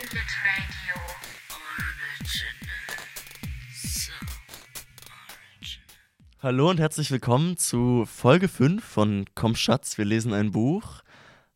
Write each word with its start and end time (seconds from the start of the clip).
Tablet 0.00 0.22
Radio 0.46 0.96
Original. 1.50 2.86
So, 3.74 4.12
Original. 5.58 5.84
Hallo 6.42 6.70
und 6.70 6.80
herzlich 6.80 7.10
willkommen 7.10 7.58
zu 7.58 8.06
Folge 8.06 8.48
5 8.48 8.82
von 8.82 9.26
Komm 9.34 9.54
Schatz, 9.54 9.98
wir 9.98 10.06
lesen 10.06 10.32
ein 10.32 10.52
Buch. 10.52 11.02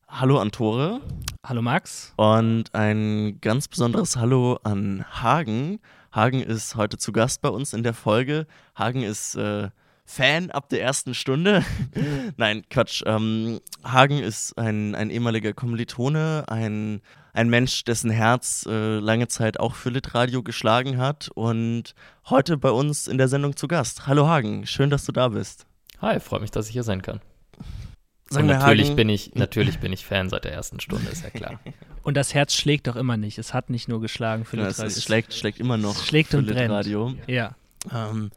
Hallo 0.09 0.39
an 0.39 0.53
Tore 0.53 1.01
Hallo 1.43 1.63
Max. 1.63 2.13
und 2.17 2.75
ein 2.75 3.41
ganz 3.41 3.67
besonderes 3.67 4.17
Hallo 4.17 4.59
an 4.63 5.07
Hagen. 5.11 5.81
Hagen 6.13 6.43
ist 6.43 6.77
heute 6.77 6.99
zu 6.99 7.13
Gast 7.13 7.41
bei 7.41 7.49
uns 7.49 7.73
in 7.73 7.83
der 7.83 7.95
Folge. 7.95 8.47
Hagen 8.77 9.03
ist 9.03 9.37
äh, 9.37 9.71
Fan 10.07 10.51
ab 10.51 10.69
der 10.69 10.83
ersten 10.83 11.15
Stunde. 11.15 11.65
Nein, 12.37 12.63
Quatsch. 12.69 13.03
Ähm, 13.07 13.61
Hagen 13.83 14.19
ist 14.19 14.57
ein, 14.59 14.95
ein 14.95 15.09
ehemaliger 15.11 15.55
Kommilitone, 15.55 16.45
ein, 16.49 17.01
ein 17.33 17.49
Mensch, 17.49 17.85
dessen 17.85 18.11
Herz 18.11 18.67
äh, 18.69 18.99
lange 18.99 19.29
Zeit 19.29 19.59
auch 19.59 19.75
für 19.75 19.89
Litradio 19.91 20.43
geschlagen 20.43 20.99
hat 20.99 21.31
und 21.35 21.95
heute 22.29 22.59
bei 22.59 22.71
uns 22.71 23.09
in 23.09 23.17
der 23.17 23.29
Sendung 23.29 23.57
zu 23.57 23.67
Gast. 23.67 24.07
Hallo 24.07 24.29
Hagen, 24.29 24.67
schön, 24.67 24.91
dass 24.91 25.07
du 25.07 25.13
da 25.13 25.29
bist. 25.29 25.67
Hi, 26.03 26.21
freut 26.21 26.43
mich, 26.43 26.51
dass 26.51 26.67
ich 26.67 26.73
hier 26.75 26.83
sein 26.83 27.01
kann. 27.01 27.21
Sag 28.29 28.41
Und 28.43 28.49
natürlich 28.49 28.89
Hagen- 28.89 28.97
bin 28.97 29.09
ich, 29.09 29.35
natürlich 29.35 29.79
bin 29.79 29.93
ich 29.93 30.05
Fan 30.05 30.29
seit 30.29 30.45
der 30.45 30.53
ersten 30.53 30.81
Stunde, 30.81 31.09
ist 31.11 31.25
ja 31.25 31.31
klar. 31.31 31.61
Und 32.03 32.15
das 32.19 32.35
Herz 32.35 32.55
schlägt 32.55 32.87
doch 32.89 32.97
immer 32.97 33.17
nicht. 33.17 33.39
Es 33.39 33.55
hat 33.55 33.71
nicht 33.71 33.89
nur 33.89 34.03
geschlagen 34.03 34.45
für 34.45 34.59
Ja, 34.59 34.65
es, 34.65 34.77
Litradio. 34.77 34.97
es 34.99 35.03
schlägt, 35.03 35.33
schlägt 35.35 35.59
immer 35.61 35.79
noch 35.79 35.97
Es 35.97 36.07
schlägt 36.07 36.31
für 36.33 36.39
und 36.39 36.45
brennt. 36.47 36.61
Litradio. 36.61 37.15
Ja. 37.27 37.55
Ähm, 37.91 38.31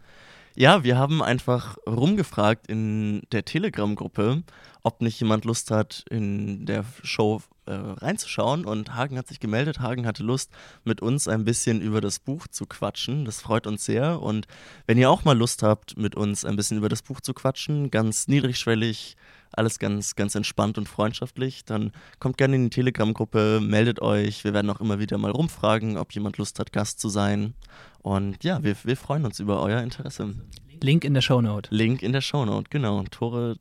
ja, 0.58 0.84
wir 0.84 0.98
haben 0.98 1.22
einfach 1.22 1.78
rumgefragt 1.88 2.66
in 2.68 3.22
der 3.32 3.46
Telegram-Gruppe, 3.46 4.42
ob 4.82 5.02
nicht 5.02 5.20
jemand 5.20 5.46
Lust 5.46 5.70
hat, 5.70 6.04
in 6.10 6.66
der 6.66 6.84
Show 7.04 7.44
äh, 7.68 7.74
reinzuschauen. 7.74 8.66
Und 8.66 8.96
Hagen 8.96 9.20
hat 9.20 9.28
sich 9.28 9.40
gemeldet. 9.40 9.82
Hagen 9.82 10.08
hatte 10.08 10.24
Lust, 10.24 10.52
mit 10.84 11.00
uns 11.00 11.28
ein 11.28 11.46
bisschen 11.46 11.80
über 11.80 12.02
das 12.02 12.18
Buch 12.18 12.48
zu 12.48 12.66
quatschen. 12.66 13.24
Das 13.24 13.40
freut 13.40 13.68
uns 13.68 13.86
sehr. 13.86 14.20
Und 14.20 14.48
wenn 14.88 14.98
ihr 14.98 15.12
auch 15.12 15.24
mal 15.26 15.38
Lust 15.38 15.62
habt, 15.62 15.96
mit 15.96 16.16
uns 16.16 16.44
ein 16.44 16.55
bisschen 16.55 16.77
über 16.77 16.90
das 16.90 17.04
Buch 17.04 17.21
zu 17.21 17.36
quatschen, 17.36 17.92
ganz 17.92 18.27
niedrigschwellig, 18.27 19.16
alles 19.51 19.79
ganz, 19.79 20.15
ganz 20.15 20.35
entspannt 20.35 20.77
und 20.77 20.87
freundschaftlich, 20.87 21.65
dann 21.65 21.91
kommt 22.20 22.37
gerne 22.37 22.55
in 22.55 22.63
die 22.65 22.70
Telegram-Gruppe, 22.70 23.59
meldet 23.62 24.01
euch. 24.01 24.43
Wir 24.43 24.53
werden 24.53 24.70
auch 24.70 24.81
immer 24.81 24.99
wieder 24.99 25.17
mal 25.17 25.31
rumfragen, 25.31 25.98
ob 25.98 26.13
jemand 26.13 26.37
Lust 26.37 26.59
hat, 26.59 26.71
Gast 26.71 26.99
zu 26.99 27.09
sein. 27.09 27.53
Und 27.99 28.43
ja, 28.43 28.63
wir, 28.63 28.75
wir 28.84 28.98
freuen 28.98 29.25
uns 29.25 29.40
über 29.40 29.62
euer 29.62 29.81
Interesse. 29.81 30.35
Link 30.81 31.03
in 31.03 31.13
der 31.13 31.21
Shownote. 31.21 31.73
Link 31.73 32.01
in 32.03 32.13
der 32.13 32.21
Shownote, 32.21 32.70
genau. 32.70 33.03
Tore, 33.09 33.57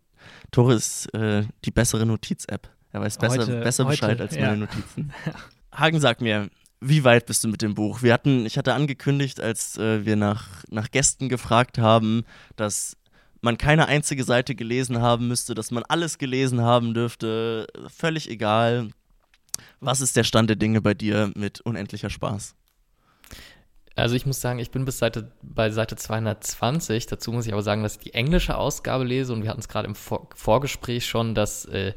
Tore 0.51 0.75
ist 0.75 1.13
äh, 1.15 1.45
die 1.65 1.71
bessere 1.71 2.07
Notiz-App. 2.07 2.69
Er 2.93 3.01
weiß 3.01 3.19
besser, 3.19 3.43
Heute- 3.43 3.61
besser 3.61 3.85
heute, 3.85 3.93
Bescheid 3.93 4.21
als 4.21 4.35
ja. 4.35 4.47
meine 4.47 4.59
Notizen. 4.59 5.13
Hagen, 5.73 6.01
sag 6.01 6.21
mir, 6.21 6.49
wie 6.81 7.05
weit 7.05 7.27
bist 7.27 7.45
du 7.45 7.49
mit 7.49 7.63
dem 7.63 7.75
Buch? 7.75 8.03
Wir 8.03 8.13
hatten, 8.13 8.47
ich 8.47 8.59
hatte 8.59 8.75
angekündigt, 8.75 9.41
als 9.41 9.77
äh, 9.79 10.05
wir 10.05 10.17
nach, 10.17 10.65
nach 10.71 10.91
Gästen 10.91 11.29
gefragt 11.29 11.79
haben, 11.79 12.25
dass 12.57 12.97
man 13.47 13.57
keine 13.57 13.87
einzige 13.87 14.25
Seite 14.25 14.55
gelesen 14.55 15.01
haben 15.01 15.29
müsste, 15.29 15.55
dass 15.55 15.71
man 15.71 15.85
alles 15.85 16.19
gelesen 16.19 16.61
haben 16.61 16.93
dürfte. 16.93 17.67
Völlig 17.89 18.29
egal. 18.29 18.91
Was 19.81 20.03
ist 20.03 20.17
der 20.17 20.25
Stand 20.25 20.51
der 20.51 20.57
Dinge 20.57 20.83
bei 20.83 20.93
dir 20.93 21.33
mit 21.35 21.63
unendlicher 21.63 22.11
Spaß? 22.11 22.55
Also 23.95 24.15
ich 24.15 24.27
muss 24.27 24.43
sagen, 24.43 24.59
ich 24.59 24.71
bin 24.71 24.85
bis 24.85 24.99
Seite, 24.99 25.33
bei 25.43 25.71
Seite 25.71 25.97
220. 25.97 27.07
Dazu 27.07 27.33
muss 27.33 27.47
ich 27.47 27.53
aber 27.53 27.63
sagen, 27.63 27.83
dass 27.83 27.95
ich 27.95 28.01
die 28.01 28.15
englische 28.15 28.59
Ausgabe 28.59 29.05
lese 29.05 29.33
und 29.33 29.43
wir 29.43 29.49
hatten 29.49 29.61
es 29.61 29.69
gerade 29.69 29.89
im 29.89 29.95
Vor 29.95 30.29
Vorgespräch 30.35 31.07
schon, 31.07 31.35
dass 31.35 31.65
äh, 31.67 31.95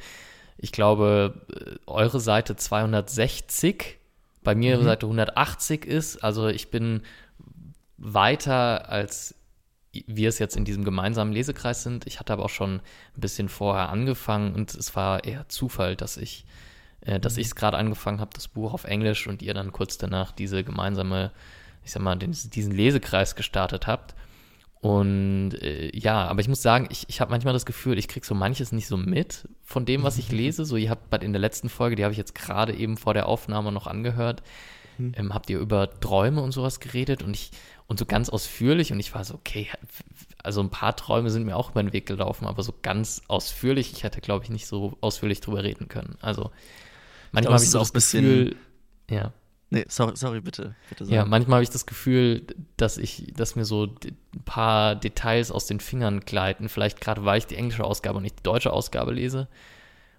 ich 0.58 0.72
glaube, 0.72 1.42
äh, 1.54 1.76
eure 1.88 2.20
Seite 2.22 2.56
260 2.56 3.98
bei 4.44 4.56
mir 4.56 4.82
Seite 4.82 5.08
180 5.08 5.86
ist. 5.86 6.24
Also 6.24 6.48
ich 6.48 6.72
bin 6.72 7.02
weiter 7.98 8.90
als 8.90 9.36
wir 9.92 10.30
es 10.30 10.40
jetzt 10.40 10.56
in 10.56 10.66
diesem 10.66 10.84
gemeinsamen 10.84 11.34
Lesekreis 11.34 11.84
sind. 11.84 12.06
Ich 12.08 12.20
hatte 12.20 12.34
aber 12.34 12.46
auch 12.46 12.50
schon 12.50 12.76
ein 12.76 13.22
bisschen 13.22 13.50
vorher 13.50 13.90
angefangen 13.90 14.54
und 14.54 14.74
es 14.76 14.96
war 14.96 15.24
eher 15.24 15.50
Zufall, 15.50 15.96
dass 15.96 16.18
ich 16.18 16.46
äh, 17.02 17.20
dass 17.20 17.38
ich 17.38 17.48
es 17.48 17.56
gerade 17.56 17.78
angefangen 17.78 18.20
habe, 18.20 18.32
das 18.34 18.48
Buch 18.48 18.74
auf 18.74 18.84
Englisch 18.84 19.28
und 19.28 19.42
ihr 19.42 19.54
dann 19.54 19.72
kurz 19.72 19.98
danach 19.98 20.32
diese 20.32 20.64
gemeinsame, 20.64 21.32
ich 21.84 21.92
sag 21.92 22.02
mal, 22.02 22.16
den, 22.16 22.32
diesen 22.32 22.74
Lesekreis 22.74 23.36
gestartet 23.36 23.88
habt. 23.88 24.16
Und 24.82 25.56
äh, 25.62 25.96
ja, 25.98 26.26
aber 26.28 26.40
ich 26.40 26.48
muss 26.48 26.62
sagen, 26.62 26.88
ich, 26.90 27.06
ich 27.10 27.20
habe 27.20 27.32
manchmal 27.32 27.54
das 27.54 27.66
Gefühl, 27.66 27.98
ich 27.98 28.08
kriege 28.08 28.26
so 28.26 28.34
manches 28.34 28.72
nicht 28.72 28.88
so 28.88 28.96
mit 28.96 29.48
von 29.64 29.86
dem, 29.86 30.04
was 30.04 30.18
ich 30.18 30.32
lese. 30.32 30.66
So, 30.66 30.78
ihr 30.78 30.90
habt 30.90 31.24
in 31.24 31.34
der 31.34 31.42
letzten 31.42 31.70
Folge, 31.70 31.96
die 31.96 32.04
habe 32.04 32.14
ich 32.14 32.18
jetzt 32.18 32.36
gerade 32.36 32.74
eben 32.74 32.98
vor 32.98 33.14
der 33.14 33.28
Aufnahme 33.28 33.72
noch 33.72 33.88
angehört, 33.88 34.42
ähm, 35.00 35.34
habt 35.34 35.50
ihr 35.50 35.60
über 35.60 36.00
Träume 36.00 36.42
und 36.42 36.52
sowas 36.52 36.80
geredet 36.80 37.24
und 37.24 37.34
ich, 37.34 37.52
und 37.88 38.00
so 38.00 38.06
ganz 38.06 38.30
ausführlich 38.30 38.92
und 38.92 39.00
ich 39.00 39.14
war 39.14 39.24
so, 39.24 39.36
okay, 39.36 39.68
also 40.44 40.62
ein 40.62 40.70
paar 40.70 40.96
Träume 40.96 41.30
sind 41.30 41.46
mir 41.46 41.56
auch 41.56 41.72
über 41.72 41.82
den 41.82 41.94
Weg 41.94 42.06
gelaufen, 42.06 42.46
aber 42.46 42.64
so 42.64 42.74
ganz 42.82 43.22
ausführlich, 43.28 43.92
ich 43.94 44.04
hätte, 44.04 44.22
glaube 44.22 44.44
ich, 44.44 44.50
nicht 44.50 44.68
so 44.68 44.98
ausführlich 45.02 45.42
drüber 45.42 45.64
reden 45.64 45.88
können. 45.88 46.18
Also 46.22 46.52
manchmal 47.32 47.56
habe 47.56 47.64
ich 47.64 47.70
so 47.70 47.80
das 47.80 47.94
Gefühl, 47.94 48.56
ja. 49.10 49.34
Nee, 49.72 49.86
sorry, 49.88 50.16
sorry 50.16 50.42
bitte. 50.42 50.76
bitte 50.90 51.04
Ja, 51.06 51.22
sag. 51.22 51.30
manchmal 51.30 51.58
habe 51.58 51.64
ich 51.64 51.70
das 51.70 51.86
Gefühl, 51.86 52.48
dass 52.78 52.98
ich, 52.98 53.34
dass 53.36 53.56
mir 53.56 53.66
so 53.66 53.86
ein 53.86 54.44
paar 54.44 54.96
Details 54.96 55.52
aus 55.52 55.68
den 55.68 55.80
Fingern 55.80 56.22
gleiten. 56.22 56.70
Vielleicht 56.70 57.02
gerade, 57.02 57.24
weil 57.24 57.38
ich 57.38 57.46
die 57.46 57.56
englische 57.56 57.84
Ausgabe 57.84 58.18
und 58.18 58.24
nicht 58.24 58.40
die 58.40 58.44
deutsche 58.44 58.74
Ausgabe 58.74 59.12
lese. 59.14 59.48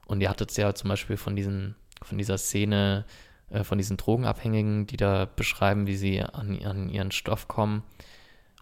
Und 0.06 0.20
ihr 0.20 0.30
hattet 0.30 0.50
es 0.50 0.56
ja 0.56 0.72
zum 0.74 0.88
Beispiel 0.88 1.16
von 1.16 1.34
diesen, 1.34 1.74
von 2.02 2.16
dieser 2.16 2.38
Szene, 2.38 3.04
äh, 3.50 3.64
von 3.64 3.78
diesen 3.78 3.96
Drogenabhängigen, 3.96 4.86
die 4.86 4.96
da 4.96 5.26
beschreiben, 5.26 5.86
wie 5.86 5.96
sie 5.96 6.22
an, 6.22 6.62
an 6.64 6.88
ihren 6.88 7.10
Stoff 7.10 7.48
kommen. 7.48 7.82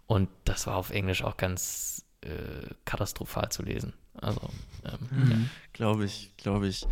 Und 0.07 0.29
das 0.45 0.67
war 0.67 0.75
auf 0.75 0.89
Englisch 0.89 1.23
auch 1.23 1.37
ganz 1.37 2.03
äh, 2.21 2.73
katastrophal 2.85 3.49
zu 3.49 3.63
lesen. 3.63 3.93
Also, 4.15 4.41
ähm, 4.83 5.29
ja. 5.29 5.37
Glaube 5.73 6.05
ich, 6.05 6.31
glaube 6.37 6.67
ich. 6.67 6.87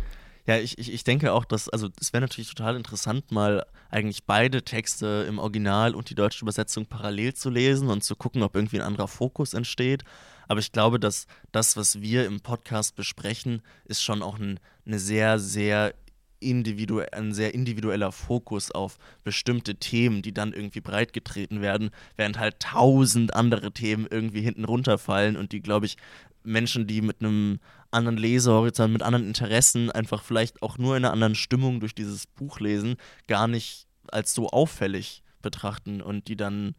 Ja, 0.46 0.56
ich, 0.56 0.78
ich, 0.78 0.92
ich 0.92 1.04
denke 1.04 1.32
auch, 1.32 1.44
dass, 1.44 1.68
also 1.68 1.88
es 2.00 2.14
wäre 2.14 2.22
natürlich 2.22 2.48
total 2.48 2.76
interessant, 2.76 3.32
mal 3.32 3.66
eigentlich 3.90 4.24
beide 4.24 4.62
Texte 4.62 5.26
im 5.28 5.38
Original 5.38 5.94
und 5.94 6.08
die 6.08 6.14
deutsche 6.14 6.42
Übersetzung 6.42 6.86
parallel 6.86 7.34
zu 7.34 7.50
lesen 7.50 7.90
und 7.90 8.02
zu 8.02 8.16
gucken, 8.16 8.42
ob 8.42 8.56
irgendwie 8.56 8.80
ein 8.80 8.86
anderer 8.86 9.08
Fokus 9.08 9.52
entsteht. 9.52 10.04
Aber 10.46 10.60
ich 10.60 10.72
glaube, 10.72 10.98
dass 10.98 11.26
das, 11.52 11.76
was 11.76 12.00
wir 12.00 12.24
im 12.24 12.40
Podcast 12.40 12.96
besprechen, 12.96 13.60
ist 13.84 14.02
schon 14.02 14.22
auch 14.22 14.38
ein, 14.38 14.58
eine 14.86 14.98
sehr, 14.98 15.38
sehr 15.38 15.94
individu 16.40 17.00
ein 17.12 17.32
sehr 17.32 17.54
individueller 17.54 18.12
Fokus 18.12 18.70
auf 18.70 18.98
bestimmte 19.24 19.76
Themen, 19.76 20.22
die 20.22 20.32
dann 20.32 20.52
irgendwie 20.52 20.80
breitgetreten 20.80 21.60
werden, 21.60 21.90
während 22.16 22.38
halt 22.38 22.60
tausend 22.60 23.34
andere 23.34 23.72
Themen 23.72 24.06
irgendwie 24.10 24.42
hinten 24.42 24.64
runterfallen 24.64 25.36
und 25.36 25.52
die, 25.52 25.60
glaube 25.60 25.86
ich, 25.86 25.96
Menschen, 26.44 26.86
die 26.86 27.02
mit 27.02 27.20
einem 27.20 27.60
anderen 27.90 28.16
Lesehorizont, 28.16 28.92
mit 28.92 29.02
anderen 29.02 29.26
Interessen, 29.26 29.90
einfach 29.90 30.22
vielleicht 30.22 30.62
auch 30.62 30.78
nur 30.78 30.96
in 30.96 31.04
einer 31.04 31.12
anderen 31.12 31.34
Stimmung 31.34 31.80
durch 31.80 31.94
dieses 31.94 32.26
Buch 32.26 32.60
lesen, 32.60 32.96
gar 33.26 33.48
nicht 33.48 33.86
als 34.08 34.34
so 34.34 34.48
auffällig 34.48 35.22
betrachten 35.42 36.00
und 36.00 36.28
die 36.28 36.36
dann 36.36 36.74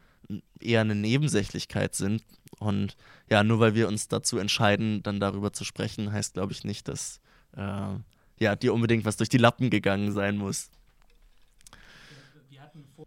eher 0.59 0.81
eine 0.81 0.95
Nebensächlichkeit 0.95 1.95
sind. 1.95 2.23
Und 2.59 2.95
ja, 3.29 3.43
nur 3.43 3.59
weil 3.59 3.75
wir 3.75 3.87
uns 3.87 4.07
dazu 4.07 4.37
entscheiden, 4.37 5.01
dann 5.03 5.19
darüber 5.19 5.53
zu 5.53 5.63
sprechen, 5.63 6.11
heißt, 6.11 6.33
glaube 6.33 6.51
ich, 6.51 6.63
nicht, 6.63 6.87
dass 6.87 7.19
äh, 7.55 7.95
ja, 8.39 8.55
dir 8.55 8.73
unbedingt 8.73 9.05
was 9.05 9.17
durch 9.17 9.29
die 9.29 9.37
Lappen 9.37 9.69
gegangen 9.69 10.11
sein 10.11 10.37
muss. 10.37 10.69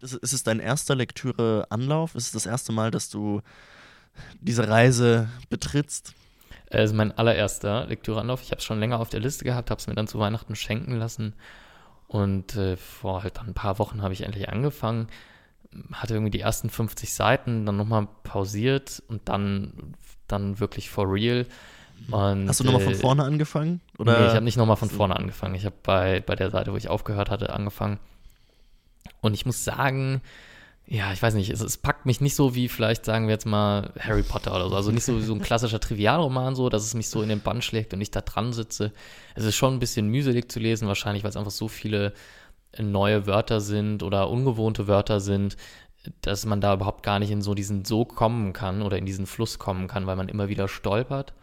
Ist, 0.01 0.13
ist 0.13 0.33
es 0.33 0.43
dein 0.43 0.59
erster 0.59 0.95
Lektüre-Anlauf? 0.95 2.15
Ist 2.15 2.27
es 2.27 2.31
das 2.31 2.45
erste 2.45 2.71
Mal, 2.71 2.91
dass 2.91 3.09
du 3.09 3.41
diese 4.41 4.67
Reise 4.67 5.29
betrittst? 5.49 6.13
Es 6.67 6.91
ist 6.91 6.95
mein 6.95 7.11
allererster 7.11 7.85
Lektüreanlauf. 7.85 8.41
Ich 8.41 8.51
habe 8.51 8.59
es 8.59 8.65
schon 8.65 8.79
länger 8.79 8.99
auf 8.99 9.09
der 9.09 9.19
Liste 9.19 9.45
gehabt, 9.45 9.69
habe 9.69 9.79
es 9.79 9.87
mir 9.87 9.95
dann 9.95 10.07
zu 10.07 10.19
Weihnachten 10.19 10.55
schenken 10.55 10.95
lassen. 10.95 11.33
Und 12.07 12.55
äh, 12.55 12.77
vor 12.77 13.23
halt 13.23 13.39
ein 13.39 13.53
paar 13.53 13.79
Wochen 13.79 14.01
habe 14.01 14.13
ich 14.13 14.21
endlich 14.21 14.49
angefangen. 14.49 15.07
Hatte 15.91 16.15
irgendwie 16.15 16.31
die 16.31 16.41
ersten 16.41 16.69
50 16.69 17.13
Seiten, 17.13 17.65
dann 17.65 17.77
nochmal 17.77 18.07
pausiert 18.23 19.01
und 19.07 19.29
dann, 19.29 19.95
dann 20.27 20.59
wirklich 20.59 20.89
for 20.89 21.11
real. 21.11 21.45
Und, 22.11 22.49
Hast 22.49 22.59
du 22.59 22.63
nochmal 22.63 22.81
von 22.81 22.93
äh, 22.93 22.97
vorne 22.97 23.23
angefangen? 23.23 23.81
Oder? 23.97 24.19
Nee, 24.19 24.27
ich 24.27 24.33
habe 24.33 24.43
nicht 24.43 24.57
nochmal 24.57 24.75
von 24.75 24.89
vorne 24.89 25.15
angefangen. 25.15 25.55
Ich 25.55 25.65
habe 25.65 25.75
bei, 25.83 26.21
bei 26.21 26.35
der 26.35 26.49
Seite, 26.49 26.73
wo 26.73 26.77
ich 26.77 26.89
aufgehört 26.89 27.29
hatte, 27.29 27.53
angefangen. 27.53 27.99
Und 29.21 29.33
ich 29.33 29.45
muss 29.45 29.63
sagen, 29.63 30.21
ja, 30.85 31.13
ich 31.13 31.21
weiß 31.21 31.33
nicht, 31.35 31.49
es, 31.49 31.61
es 31.61 31.77
packt 31.77 32.05
mich 32.05 32.19
nicht 32.19 32.35
so 32.35 32.55
wie 32.55 32.67
vielleicht, 32.67 33.05
sagen 33.05 33.27
wir 33.27 33.33
jetzt 33.33 33.45
mal, 33.45 33.91
Harry 33.97 34.23
Potter 34.23 34.53
oder 34.53 34.69
so. 34.69 34.75
Also 34.75 34.91
nicht 34.91 35.05
so 35.05 35.17
wie 35.17 35.23
so 35.23 35.33
ein 35.33 35.41
klassischer 35.43 35.79
Trivialroman, 35.79 36.55
so, 36.55 36.69
dass 36.69 36.83
es 36.83 36.93
mich 36.93 37.09
so 37.09 37.21
in 37.21 37.29
den 37.29 37.41
Bann 37.41 37.61
schlägt 37.61 37.93
und 37.93 38.01
ich 38.01 38.11
da 38.11 38.21
dran 38.21 38.53
sitze. 38.53 38.91
Es 39.35 39.45
ist 39.45 39.55
schon 39.55 39.73
ein 39.73 39.79
bisschen 39.79 40.07
mühselig 40.07 40.51
zu 40.51 40.59
lesen, 40.59 40.87
wahrscheinlich, 40.87 41.23
weil 41.23 41.29
es 41.29 41.37
einfach 41.37 41.51
so 41.51 41.67
viele 41.67 42.13
neue 42.77 43.27
Wörter 43.27 43.61
sind 43.61 44.03
oder 44.03 44.29
ungewohnte 44.29 44.87
Wörter 44.87 45.19
sind, 45.19 45.57
dass 46.21 46.45
man 46.45 46.59
da 46.59 46.73
überhaupt 46.73 47.03
gar 47.03 47.19
nicht 47.19 47.31
in 47.31 47.41
so 47.41 47.53
diesen 47.53 47.85
Sog 47.85 48.15
kommen 48.15 48.51
kann 48.51 48.81
oder 48.81 48.97
in 48.97 49.05
diesen 49.05 49.25
Fluss 49.25 49.59
kommen 49.59 49.87
kann, 49.87 50.05
weil 50.05 50.15
man 50.15 50.27
immer 50.27 50.49
wieder 50.49 50.67
stolpert. 50.67 51.33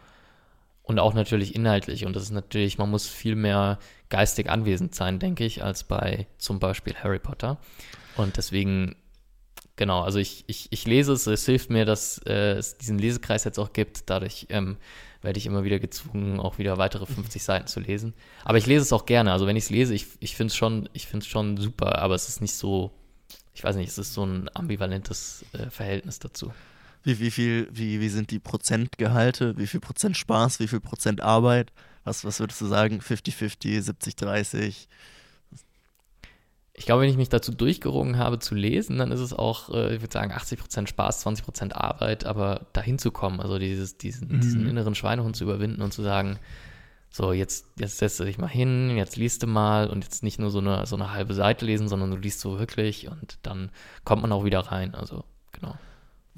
Und 0.91 0.99
auch 0.99 1.13
natürlich 1.13 1.55
inhaltlich. 1.55 2.05
Und 2.05 2.17
das 2.17 2.23
ist 2.23 2.31
natürlich, 2.31 2.77
man 2.77 2.91
muss 2.91 3.07
viel 3.07 3.37
mehr 3.37 3.79
geistig 4.09 4.49
anwesend 4.49 4.93
sein, 4.93 5.19
denke 5.19 5.45
ich, 5.45 5.63
als 5.63 5.85
bei 5.85 6.27
zum 6.37 6.59
Beispiel 6.59 6.93
Harry 7.01 7.17
Potter. 7.17 7.59
Und 8.17 8.35
deswegen, 8.35 8.97
genau, 9.77 10.01
also 10.01 10.19
ich, 10.19 10.43
ich, 10.47 10.67
ich 10.69 10.85
lese 10.85 11.13
es, 11.13 11.27
es 11.27 11.45
hilft 11.45 11.69
mir, 11.69 11.85
dass 11.85 12.17
äh, 12.25 12.55
es 12.57 12.77
diesen 12.77 12.99
Lesekreis 12.99 13.45
jetzt 13.45 13.57
auch 13.57 13.71
gibt. 13.71 14.09
Dadurch 14.09 14.47
ähm, 14.49 14.75
werde 15.21 15.39
ich 15.39 15.45
immer 15.45 15.63
wieder 15.63 15.79
gezwungen, 15.79 16.41
auch 16.41 16.57
wieder 16.57 16.77
weitere 16.77 17.05
50 17.05 17.41
Seiten 17.41 17.67
zu 17.67 17.79
lesen. 17.79 18.13
Aber 18.43 18.57
ich 18.57 18.65
lese 18.65 18.81
es 18.81 18.91
auch 18.91 19.05
gerne. 19.05 19.31
Also 19.31 19.47
wenn 19.47 19.55
ich 19.55 19.63
es 19.63 19.69
lese, 19.69 19.93
ich, 19.93 20.07
ich 20.19 20.35
finde 20.35 20.51
es 20.51 20.57
schon, 20.57 20.89
ich 20.91 21.07
find's 21.07 21.27
schon 21.27 21.55
super, 21.55 21.99
aber 21.99 22.15
es 22.15 22.27
ist 22.27 22.41
nicht 22.41 22.55
so, 22.55 22.91
ich 23.53 23.63
weiß 23.63 23.77
nicht, 23.77 23.87
es 23.87 23.97
ist 23.97 24.13
so 24.13 24.25
ein 24.25 24.49
ambivalentes 24.53 25.45
äh, 25.53 25.69
Verhältnis 25.69 26.19
dazu. 26.19 26.51
Wie, 27.03 27.19
wie 27.19 27.31
viel, 27.31 27.67
wie, 27.71 27.99
wie 27.99 28.09
sind 28.09 28.31
die 28.31 28.39
Prozentgehalte? 28.39 29.57
Wie 29.57 29.67
viel 29.67 29.79
Prozent 29.79 30.17
Spaß, 30.17 30.59
wie 30.59 30.67
viel 30.67 30.79
Prozent 30.79 31.21
Arbeit? 31.21 31.71
Was, 32.03 32.25
was 32.25 32.39
würdest 32.39 32.61
du 32.61 32.65
sagen? 32.67 32.99
50-50, 32.99 33.83
70-30? 33.83 34.87
Ich 36.73 36.85
glaube, 36.85 37.03
wenn 37.03 37.09
ich 37.09 37.17
mich 37.17 37.29
dazu 37.29 37.51
durchgerungen 37.51 38.17
habe 38.17 38.39
zu 38.39 38.55
lesen, 38.55 38.97
dann 38.97 39.11
ist 39.11 39.19
es 39.19 39.33
auch, 39.33 39.69
äh, 39.69 39.95
ich 39.95 40.01
würde 40.01 40.13
sagen, 40.13 40.31
80% 40.31 40.87
Spaß, 40.87 41.25
20% 41.25 41.73
Arbeit, 41.73 42.25
aber 42.25 42.67
dahin 42.73 42.97
zu 42.97 43.11
kommen, 43.11 43.39
also 43.39 43.59
dieses, 43.59 43.97
diesen, 43.97 44.29
Mhm. 44.29 44.41
diesen 44.41 44.67
inneren 44.67 44.95
Schweinehund 44.95 45.35
zu 45.35 45.43
überwinden 45.43 45.81
und 45.81 45.93
zu 45.93 46.01
sagen, 46.01 46.39
so, 47.09 47.33
jetzt, 47.33 47.65
jetzt 47.77 47.97
setzt 47.97 48.19
du 48.21 48.23
dich 48.23 48.37
mal 48.37 48.47
hin, 48.47 48.95
jetzt 48.95 49.17
liest 49.17 49.43
du 49.43 49.47
mal 49.47 49.89
und 49.89 50.05
jetzt 50.05 50.23
nicht 50.23 50.39
nur 50.39 50.49
so 50.49 50.59
eine, 50.59 50.85
so 50.85 50.95
eine 50.95 51.11
halbe 51.11 51.33
Seite 51.33 51.65
lesen, 51.65 51.89
sondern 51.89 52.09
du 52.09 52.17
liest 52.17 52.39
so 52.39 52.57
wirklich 52.57 53.09
und 53.09 53.37
dann 53.43 53.69
kommt 54.05 54.21
man 54.21 54.31
auch 54.31 54.45
wieder 54.45 54.59
rein. 54.61 54.95
Also, 54.95 55.25
genau. 55.51 55.75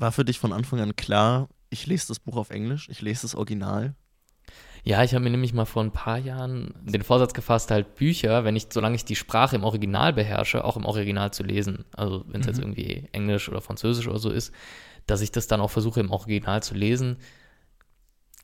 War 0.03 0.11
für 0.11 0.25
dich 0.25 0.37
von 0.37 0.51
Anfang 0.51 0.81
an 0.81 0.97
klar, 0.97 1.47
ich 1.69 1.87
lese 1.87 2.09
das 2.09 2.19
Buch 2.19 2.35
auf 2.35 2.49
Englisch, 2.49 2.89
ich 2.89 3.01
lese 3.01 3.21
das 3.21 3.35
Original? 3.35 3.95
Ja, 4.83 5.01
ich 5.01 5.13
habe 5.13 5.23
mir 5.23 5.29
nämlich 5.29 5.53
mal 5.53 5.63
vor 5.63 5.81
ein 5.81 5.93
paar 5.93 6.17
Jahren 6.17 6.73
den 6.81 7.03
Vorsatz 7.03 7.33
gefasst, 7.33 7.71
halt 7.71 7.95
Bücher, 7.95 8.43
wenn 8.43 8.57
ich, 8.57 8.67
solange 8.69 8.97
ich 8.97 9.05
die 9.05 9.15
Sprache 9.15 9.55
im 9.55 9.63
Original 9.63 10.11
beherrsche, 10.11 10.65
auch 10.65 10.75
im 10.75 10.83
Original 10.83 11.31
zu 11.31 11.43
lesen. 11.43 11.85
Also 11.95 12.25
wenn 12.27 12.41
es 12.41 12.47
jetzt 12.47 12.59
irgendwie 12.59 13.07
Englisch 13.13 13.47
oder 13.47 13.61
Französisch 13.61 14.09
oder 14.09 14.19
so 14.19 14.29
ist, 14.29 14.51
dass 15.07 15.21
ich 15.21 15.31
das 15.31 15.47
dann 15.47 15.61
auch 15.61 15.71
versuche 15.71 16.01
im 16.01 16.11
Original 16.11 16.61
zu 16.61 16.73
lesen. 16.73 17.15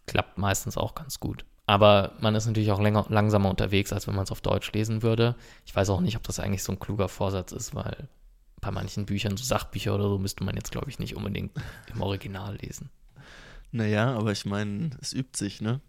Klappt 0.05 0.37
meistens 0.37 0.77
auch 0.77 0.95
ganz 0.95 1.19
gut. 1.19 1.43
Aber 1.65 2.13
man 2.21 2.35
ist 2.35 2.47
natürlich 2.47 2.71
auch 2.71 2.79
länger, 2.79 3.05
langsamer 3.09 3.49
unterwegs, 3.49 3.91
als 3.91 4.07
wenn 4.07 4.15
man 4.15 4.23
es 4.23 4.31
auf 4.31 4.39
Deutsch 4.39 4.71
lesen 4.71 5.03
würde. 5.03 5.35
Ich 5.65 5.75
weiß 5.75 5.89
auch 5.89 5.99
nicht, 5.99 6.15
ob 6.15 6.23
das 6.23 6.39
eigentlich 6.39 6.63
so 6.63 6.71
ein 6.71 6.79
kluger 6.79 7.09
Vorsatz 7.09 7.51
ist, 7.51 7.75
weil 7.75 8.07
bei 8.61 8.71
manchen 8.71 9.05
Büchern, 9.05 9.37
so 9.37 9.43
Sachbücher 9.43 9.95
oder 9.95 10.09
so, 10.09 10.17
müsste 10.17 10.43
man 10.43 10.55
jetzt, 10.55 10.71
glaube 10.71 10.89
ich, 10.89 10.99
nicht 10.99 11.15
unbedingt 11.15 11.51
im 11.93 12.01
Original 12.01 12.55
lesen. 12.57 12.89
Naja, 13.71 14.13
aber 14.15 14.31
ich 14.31 14.45
meine, 14.45 14.91
es 15.01 15.13
übt 15.13 15.37
sich, 15.37 15.61
ne? 15.61 15.81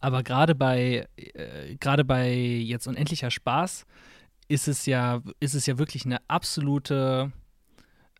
Aber 0.00 0.22
gerade 0.22 0.54
bei, 0.54 1.08
äh, 1.16 1.76
gerade 1.76 2.04
bei 2.04 2.32
jetzt 2.32 2.86
unendlicher 2.86 3.30
Spaß 3.30 3.86
ist 4.48 4.68
es 4.68 4.86
ja, 4.86 5.22
ist 5.40 5.54
es 5.54 5.66
ja 5.66 5.78
wirklich 5.78 6.04
eine 6.04 6.20
absolute, 6.28 7.32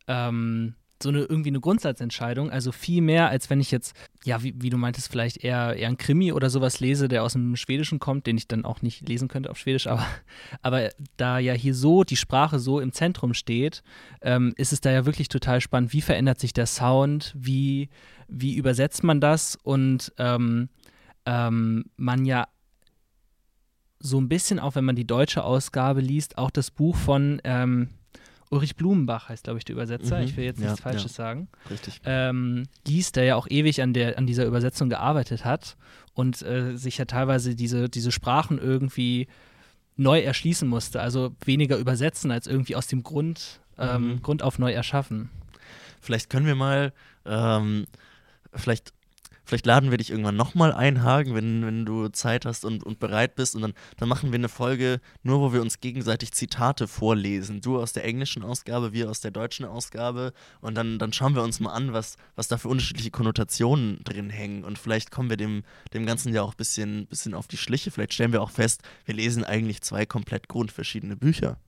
ähm, 0.06 0.74
so 1.02 1.08
eine 1.08 1.20
irgendwie 1.20 1.50
eine 1.50 1.60
Grundsatzentscheidung. 1.60 2.50
Also 2.50 2.72
viel 2.72 3.02
mehr, 3.02 3.28
als 3.28 3.50
wenn 3.50 3.60
ich 3.60 3.70
jetzt, 3.70 3.94
ja, 4.24 4.42
wie, 4.42 4.54
wie 4.58 4.70
du 4.70 4.76
meintest, 4.76 5.10
vielleicht 5.10 5.44
eher, 5.44 5.76
eher 5.76 5.88
ein 5.88 5.96
Krimi 5.96 6.32
oder 6.32 6.50
sowas 6.50 6.80
lese, 6.80 7.08
der 7.08 7.22
aus 7.22 7.34
dem 7.34 7.56
Schwedischen 7.56 7.98
kommt, 7.98 8.26
den 8.26 8.36
ich 8.36 8.48
dann 8.48 8.64
auch 8.64 8.82
nicht 8.82 9.08
lesen 9.08 9.28
könnte 9.28 9.50
auf 9.50 9.58
Schwedisch, 9.58 9.86
aber, 9.86 10.04
aber 10.62 10.90
da 11.16 11.38
ja 11.38 11.52
hier 11.52 11.74
so 11.74 12.04
die 12.04 12.16
Sprache 12.16 12.58
so 12.58 12.80
im 12.80 12.92
Zentrum 12.92 13.34
steht, 13.34 13.82
ähm, 14.22 14.52
ist 14.56 14.72
es 14.72 14.80
da 14.80 14.90
ja 14.90 15.06
wirklich 15.06 15.28
total 15.28 15.60
spannend, 15.60 15.92
wie 15.92 16.02
verändert 16.02 16.40
sich 16.40 16.52
der 16.52 16.66
Sound, 16.66 17.34
wie, 17.36 17.88
wie 18.28 18.56
übersetzt 18.56 19.04
man 19.04 19.20
das 19.20 19.56
und 19.62 20.12
ähm, 20.18 20.68
ähm, 21.26 21.84
man 21.96 22.24
ja 22.24 22.48
so 24.00 24.20
ein 24.20 24.28
bisschen, 24.28 24.58
auch 24.58 24.74
wenn 24.74 24.84
man 24.84 24.96
die 24.96 25.06
deutsche 25.06 25.42
Ausgabe 25.42 26.00
liest, 26.00 26.38
auch 26.38 26.50
das 26.50 26.70
Buch 26.70 26.96
von 26.96 27.40
ähm, 27.44 27.88
Ulrich 28.50 28.76
Blumenbach 28.76 29.28
heißt, 29.28 29.44
glaube 29.44 29.58
ich, 29.58 29.64
der 29.64 29.74
Übersetzer. 29.74 30.18
Mhm, 30.18 30.24
Ich 30.24 30.36
will 30.36 30.44
jetzt 30.44 30.60
ja, 30.60 30.66
nichts 30.66 30.80
Falsches 30.80 31.12
ja. 31.16 31.24
sagen. 31.24 31.48
Richtig. 31.70 32.00
Ähm, 32.04 32.64
liest, 32.86 33.16
der 33.16 33.24
ja 33.24 33.36
auch 33.36 33.46
ewig 33.48 33.82
an, 33.82 33.92
der, 33.92 34.16
an 34.18 34.26
dieser 34.26 34.46
Übersetzung 34.46 34.88
gearbeitet 34.88 35.44
hat 35.44 35.76
und 36.14 36.42
äh, 36.42 36.76
sich 36.76 36.98
ja 36.98 37.04
teilweise 37.04 37.54
diese, 37.54 37.88
diese 37.88 38.10
Sprachen 38.12 38.58
irgendwie 38.58 39.28
neu 39.96 40.20
erschließen 40.20 40.68
musste. 40.68 41.00
Also 41.00 41.34
weniger 41.44 41.76
übersetzen 41.76 42.30
als 42.30 42.46
irgendwie 42.46 42.76
aus 42.76 42.86
dem 42.86 43.02
Grund, 43.02 43.60
ähm, 43.78 44.14
Mhm. 44.14 44.22
Grund 44.22 44.42
auf 44.42 44.58
neu 44.58 44.72
erschaffen. 44.72 45.30
Vielleicht 46.00 46.30
können 46.30 46.46
wir 46.46 46.54
mal, 46.54 46.92
ähm, 47.26 47.86
vielleicht, 48.54 48.92
vielleicht 49.48 49.64
laden 49.64 49.90
wir 49.90 49.96
dich 49.96 50.10
irgendwann 50.10 50.36
nochmal 50.36 50.72
ein, 50.72 51.02
Hagen, 51.02 51.34
wenn, 51.34 51.64
wenn 51.64 51.86
du 51.86 52.08
Zeit 52.08 52.44
hast 52.44 52.66
und, 52.66 52.84
und 52.84 52.98
bereit 52.98 53.34
bist. 53.34 53.56
Und 53.56 53.62
dann, 53.62 53.72
dann 53.96 54.08
machen 54.08 54.30
wir 54.30 54.38
eine 54.38 54.50
Folge, 54.50 55.00
nur 55.22 55.40
wo 55.40 55.52
wir 55.54 55.62
uns 55.62 55.80
gegenseitig 55.80 56.32
Zitate 56.32 56.86
vorlesen. 56.86 57.62
Du 57.62 57.80
aus 57.80 57.94
der 57.94 58.04
englischen 58.04 58.42
Ausgabe, 58.42 58.92
wir 58.92 59.08
aus 59.08 59.20
der 59.20 59.30
deutschen 59.30 59.64
Ausgabe. 59.64 60.34
Und 60.60 60.74
dann, 60.74 60.98
dann 60.98 61.14
schauen 61.14 61.34
wir 61.34 61.42
uns 61.42 61.60
mal 61.60 61.72
an, 61.72 61.94
was, 61.94 62.16
was 62.36 62.48
da 62.48 62.58
für 62.58 62.68
unterschiedliche 62.68 63.10
Konnotationen 63.10 64.04
drin 64.04 64.28
hängen. 64.28 64.64
Und 64.64 64.78
vielleicht 64.78 65.10
kommen 65.10 65.30
wir 65.30 65.38
dem, 65.38 65.62
dem 65.94 66.04
Ganzen 66.04 66.34
ja 66.34 66.42
auch 66.42 66.52
ein 66.52 66.58
bisschen, 66.58 67.06
bisschen 67.06 67.32
auf 67.32 67.48
die 67.48 67.56
Schliche. 67.56 67.90
Vielleicht 67.90 68.12
stellen 68.12 68.32
wir 68.32 68.42
auch 68.42 68.50
fest, 68.50 68.82
wir 69.06 69.14
lesen 69.14 69.44
eigentlich 69.44 69.80
zwei 69.80 70.04
komplett 70.04 70.48
grundverschiedene 70.48 71.16
Bücher. 71.16 71.58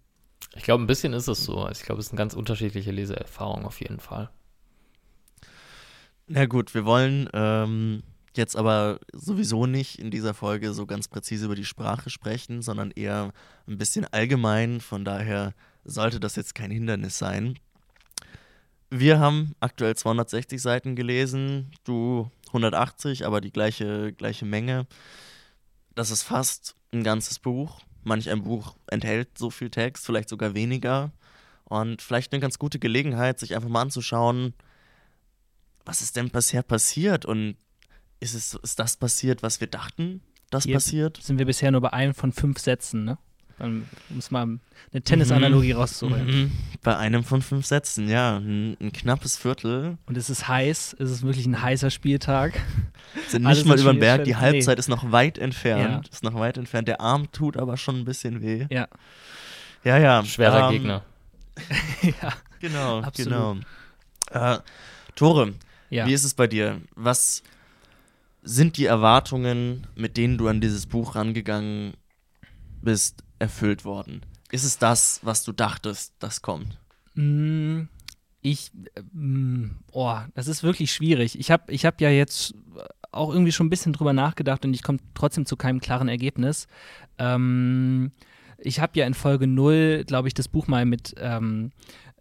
Ich 0.54 0.64
glaube, 0.64 0.84
ein 0.84 0.86
bisschen 0.86 1.14
ist 1.14 1.28
es 1.28 1.44
so. 1.44 1.62
Also 1.62 1.80
ich 1.80 1.86
glaube, 1.86 2.02
es 2.02 2.08
sind 2.08 2.16
ganz 2.16 2.34
unterschiedliche 2.34 2.90
Leseerfahrungen 2.90 3.64
auf 3.64 3.80
jeden 3.80 4.00
Fall. 4.00 4.30
Na 6.32 6.46
gut, 6.46 6.74
wir 6.74 6.84
wollen 6.84 7.28
ähm, 7.32 8.04
jetzt 8.36 8.54
aber 8.54 9.00
sowieso 9.12 9.66
nicht 9.66 9.98
in 9.98 10.12
dieser 10.12 10.32
Folge 10.32 10.72
so 10.72 10.86
ganz 10.86 11.08
präzise 11.08 11.46
über 11.46 11.56
die 11.56 11.64
Sprache 11.64 12.08
sprechen, 12.08 12.62
sondern 12.62 12.92
eher 12.92 13.32
ein 13.66 13.78
bisschen 13.78 14.04
allgemein. 14.04 14.80
Von 14.80 15.04
daher 15.04 15.54
sollte 15.82 16.20
das 16.20 16.36
jetzt 16.36 16.54
kein 16.54 16.70
Hindernis 16.70 17.18
sein. 17.18 17.58
Wir 18.90 19.18
haben 19.18 19.56
aktuell 19.58 19.96
260 19.96 20.62
Seiten 20.62 20.94
gelesen, 20.94 21.72
du 21.82 22.30
180, 22.50 23.26
aber 23.26 23.40
die 23.40 23.50
gleiche, 23.50 24.12
gleiche 24.12 24.44
Menge. 24.44 24.86
Das 25.96 26.12
ist 26.12 26.22
fast 26.22 26.76
ein 26.92 27.02
ganzes 27.02 27.40
Buch. 27.40 27.80
Manch 28.04 28.30
ein 28.30 28.44
Buch 28.44 28.76
enthält 28.86 29.36
so 29.36 29.50
viel 29.50 29.70
Text, 29.70 30.06
vielleicht 30.06 30.28
sogar 30.28 30.54
weniger. 30.54 31.10
Und 31.64 32.02
vielleicht 32.02 32.32
eine 32.32 32.40
ganz 32.40 32.60
gute 32.60 32.78
Gelegenheit, 32.78 33.40
sich 33.40 33.56
einfach 33.56 33.68
mal 33.68 33.82
anzuschauen, 33.82 34.54
was 35.84 36.02
ist 36.02 36.16
denn 36.16 36.30
bisher 36.30 36.62
passiert 36.62 37.24
und 37.24 37.56
ist, 38.20 38.34
es, 38.34 38.54
ist 38.54 38.78
das 38.78 38.96
passiert, 38.96 39.42
was 39.42 39.60
wir 39.60 39.66
dachten, 39.66 40.22
das 40.50 40.64
Hier 40.64 40.74
passiert? 40.74 41.18
Sind 41.22 41.38
wir 41.38 41.46
bisher 41.46 41.70
nur 41.70 41.80
bei 41.80 41.92
einem 41.92 42.14
von 42.14 42.32
fünf 42.32 42.58
Sätzen, 42.58 43.04
ne? 43.04 43.18
Um 43.58 43.84
es 44.18 44.30
mal 44.30 44.42
eine 44.92 45.02
Tennisanalogie 45.02 45.72
rauszuholen. 45.72 46.26
Mhm. 46.26 46.52
Bei 46.82 46.96
einem 46.96 47.24
von 47.24 47.42
fünf 47.42 47.66
Sätzen, 47.66 48.08
ja. 48.08 48.38
Ein, 48.38 48.74
ein 48.80 48.90
knappes 48.90 49.36
Viertel. 49.36 49.98
Und 50.06 50.16
es 50.16 50.30
ist 50.30 50.48
heiß, 50.48 50.96
es 50.98 51.10
ist 51.10 51.22
wirklich 51.22 51.44
ein 51.44 51.60
heißer 51.60 51.90
Spieltag. 51.90 52.58
Sind 53.28 53.44
Alles 53.44 53.58
nicht 53.58 53.68
mal 53.68 53.74
ist 53.74 53.82
über 53.82 53.92
den 53.92 54.00
Berg. 54.00 54.24
Die 54.24 54.36
Halbzeit 54.36 54.78
nee. 54.78 54.80
ist 54.80 54.88
noch 54.88 55.12
weit 55.12 55.36
entfernt. 55.36 56.06
Ja. 56.06 56.10
Ist 56.10 56.24
noch 56.24 56.34
weit 56.36 56.56
entfernt. 56.56 56.88
Der 56.88 57.02
Arm 57.02 57.30
tut 57.32 57.58
aber 57.58 57.76
schon 57.76 57.96
ein 57.96 58.04
bisschen 58.06 58.40
weh. 58.40 58.66
Ja, 58.70 58.88
Ja, 59.84 59.98
ja. 59.98 60.24
Schwerer 60.24 60.68
ähm, 60.68 60.72
Gegner. 60.72 61.04
ja, 62.02 62.32
Genau, 62.60 63.00
Absolut. 63.00 63.32
genau. 63.32 63.56
Äh, 64.54 64.58
Tore, 65.16 65.54
ja. 65.90 66.06
wie 66.06 66.12
ist 66.12 66.24
es 66.24 66.34
bei 66.34 66.46
dir? 66.46 66.80
Was 66.94 67.42
sind 68.42 68.76
die 68.78 68.86
Erwartungen, 68.86 69.86
mit 69.94 70.16
denen 70.16 70.38
du 70.38 70.48
an 70.48 70.60
dieses 70.60 70.86
Buch 70.86 71.14
rangegangen 71.14 71.94
bist, 72.82 73.22
erfüllt 73.38 73.84
worden? 73.84 74.22
Ist 74.50 74.64
es 74.64 74.78
das, 74.78 75.20
was 75.22 75.44
du 75.44 75.52
dachtest, 75.52 76.14
das 76.18 76.42
kommt? 76.42 76.78
Mm, 77.14 77.82
Ich, 78.42 78.70
mm, 79.12 79.66
oh, 79.92 80.16
das 80.34 80.48
ist 80.48 80.62
wirklich 80.62 80.92
schwierig. 80.92 81.38
Ich 81.38 81.50
habe 81.50 81.70
ich 81.72 81.84
hab 81.84 82.00
ja 82.00 82.08
jetzt 82.10 82.54
auch 83.12 83.30
irgendwie 83.32 83.52
schon 83.52 83.66
ein 83.66 83.70
bisschen 83.70 83.92
drüber 83.92 84.12
nachgedacht 84.12 84.64
und 84.64 84.72
ich 84.72 84.82
komme 84.82 84.98
trotzdem 85.14 85.44
zu 85.44 85.56
keinem 85.56 85.80
klaren 85.80 86.08
Ergebnis. 86.08 86.66
Ähm, 87.18 88.12
ich 88.58 88.80
habe 88.80 88.98
ja 88.98 89.06
in 89.06 89.14
Folge 89.14 89.46
0, 89.46 90.04
glaube 90.06 90.28
ich, 90.28 90.34
das 90.34 90.48
Buch 90.48 90.66
mal 90.68 90.84
mit, 90.86 91.14
ähm, 91.18 91.72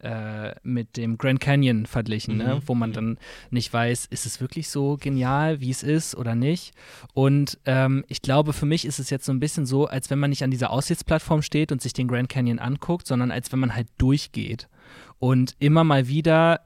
äh, 0.02 0.54
mit 0.64 0.98
dem 0.98 1.18
Grand 1.18 1.40
Canyon 1.40 1.86
verglichen, 1.86 2.38
ne? 2.38 2.56
Mhm. 2.56 2.62
wo 2.66 2.76
man 2.76 2.94
dann 2.94 3.18
nicht 3.50 3.72
weiß, 3.72 4.06
ist 4.08 4.26
es 4.26 4.42
wirklich 4.42 4.70
so 4.70 4.98
genial, 5.00 5.60
wie 5.60 5.70
es 5.70 5.84
ist 5.84 6.16
oder 6.16 6.36
nicht. 6.36 6.74
Und 7.14 7.60
ähm, 7.66 8.06
ich 8.08 8.22
glaube, 8.22 8.54
für 8.54 8.66
mich 8.66 8.86
ist 8.86 9.00
es 9.00 9.10
jetzt 9.10 9.26
so 9.26 9.32
ein 9.32 9.40
bisschen 9.40 9.66
so, 9.66 9.88
als 9.88 10.10
wenn 10.10 10.20
man 10.20 10.30
nicht 10.30 10.44
an 10.44 10.52
dieser 10.52 10.72
Aussichtsplattform 10.72 11.42
steht 11.42 11.72
und 11.72 11.82
sich 11.82 11.94
den 11.94 12.08
Grand 12.08 12.30
Canyon 12.30 12.60
anguckt, 12.60 13.08
sondern 13.08 13.32
als 13.32 13.52
wenn 13.52 13.60
man 13.60 13.76
halt 13.76 13.88
durchgeht. 13.98 14.68
Und 15.20 15.56
immer 15.60 15.84
mal 15.84 16.08
wieder 16.08 16.62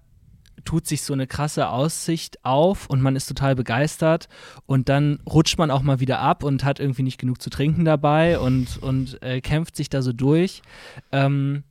tut 0.65 0.87
sich 0.87 1.01
so 1.01 1.13
eine 1.13 1.27
krasse 1.27 1.69
Aussicht 1.69 2.43
auf 2.45 2.87
und 2.89 3.01
man 3.01 3.15
ist 3.15 3.27
total 3.27 3.55
begeistert 3.55 4.29
und 4.65 4.89
dann 4.89 5.19
rutscht 5.27 5.57
man 5.57 5.71
auch 5.71 5.81
mal 5.81 5.99
wieder 5.99 6.19
ab 6.19 6.43
und 6.43 6.63
hat 6.63 6.79
irgendwie 6.79 7.03
nicht 7.03 7.19
genug 7.19 7.41
zu 7.41 7.49
trinken 7.49 7.85
dabei 7.85 8.39
und, 8.39 8.81
und 8.81 9.21
äh, 9.23 9.41
kämpft 9.41 9.75
sich 9.75 9.89
da 9.89 10.01
so 10.01 10.13
durch. 10.13 10.61
Ähm, 11.11 11.63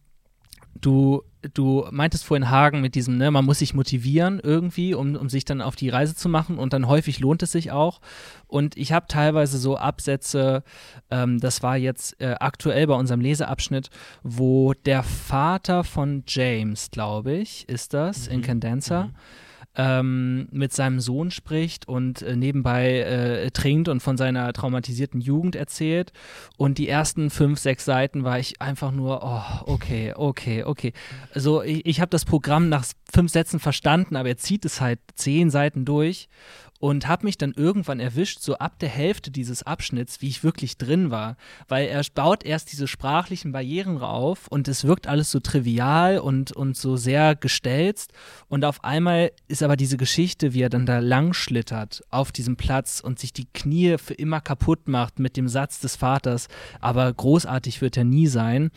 du, 0.83 1.23
du 1.55 1.87
meintest 1.91 2.25
vorhin 2.25 2.51
Hagen 2.51 2.81
mit 2.81 2.95
diesem, 2.95 3.17
ne, 3.17 3.31
man 3.31 3.45
muss 3.45 3.61
sich 3.61 3.73
motivieren 3.73 4.41
irgendwie, 4.43 4.95
um, 4.95 5.17
um 5.17 5.29
sich 5.29 5.45
dann 5.45 5.63
auf 5.63 5.77
die 5.77 5.89
Reise 5.89 6.15
zu 6.15 6.29
machen 6.29 6.59
und 6.59 6.73
dann 6.73 6.87
häufig 6.87 7.21
lohnt 7.21 7.43
es 7.43 7.53
sich 7.53 7.71
auch. 7.71 8.01
Und 8.47 8.77
ich 8.77 8.93
habe 8.93 9.07
teilweise 9.09 9.59
so 9.59 9.77
Absätze, 9.77 10.63
ähm, 11.11 11.41
das 11.41 11.63
war 11.63 11.77
jetzt 11.77 12.21
äh, 12.21 12.37
aktuell 12.39 12.87
bei 12.87 12.95
unserem 12.95 13.21
Leseabschnitt, 13.21 13.89
wo 14.23 14.75
der 14.75 15.03
Vater 15.03 15.85
von 15.85 16.25
James, 16.27 16.91
glaube 16.91 17.33
ich, 17.33 17.69
ist 17.69 17.95
das, 17.95 18.27
in 18.27 18.43
Condenser. 18.43 19.11
Ähm, 19.75 20.49
mit 20.51 20.73
seinem 20.75 21.01
Sohn 21.01 21.31
spricht 21.31 21.89
und 21.89 22.21
äh, 22.21 22.37
nebenbei 22.37 22.99
äh, 22.99 23.51
trinkt 23.51 23.89
und 23.89 24.01
von 24.01 24.19
seiner 24.19 24.53
traumatisierten 24.53 25.21
Jugend 25.21 25.57
erzählt. 25.57 26.13
Und 26.59 26.77
die 26.77 26.89
ersten 26.89 27.31
fünf, 27.31 27.59
sechs 27.59 27.87
Seiten 27.87 28.23
war 28.23 28.39
ich 28.39 28.61
einfach 28.61 28.93
nur, 28.93 29.23
oh, 29.25 29.73
okay, 29.73 30.13
okay, 30.15 30.65
okay. 30.65 30.93
Also 31.33 31.63
ich, 31.63 31.87
ich 31.87 32.01
habe 32.01 32.11
das 32.11 32.27
Programm 32.27 32.69
nach 32.69 32.85
fünf 33.13 33.33
Sätzen 33.33 33.61
verstanden, 33.61 34.17
aber 34.17 34.29
er 34.29 34.37
zieht 34.37 34.65
es 34.67 34.81
halt 34.81 35.01
zehn 35.15 35.49
Seiten 35.49 35.85
durch 35.87 36.29
und 36.83 37.07
habe 37.07 37.27
mich 37.27 37.39
dann 37.39 37.53
irgendwann 37.53 38.01
erwischt, 38.01 38.41
so 38.41 38.57
ab 38.57 38.81
der 38.81 38.89
Hälfte 38.89 39.31
dieses 39.31 39.63
Abschnitts, 39.63 40.21
wie 40.21 40.27
ich 40.27 40.43
wirklich 40.43 40.79
drin 40.79 41.13
war, 41.13 41.37
weil 41.69 41.87
er 41.87 42.03
baut 42.13 42.45
erst 42.45 42.73
diese 42.73 42.89
sprachlichen 42.89 43.53
Barrieren 43.53 43.99
auf 43.99 44.49
und 44.49 44.67
es 44.67 44.83
wirkt 44.83 45.07
alles 45.07 45.31
so 45.31 45.39
trivial 45.39 46.19
und, 46.19 46.51
und 46.51 46.77
so 46.77 46.97
sehr 46.97 47.37
gestelzt. 47.37 48.13
Und 48.49 48.65
auf 48.65 48.83
einmal 48.83 49.31
ist 49.47 49.63
aber 49.63 49.77
diese 49.77 49.97
Geschichte, 49.97 50.55
wie 50.55 50.63
er 50.63 50.71
dann 50.71 50.85
da 50.85 50.99
lang 50.99 51.35
schlittert 51.35 52.03
auf 52.11 52.33
diesem 52.33 52.57
Platz 52.57 52.99
und 52.99 53.21
sich 53.21 53.33
die 53.33 53.47
Knie 53.55 53.97
für 53.97 54.15
immer 54.15 54.41
kaputt 54.41 54.89
macht 54.89 55.21
mit 55.21 55.37
dem 55.37 55.47
Satz 55.47 55.79
des 55.79 55.95
Vaters, 55.95 56.49
aber 56.81 57.13
großartig 57.13 57.81
wird 57.81 57.97
er 57.97 58.05
nie 58.05 58.27
sein 58.27 58.73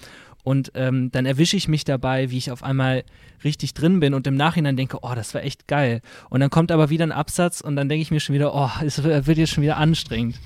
und 0.45 0.71
ähm, 0.75 1.11
dann 1.11 1.25
erwische 1.25 1.57
ich 1.57 1.67
mich 1.67 1.85
dabei, 1.85 2.29
wie 2.29 2.37
ich 2.37 2.51
auf 2.51 2.61
einmal 2.61 3.03
richtig 3.43 3.73
drin 3.73 3.99
bin 3.99 4.13
und 4.13 4.27
im 4.27 4.35
Nachhinein 4.35 4.77
denke, 4.77 4.99
oh, 5.01 5.13
das 5.15 5.33
war 5.33 5.43
echt 5.43 5.67
geil. 5.67 6.01
Und 6.29 6.39
dann 6.39 6.51
kommt 6.51 6.71
aber 6.71 6.91
wieder 6.91 7.03
ein 7.03 7.11
Absatz 7.11 7.61
und 7.61 7.75
dann 7.75 7.89
denke 7.89 8.03
ich 8.03 8.11
mir 8.11 8.19
schon 8.19 8.35
wieder, 8.35 8.53
oh, 8.53 8.69
es 8.85 9.03
wird 9.03 9.37
jetzt 9.39 9.49
schon 9.49 9.63
wieder 9.63 9.77
anstrengend. 9.77 10.39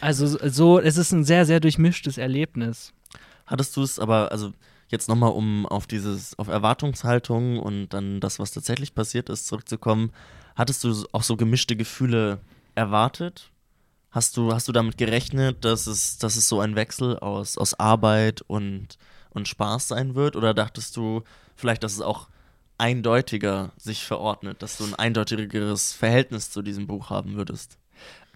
Also 0.00 0.26
so, 0.26 0.78
es 0.78 0.96
ist 0.96 1.10
ein 1.10 1.24
sehr, 1.24 1.44
sehr 1.44 1.58
durchmischtes 1.58 2.18
Erlebnis. 2.18 2.92
Hattest 3.46 3.76
du 3.76 3.82
es 3.82 3.98
aber, 3.98 4.30
also 4.30 4.52
jetzt 4.86 5.08
nochmal, 5.08 5.32
um 5.32 5.66
auf 5.66 5.88
dieses, 5.88 6.38
auf 6.38 6.46
Erwartungshaltung 6.46 7.58
und 7.58 7.88
dann 7.88 8.20
das, 8.20 8.38
was 8.38 8.52
tatsächlich 8.52 8.94
passiert 8.94 9.28
ist, 9.28 9.48
zurückzukommen, 9.48 10.12
hattest 10.54 10.84
du 10.84 10.94
auch 11.10 11.24
so 11.24 11.36
gemischte 11.36 11.74
Gefühle 11.74 12.38
erwartet? 12.76 13.50
Hast 14.10 14.36
du, 14.36 14.52
hast 14.52 14.68
du 14.68 14.72
damit 14.72 14.96
gerechnet, 14.96 15.64
dass 15.64 15.86
es, 15.86 16.18
dass 16.18 16.36
es 16.36 16.48
so 16.48 16.60
ein 16.60 16.76
Wechsel 16.76 17.18
aus, 17.18 17.58
aus 17.58 17.74
Arbeit 17.74 18.42
und, 18.42 18.98
und 19.30 19.48
Spaß 19.48 19.88
sein 19.88 20.14
wird? 20.14 20.34
Oder 20.34 20.54
dachtest 20.54 20.96
du 20.96 21.22
vielleicht, 21.56 21.82
dass 21.82 21.92
es 21.92 22.00
auch 22.00 22.28
eindeutiger 22.78 23.72
sich 23.76 24.04
verordnet, 24.04 24.62
dass 24.62 24.78
du 24.78 24.84
ein 24.84 24.94
eindeutigeres 24.94 25.92
Verhältnis 25.92 26.50
zu 26.50 26.62
diesem 26.62 26.86
Buch 26.86 27.10
haben 27.10 27.34
würdest? 27.34 27.76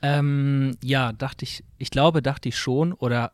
Ähm, 0.03 0.77
ja, 0.83 1.13
dachte 1.13 1.45
ich, 1.45 1.65
ich 1.79 1.91
glaube, 1.91 2.23
dachte 2.23 2.49
ich 2.49 2.59
schon. 2.59 2.93
Oder 2.93 3.33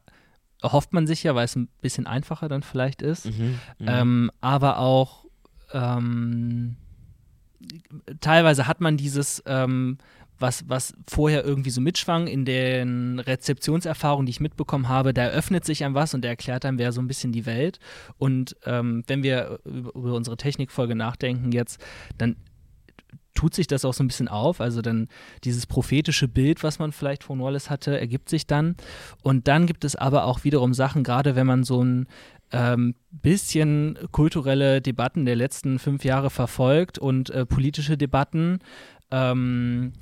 hofft 0.63 0.93
man 0.93 1.07
sich 1.07 1.23
ja, 1.23 1.35
weil 1.35 1.47
es 1.47 1.57
ein 1.57 1.69
bisschen 1.81 2.07
einfacher 2.07 2.49
dann 2.49 2.63
vielleicht 2.63 3.03
ist. 3.03 3.27
Mhm, 3.27 3.59
mhm. 3.79 3.87
Ähm, 3.89 4.31
aber 4.41 4.79
auch 4.79 5.25
ähm, 5.73 6.77
teilweise 8.21 8.67
hat 8.67 8.81
man 8.81 8.97
dieses, 8.97 9.43
ähm, 9.47 9.99
was, 10.39 10.69
was 10.69 10.95
vorher 11.09 11.45
irgendwie 11.45 11.71
so 11.71 11.81
mitschwang 11.81 12.27
in 12.27 12.45
den 12.45 13.19
Rezeptionserfahrungen, 13.19 14.27
die 14.27 14.31
ich 14.31 14.41
mitbekommen 14.41 14.89
habe, 14.89 15.13
da 15.13 15.23
eröffnet 15.23 15.65
sich 15.65 15.85
einem 15.85 15.95
was 15.95 16.15
und 16.15 16.23
der 16.23 16.31
erklärt 16.31 16.65
einem 16.65 16.79
wer 16.79 16.93
so 16.93 17.01
ein 17.01 17.09
bisschen 17.09 17.33
die 17.33 17.47
Welt. 17.47 17.79
Und 18.19 18.57
ähm, 18.65 19.05
wenn 19.07 19.23
wir 19.23 19.61
über, 19.65 19.95
über 19.95 20.15
unsere 20.15 20.37
Technikfolge 20.37 20.95
nachdenken 20.95 21.53
jetzt, 21.53 21.81
dann 22.17 22.37
tut 23.39 23.55
sich 23.55 23.69
das 23.69 23.85
auch 23.85 23.95
so 23.95 24.03
ein 24.03 24.09
bisschen 24.09 24.27
auf. 24.27 24.61
Also 24.61 24.83
dann 24.83 25.07
dieses 25.45 25.67
prophetische 25.67 26.27
Bild, 26.27 26.65
was 26.65 26.81
man 26.81 26.91
vielleicht 26.91 27.23
von 27.23 27.41
Wallace 27.41 27.71
hatte, 27.71 27.99
ergibt 27.99 28.29
sich 28.29 28.49
dann. 28.49 28.77
Und 29.23 29.47
dann 29.47 29.67
gibt 29.67 29.85
es 29.85 29.95
aber 29.95 30.25
auch 30.25 30.43
wiederum 30.43 30.75
Sachen, 30.75 31.05
gerade 31.05 31.37
wenn 31.37 31.47
man 31.47 31.63
so 31.63 31.83
ein 31.85 32.09
ähm, 32.51 32.97
bisschen 33.11 33.97
kulturelle 34.11 34.81
Debatten 34.81 35.25
der 35.25 35.37
letzten 35.37 35.79
fünf 35.79 36.05
Jahre 36.05 36.31
verfolgt 36.31 36.99
und 36.99 37.31
äh, 37.31 37.47
politische 37.47 37.97
Debatten, 37.97 38.59
ähm, 39.11 39.93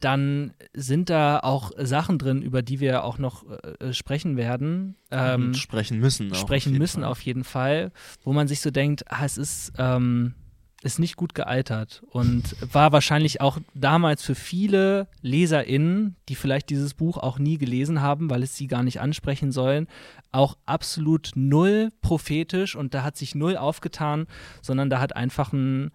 dann 0.00 0.52
sind 0.74 1.10
da 1.10 1.40
auch 1.40 1.70
Sachen 1.78 2.18
drin, 2.18 2.42
über 2.42 2.62
die 2.62 2.80
wir 2.80 3.04
auch 3.04 3.18
noch 3.18 3.44
äh, 3.80 3.92
sprechen 3.92 4.36
werden. 4.36 4.96
Ähm, 5.10 5.46
Und 5.46 5.56
sprechen 5.56 5.98
müssen. 6.00 6.34
Sprechen 6.34 6.72
auf 6.72 6.78
müssen 6.78 7.02
Fall. 7.02 7.10
auf 7.10 7.20
jeden 7.20 7.44
Fall, 7.44 7.92
wo 8.22 8.32
man 8.32 8.48
sich 8.48 8.60
so 8.60 8.70
denkt, 8.70 9.04
ah, 9.08 9.24
es 9.24 9.38
ist, 9.38 9.72
ähm, 9.78 10.34
ist 10.82 10.98
nicht 10.98 11.16
gut 11.16 11.34
gealtert 11.34 12.02
und 12.10 12.54
war 12.72 12.92
wahrscheinlich 12.92 13.40
auch 13.40 13.58
damals 13.74 14.22
für 14.22 14.36
viele 14.36 15.08
LeserInnen, 15.22 16.14
die 16.28 16.36
vielleicht 16.36 16.70
dieses 16.70 16.94
Buch 16.94 17.16
auch 17.16 17.38
nie 17.38 17.58
gelesen 17.58 18.00
haben, 18.00 18.30
weil 18.30 18.44
es 18.44 18.56
sie 18.56 18.68
gar 18.68 18.84
nicht 18.84 19.00
ansprechen 19.00 19.50
sollen, 19.50 19.88
auch 20.30 20.56
absolut 20.66 21.32
null 21.34 21.90
prophetisch 22.00 22.76
und 22.76 22.94
da 22.94 23.02
hat 23.02 23.16
sich 23.16 23.34
null 23.34 23.56
aufgetan, 23.56 24.26
sondern 24.62 24.88
da 24.88 25.00
hat 25.00 25.16
einfach 25.16 25.52
ein 25.52 25.90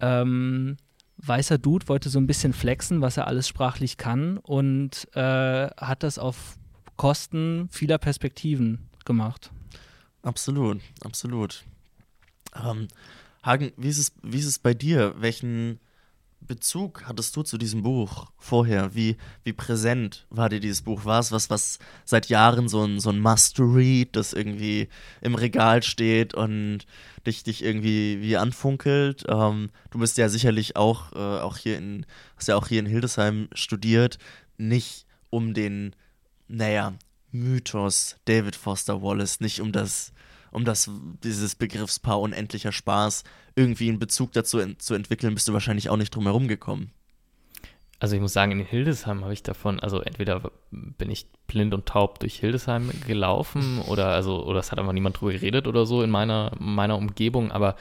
ähm, 0.00 0.76
weißer 1.18 1.58
Dude 1.58 1.88
wollte 1.88 2.08
so 2.08 2.18
ein 2.18 2.26
bisschen 2.26 2.52
flexen, 2.52 3.00
was 3.00 3.16
er 3.16 3.26
alles 3.26 3.48
sprachlich 3.48 3.96
kann 3.96 4.38
und 4.38 5.08
äh, 5.14 5.68
hat 5.76 6.02
das 6.02 6.18
auf 6.18 6.58
Kosten 6.96 7.68
vieler 7.70 7.98
Perspektiven 7.98 8.88
gemacht. 9.04 9.50
Absolut, 10.22 10.80
absolut. 11.04 11.64
Ähm, 12.54 12.88
Hagen, 13.42 13.72
wie 13.76 13.88
ist, 13.88 13.98
es, 13.98 14.12
wie 14.22 14.38
ist 14.38 14.46
es 14.46 14.58
bei 14.58 14.74
dir? 14.74 15.14
Welchen 15.18 15.78
Bezug 16.46 17.04
hattest 17.06 17.36
du 17.36 17.42
zu 17.42 17.58
diesem 17.58 17.82
Buch 17.82 18.30
vorher? 18.38 18.94
Wie, 18.94 19.16
wie 19.44 19.52
präsent 19.52 20.26
war 20.30 20.48
dir 20.48 20.60
dieses 20.60 20.82
Buch? 20.82 21.04
War 21.04 21.20
es 21.20 21.32
was, 21.32 21.50
was 21.50 21.78
seit 22.04 22.28
Jahren 22.28 22.68
so 22.68 22.84
ein, 22.84 23.00
so 23.00 23.10
ein 23.10 23.20
Must-Read, 23.20 24.14
das 24.14 24.32
irgendwie 24.32 24.88
im 25.20 25.34
Regal 25.34 25.82
steht 25.82 26.34
und 26.34 26.86
dich, 27.26 27.42
dich 27.42 27.64
irgendwie 27.64 28.20
wie 28.20 28.36
anfunkelt? 28.36 29.24
Ähm, 29.28 29.70
du 29.90 29.98
bist 29.98 30.18
ja 30.18 30.28
sicherlich 30.28 30.76
auch, 30.76 31.12
äh, 31.12 31.40
auch 31.40 31.56
hier 31.56 31.78
in, 31.78 32.06
hast 32.36 32.48
ja 32.48 32.56
auch 32.56 32.68
hier 32.68 32.80
in 32.80 32.86
Hildesheim 32.86 33.48
studiert, 33.52 34.18
nicht 34.56 35.06
um 35.30 35.54
den, 35.54 35.94
naja, 36.48 36.94
Mythos 37.32 38.16
David 38.24 38.56
Foster 38.56 39.02
Wallace, 39.02 39.40
nicht 39.40 39.60
um 39.60 39.72
das 39.72 40.12
um 40.56 40.64
das, 40.64 40.90
dieses 41.22 41.54
Begriffspaar 41.54 42.18
unendlicher 42.18 42.72
Spaß 42.72 43.24
irgendwie 43.56 43.90
einen 43.90 43.98
Bezug 43.98 44.32
dazu 44.32 44.58
en 44.58 44.78
zu 44.78 44.94
entwickeln, 44.94 45.34
bist 45.34 45.46
du 45.46 45.52
wahrscheinlich 45.52 45.90
auch 45.90 45.98
nicht 45.98 46.14
drum 46.14 46.24
herum 46.24 46.48
gekommen. 46.48 46.92
Also 47.98 48.16
ich 48.16 48.22
muss 48.22 48.32
sagen, 48.32 48.52
in 48.52 48.64
Hildesheim 48.64 49.22
habe 49.22 49.34
ich 49.34 49.42
davon, 49.42 49.80
also 49.80 50.00
entweder 50.00 50.50
bin 50.70 51.10
ich 51.10 51.26
blind 51.46 51.74
und 51.74 51.84
taub 51.84 52.20
durch 52.20 52.38
Hildesheim 52.38 52.90
gelaufen 53.06 53.82
oder 53.82 54.08
also, 54.08 54.46
oder 54.46 54.60
es 54.60 54.72
hat 54.72 54.78
einfach 54.78 54.94
niemand 54.94 55.20
drüber 55.20 55.32
geredet 55.32 55.66
oder 55.66 55.84
so 55.84 56.02
in 56.02 56.08
meiner, 56.10 56.52
meiner 56.58 56.96
Umgebung, 56.96 57.52
aber 57.52 57.76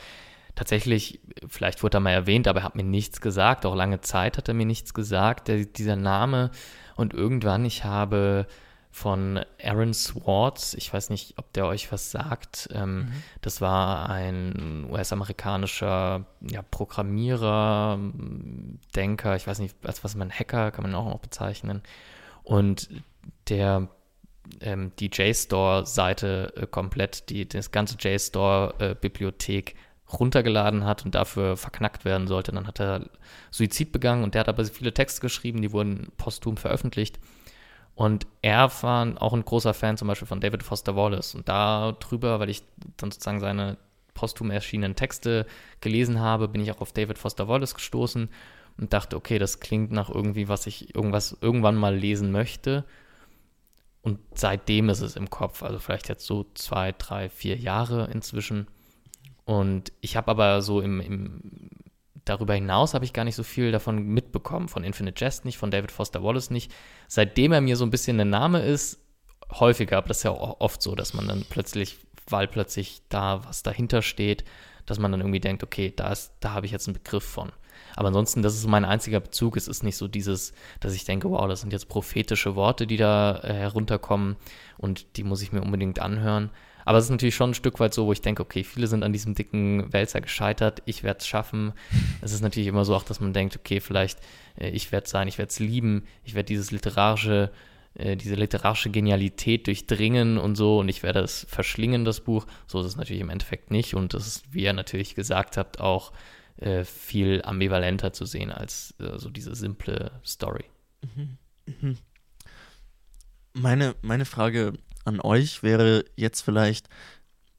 tatsächlich, 0.55 1.22
vielleicht 1.48 1.82
wurde 1.82 2.00
er 2.00 2.01
mal 2.01 2.12
erwähnt, 2.12 2.46
aber 2.46 2.60
er 2.60 2.65
hat 2.65 2.75
mir 2.75 2.84
nichts 2.84 3.22
gesagt, 3.22 3.65
auch 3.65 3.75
lange 3.75 4.01
Zeit 4.01 4.38
hat 4.38 4.50
er 4.50 4.53
mir 4.53 4.65
nichts 4.65 4.94
gesagt, 4.94 5.48
der, 5.48 5.63
dieser 5.63 5.96
Name. 5.96 6.51
Und 6.98 7.13
irgendwann, 7.13 7.63
ich 7.63 7.86
habe 7.86 8.48
von 8.95 9.41
Aaron 9.61 9.93
Swartz. 9.93 10.73
Ich 10.73 10.93
weiß 10.93 11.09
nicht, 11.09 11.33
ob 11.37 11.51
der 11.51 11.65
euch 11.65 11.91
was 11.91 12.11
sagt. 12.11 12.69
Ähm, 12.71 12.99
mhm. 12.99 13.11
Das 13.41 13.59
war 13.59 14.09
ein 14.09 14.87
US-amerikanischer 14.89 16.25
ja, 16.39 16.61
Programmierer, 16.61 17.99
Denker, 18.95 19.35
ich 19.35 19.47
weiß 19.47 19.59
nicht, 19.59 19.75
als 19.83 20.05
was 20.05 20.15
man 20.15 20.31
Hacker 20.31 20.71
kann 20.71 20.83
man 20.83 20.95
auch 20.95 21.09
noch 21.09 21.19
bezeichnen. 21.19 21.83
Und 22.43 22.87
der 23.49 23.89
ähm, 24.61 24.93
die 24.97 25.09
JSTOR-Seite 25.11 26.53
äh, 26.55 26.65
komplett, 26.65 27.29
die 27.29 27.49
das 27.49 27.71
ganze 27.71 27.97
JSTOR-Bibliothek 27.99 29.71
äh, 29.71 30.13
runtergeladen 30.17 30.85
hat 30.85 31.03
und 31.03 31.15
dafür 31.15 31.57
verknackt 31.57 32.05
werden 32.05 32.27
sollte. 32.27 32.53
Dann 32.53 32.65
hat 32.65 32.79
er 32.79 33.09
Suizid 33.51 33.91
begangen 33.91 34.23
und 34.23 34.35
der 34.35 34.39
hat 34.39 34.47
aber 34.49 34.63
viele 34.63 34.93
Texte 34.93 35.19
geschrieben, 35.19 35.61
die 35.61 35.73
wurden 35.73 36.13
posthum 36.15 36.55
veröffentlicht. 36.55 37.19
Und 37.95 38.27
er 38.41 38.69
war 38.83 39.21
auch 39.21 39.33
ein 39.33 39.45
großer 39.45 39.73
Fan 39.73 39.97
zum 39.97 40.09
Beispiel 40.09 40.27
von 40.27 40.41
David 40.41 40.63
Foster 40.63 40.95
Wallace. 40.95 41.33
Und 41.33 41.47
darüber, 41.47 42.39
weil 42.39 42.49
ich 42.49 42.63
dann 42.97 43.11
sozusagen 43.11 43.39
seine 43.39 43.77
posthum 44.13 44.51
erschienenen 44.51 44.95
Texte 44.95 45.45
gelesen 45.81 46.19
habe, 46.19 46.47
bin 46.47 46.61
ich 46.61 46.71
auch 46.71 46.81
auf 46.81 46.91
David 46.91 47.17
Foster 47.17 47.47
Wallace 47.47 47.73
gestoßen 47.73 48.29
und 48.77 48.93
dachte, 48.93 49.15
okay, 49.15 49.39
das 49.39 49.59
klingt 49.59 49.91
nach 49.91 50.09
irgendwie, 50.09 50.49
was 50.49 50.67
ich 50.67 50.93
irgendwas 50.93 51.37
irgendwann 51.39 51.75
mal 51.75 51.95
lesen 51.95 52.31
möchte. 52.31 52.83
Und 54.01 54.19
seitdem 54.33 54.89
ist 54.89 55.01
es 55.01 55.15
im 55.15 55.29
Kopf, 55.29 55.63
also 55.63 55.79
vielleicht 55.79 56.09
jetzt 56.09 56.25
so 56.25 56.45
zwei, 56.53 56.91
drei, 56.91 57.29
vier 57.29 57.57
Jahre 57.57 58.09
inzwischen. 58.11 58.67
Und 59.45 59.91
ich 60.01 60.17
habe 60.17 60.31
aber 60.31 60.61
so 60.61 60.81
im, 60.81 60.99
im 60.99 61.69
darüber 62.25 62.53
hinaus 62.55 62.94
habe 62.94 63.05
ich 63.05 63.13
gar 63.13 63.24
nicht 63.24 63.36
so 63.36 63.44
viel 63.44 63.72
davon 63.72 64.03
mitbekommen. 64.03 64.67
Von 64.67 64.84
Infinite 64.84 65.24
Jest 65.24 65.46
nicht, 65.46 65.58
von 65.58 65.72
David 65.72 65.91
Foster 65.91 66.24
Wallace 66.24 66.50
nicht. 66.50 66.72
Seitdem 67.08 67.51
er 67.51 67.62
mir 67.62 67.77
so 67.77 67.86
ein 67.86 67.91
bisschen 67.91 68.20
ein 68.20 68.29
Name 68.29 68.60
ist, 68.62 69.00
häufiger, 69.51 69.98
aber 69.98 70.08
das 70.08 70.17
ist 70.17 70.24
ja 70.24 70.32
auch 70.32 70.60
oft 70.60 70.82
so, 70.82 70.96
dass 70.96 71.13
man 71.13 71.27
dann 71.27 71.46
plötzlich 71.50 71.98
weil 72.29 72.48
plötzlich 72.48 73.01
da 73.10 73.44
was 73.46 73.63
dahinter 73.63 74.01
steht, 74.01 74.44
dass 74.86 75.00
man 75.00 75.12
dann 75.12 75.22
irgendwie 75.22 75.39
denkt, 75.39 75.63
okay, 75.63 75.94
da, 75.96 76.12
ist, 76.12 76.34
da 76.39 76.51
habe 76.51 76.65
ich 76.65 76.72
jetzt 76.72 76.88
einen 76.88 76.96
Begriff 76.96 77.24
von. 77.24 77.51
Aber 77.96 78.10
ansonsten, 78.10 78.41
das 78.41 78.55
ist 78.55 78.67
mein 78.67 78.86
einziger 78.86 79.20
Bezug. 79.20 79.58
Es 79.58 79.67
ist 79.67 79.84
nicht 79.84 79.98
so 79.98 80.08
dieses, 80.08 80.53
dass 80.79 80.94
ich 80.94 81.05
denke, 81.05 81.29
wow, 81.29 81.48
das 81.48 81.62
sind 81.62 81.74
jetzt 81.74 81.89
prophetische 81.89 82.55
Worte, 82.55 82.88
die 82.88 82.98
da 82.98 83.39
äh, 83.44 83.53
herunterkommen 83.53 84.38
und 84.77 85.17
die 85.17 85.24
muss 85.24 85.41
ich 85.41 85.51
mir 85.51 85.62
unbedingt 85.62 86.00
anhören. 86.00 86.51
Aber 86.86 87.00
es 87.00 87.06
ist 87.06 87.10
natürlich 87.12 87.36
schon 87.36 87.51
ein 87.51 87.56
Stück 87.56 87.80
weit 87.80 87.94
so, 87.94 88.06
wo 88.06 88.13
ich 88.13 88.22
denke, 88.22 88.44
okay, 88.44 88.63
viele 88.63 88.88
sind 88.88 89.04
an 89.04 89.12
diesem 89.12 89.34
dicken 89.34 89.92
Wälzer 89.92 90.22
gescheitert, 90.22 90.84
ich 90.86 91.04
werde 91.04 91.20
es 91.20 91.27
schaffen. 91.27 91.74
Es 92.22 92.32
ist 92.32 92.42
natürlich 92.42 92.68
immer 92.68 92.86
so 92.86 92.96
auch, 92.96 93.04
dass 93.04 93.20
man 93.20 93.34
denkt, 93.34 93.58
okay, 93.58 93.80
vielleicht 93.80 94.20
äh, 94.58 94.70
ich 94.70 94.92
werde 94.92 95.06
es 95.06 95.12
sein, 95.12 95.27
ich 95.27 95.38
werde 95.38 95.50
es 95.50 95.60
lieben, 95.60 96.06
ich 96.24 96.36
werde 96.36 96.48
dieses 96.48 96.72
literarische, 96.72 97.51
äh, 97.96 98.15
diese 98.15 98.36
literarische 98.36 98.89
Genialität 98.89 99.68
durchdringen 99.68 100.38
und 100.38 100.56
so 100.56 100.80
und 100.80 100.89
ich 100.89 101.04
werde 101.04 101.20
es 101.20 101.46
verschlingen, 101.50 102.06
das 102.06 102.22
Buch. 102.22 102.46
So 102.68 102.80
ist 102.80 102.88
es 102.88 102.96
natürlich 102.96 103.22
im 103.22 103.30
Endeffekt 103.30 103.72
nicht 103.72 103.96
und 103.96 104.13
das 104.13 104.27
ist, 104.27 104.54
wie 104.54 104.63
ihr 104.63 104.74
natürlich 104.74 105.15
gesagt 105.15 105.58
habt, 105.58 105.80
auch 105.80 106.13
äh, 106.58 106.84
viel 106.84 107.42
ambivalenter 107.44 108.13
zu 108.13 108.25
sehen 108.25 108.51
als 108.51 108.94
äh, 109.00 109.18
so 109.18 109.30
diese 109.30 109.56
simple 109.56 110.12
Story. 110.24 110.65
Mhm. 111.01 111.38
Mhm. 111.65 111.98
Meine, 113.54 113.96
meine 114.01 114.25
Frage 114.25 114.74
an 115.05 115.21
euch 115.21 115.63
wäre 115.63 116.03
jetzt 116.15 116.41
vielleicht, 116.41 116.89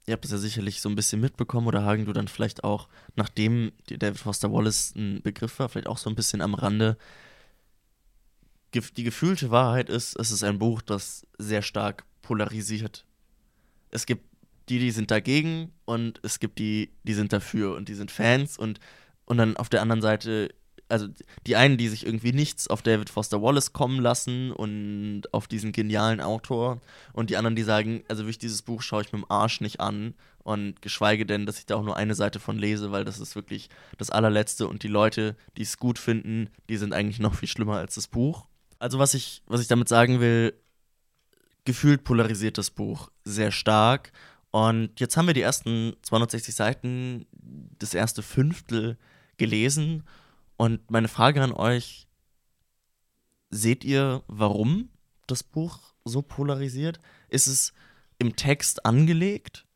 ihr 0.06 0.12
habt 0.12 0.24
es 0.24 0.30
ja 0.30 0.38
sicherlich 0.38 0.80
so 0.80 0.88
ein 0.88 0.96
bisschen 0.96 1.20
mitbekommen 1.20 1.66
oder 1.66 1.84
Hagen, 1.84 2.04
du 2.04 2.12
dann 2.12 2.28
vielleicht 2.28 2.64
auch, 2.64 2.88
nachdem 3.14 3.72
David 3.88 4.18
Foster 4.18 4.52
Wallace 4.52 4.94
ein 4.94 5.22
Begriff 5.22 5.58
war, 5.58 5.68
vielleicht 5.68 5.88
auch 5.88 5.98
so 5.98 6.10
ein 6.10 6.16
bisschen 6.16 6.42
am 6.42 6.54
Rande. 6.54 6.96
Die 8.74 9.04
gefühlte 9.04 9.50
Wahrheit 9.50 9.88
ist, 9.88 10.18
es 10.18 10.30
ist 10.30 10.42
ein 10.44 10.58
Buch, 10.58 10.82
das 10.82 11.26
sehr 11.38 11.62
stark 11.62 12.04
polarisiert. 12.20 13.06
Es 13.90 14.04
gibt 14.04 14.26
die, 14.68 14.78
die 14.78 14.90
sind 14.90 15.10
dagegen 15.10 15.72
und 15.84 16.20
es 16.22 16.40
gibt 16.40 16.58
die, 16.58 16.90
die 17.04 17.14
sind 17.14 17.32
dafür 17.32 17.74
und 17.76 17.88
die 17.88 17.94
sind 17.94 18.10
Fans 18.10 18.58
und, 18.58 18.80
und 19.24 19.38
dann 19.38 19.56
auf 19.56 19.68
der 19.68 19.80
anderen 19.80 20.02
Seite 20.02 20.52
also 20.88 21.08
die 21.46 21.56
einen, 21.56 21.76
die 21.76 21.88
sich 21.88 22.06
irgendwie 22.06 22.32
nichts 22.32 22.68
auf 22.68 22.82
David 22.82 23.10
Foster 23.10 23.42
Wallace 23.42 23.72
kommen 23.72 24.00
lassen 24.00 24.52
und 24.52 25.22
auf 25.32 25.48
diesen 25.48 25.72
genialen 25.72 26.20
Autor 26.20 26.80
und 27.12 27.30
die 27.30 27.36
anderen, 27.36 27.56
die 27.56 27.62
sagen, 27.62 28.04
also 28.08 28.24
wirklich 28.24 28.38
dieses 28.38 28.62
Buch 28.62 28.82
schaue 28.82 29.02
ich 29.02 29.12
mit 29.12 29.22
dem 29.22 29.30
Arsch 29.30 29.60
nicht 29.60 29.80
an 29.80 30.14
und 30.44 30.80
geschweige 30.82 31.26
denn, 31.26 31.44
dass 31.46 31.58
ich 31.58 31.66
da 31.66 31.76
auch 31.76 31.82
nur 31.82 31.96
eine 31.96 32.14
Seite 32.14 32.38
von 32.38 32.58
lese, 32.58 32.92
weil 32.92 33.04
das 33.04 33.18
ist 33.18 33.34
wirklich 33.34 33.68
das 33.98 34.10
allerletzte 34.10 34.68
und 34.68 34.82
die 34.82 34.88
Leute, 34.88 35.36
die 35.56 35.62
es 35.62 35.78
gut 35.78 35.98
finden, 35.98 36.50
die 36.68 36.76
sind 36.76 36.92
eigentlich 36.92 37.18
noch 37.18 37.34
viel 37.34 37.48
schlimmer 37.48 37.78
als 37.78 37.96
das 37.96 38.06
Buch. 38.06 38.46
Also 38.78 38.98
was 38.98 39.14
ich, 39.14 39.42
was 39.46 39.60
ich 39.60 39.68
damit 39.68 39.88
sagen 39.88 40.20
will, 40.20 40.54
gefühlt 41.64 42.04
polarisiert 42.04 42.58
das 42.58 42.70
Buch 42.70 43.10
sehr 43.24 43.50
stark 43.50 44.12
und 44.52 45.00
jetzt 45.00 45.16
haben 45.16 45.26
wir 45.26 45.34
die 45.34 45.40
ersten 45.40 45.94
260 46.02 46.54
Seiten, 46.54 47.26
das 47.78 47.92
erste 47.92 48.22
Fünftel 48.22 48.96
gelesen 49.36 50.04
und 50.56 50.90
meine 50.90 51.08
Frage 51.08 51.42
an 51.42 51.52
euch, 51.52 52.06
seht 53.50 53.84
ihr, 53.84 54.22
warum 54.26 54.90
das 55.26 55.42
Buch 55.42 55.94
so 56.04 56.22
polarisiert? 56.22 57.00
Ist 57.28 57.46
es 57.46 57.72
im 58.18 58.36
Text 58.36 58.86
angelegt 58.86 59.66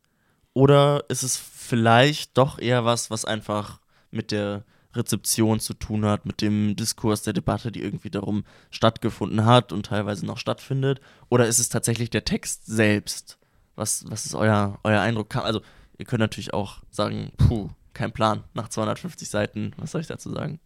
oder 0.55 1.05
ist 1.09 1.23
es 1.23 1.37
vielleicht 1.37 2.37
doch 2.39 2.59
eher 2.59 2.85
was, 2.85 3.11
was 3.11 3.25
einfach 3.25 3.81
mit 4.11 4.31
der 4.31 4.65
Rezeption 4.95 5.61
zu 5.61 5.75
tun 5.75 6.05
hat, 6.05 6.27
mit 6.27 6.41
dem 6.41 6.75
Diskurs, 6.75 7.23
der 7.23 7.33
Debatte, 7.33 7.71
die 7.71 7.83
irgendwie 7.83 8.11
darum 8.11 8.45
stattgefunden 8.71 9.45
hat 9.45 9.73
und 9.73 9.87
teilweise 9.87 10.27
noch 10.27 10.39
stattfindet? 10.39 11.01
Oder 11.29 11.47
ist 11.47 11.61
es 11.61 11.69
tatsächlich 11.69 12.11
der 12.11 12.25
Text 12.25 12.67
selbst? 12.67 13.39
Was, 13.77 14.05
was 14.11 14.27
ist 14.27 14.35
euer, 14.35 14.79
euer 14.83 15.01
Eindruck? 15.01 15.35
Also, 15.37 15.63
ihr 15.97 16.07
könnt 16.07 16.21
natürlich 16.21 16.53
auch 16.53 16.83
sagen, 16.91 17.31
puh, 17.37 17.71
kein 17.93 18.13
Plan, 18.13 18.43
nach 18.55 18.69
250 18.69 19.29
Seiten, 19.29 19.73
was 19.77 19.93
soll 19.93 20.01
ich 20.01 20.07
dazu 20.09 20.33
sagen? 20.33 20.59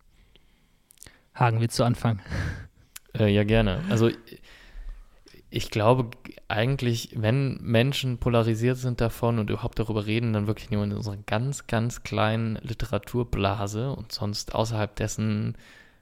Hagen, 1.34 1.60
willst 1.60 1.78
du 1.78 1.84
anfangen? 1.84 2.20
Äh, 3.18 3.28
ja, 3.28 3.44
gerne. 3.44 3.82
Also 3.90 4.10
ich 5.50 5.70
glaube 5.70 6.10
eigentlich, 6.48 7.10
wenn 7.14 7.58
Menschen 7.62 8.18
polarisiert 8.18 8.76
sind 8.76 9.00
davon 9.00 9.38
und 9.38 9.50
überhaupt 9.50 9.78
darüber 9.78 10.06
reden, 10.06 10.32
dann 10.32 10.46
wirklich 10.46 10.70
nur 10.70 10.84
in 10.84 10.92
unserer 10.92 11.16
ganz, 11.16 11.66
ganz 11.66 12.02
kleinen 12.02 12.56
Literaturblase 12.62 13.92
und 13.92 14.12
sonst 14.12 14.54
außerhalb 14.54 14.94
dessen 14.96 15.56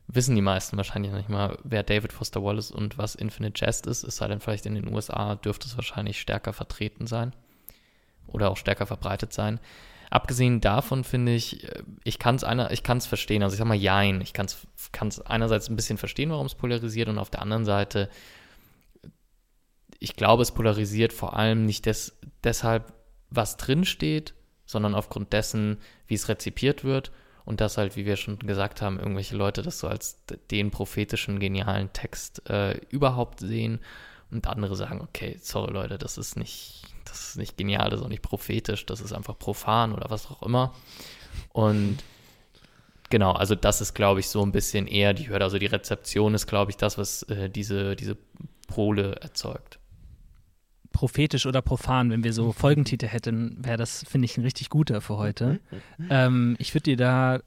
wissen 0.07 0.35
die 0.35 0.43
meisten 0.43 0.77
wahrscheinlich 0.77 1.13
nicht 1.13 1.29
mal, 1.29 1.59
wer 1.65 1.83
David 1.83 2.13
Foster 2.13 2.43
Wallace 2.43 2.71
und 2.71 2.99
was 2.99 3.15
Infinite 3.15 3.65
Jest 3.65 3.87
ist. 3.87 4.05
Es 4.05 4.17
sei 4.17 4.29
denn, 4.29 4.41
vielleicht 4.41 4.67
in 4.67 4.75
den 4.75 4.93
USA 4.93 5.37
dürfte 5.37 5.67
es 5.67 5.77
wahrscheinlich 5.77 6.21
stärker 6.21 6.53
vertreten 6.53 7.07
sein 7.07 7.33
oder 8.27 8.51
auch 8.51 8.57
stärker 8.57 8.87
verbreitet 8.87 9.33
sein. 9.33 9.61
Abgesehen 10.13 10.61
davon 10.61 11.05
finde 11.05 11.33
ich, 11.35 11.65
äh, 11.65 11.83
ich 12.05 12.19
kann 12.19 12.35
es 12.35 12.45
ich 12.71 12.83
kann 12.83 12.99
es 12.99 13.07
verstehen. 13.07 13.43
Also 13.43 13.55
ich 13.55 13.59
sag 13.59 13.67
mal, 13.67 13.73
jein. 13.73 14.21
Ich 14.21 14.35
kann 14.35 14.47
es 14.47 15.21
einerseits 15.23 15.71
ein 15.71 15.77
bisschen 15.77 15.97
verstehen, 15.97 16.29
warum 16.29 16.45
es 16.45 16.55
polarisiert 16.55 17.09
und 17.09 17.17
auf 17.17 17.31
der 17.31 17.41
anderen 17.41 17.65
Seite, 17.65 18.11
ich 19.99 20.15
glaube, 20.15 20.43
es 20.43 20.53
polarisiert 20.53 21.15
vor 21.15 21.35
allem 21.35 21.65
nicht 21.65 21.87
des, 21.87 22.19
deshalb, 22.45 22.93
was 23.31 23.57
drinsteht, 23.57 24.35
sondern 24.67 24.95
aufgrund 24.95 25.33
dessen, 25.33 25.79
wie 26.07 26.15
es 26.15 26.29
rezipiert 26.29 26.85
wird 26.85 27.11
und 27.47 27.63
das 27.63 27.79
halt, 27.79 27.97
wie 27.97 28.05
wir 28.05 28.17
schon 28.17 28.39
gesagt 28.39 28.83
haben, 28.83 28.99
irgendwelche 28.99 29.35
Leute 29.35 29.63
das 29.63 29.79
so 29.79 29.89
als 29.89 30.23
den 30.51 30.71
prophetischen, 30.71 31.41
genialen 31.41 31.91
Text 31.95 32.51
äh, 32.51 32.77
überhaupt 32.91 33.41
sehen 33.41 33.81
und 34.33 34.47
andere 34.47 34.77
sagen, 34.77 35.01
okay, 35.01 35.37
sorry 35.41 35.73
Leute, 35.73 35.99
das 35.99 36.19
ist 36.19 36.37
nicht, 36.37 36.83
das 37.05 37.29
ist 37.29 37.37
nicht 37.37 37.57
genial, 37.57 37.91
das 37.91 38.01
ist 38.01 38.07
auch 38.07 38.11
nicht 38.11 38.23
prophetisch, 38.23 38.87
das 38.87 39.01
ist 39.01 39.13
einfach 39.13 39.39
profan 39.39 39.93
oder 39.93 40.11
was 40.11 40.31
auch 40.31 40.43
immer. 40.43 40.75
Und 41.53 41.99
genau, 43.11 43.33
also 43.33 43.55
das 43.55 43.81
ist, 43.81 43.95
glaube 43.95 44.21
ich, 44.21 44.29
so 44.29 44.43
ein 44.43 44.53
bisschen 44.53 44.87
eher 44.87 45.15
die 45.15 45.29
Hürde. 45.29 45.45
Also 45.45 45.59
die 45.59 45.67
Rezeption 45.67 46.35
ist, 46.35 46.47
glaube 46.47 46.71
ich, 46.71 46.77
das, 46.77 46.99
was 46.99 47.23
äh, 47.25 47.49
diese, 47.51 47.95
diese 47.95 48.17
Pole 48.69 49.17
erzeugt. 49.17 49.79
Prophetisch 50.93 51.47
oder 51.47 51.63
profan, 51.63 52.11
wenn 52.11 52.25
wir 52.25 52.33
so 52.33 52.53
Folgentitel 52.53 53.07
hätten, 53.07 53.65
wäre 53.65 53.79
das, 53.79 54.05
finde 54.09 54.27
ich, 54.27 54.37
ein 54.37 54.45
richtig 54.45 54.69
guter 54.69 55.01
für 55.01 55.17
heute. 55.17 55.61
ähm, 56.11 56.57
ich 56.59 56.75
würde 56.75 56.85
dir 56.85 56.97
da, 56.97 57.41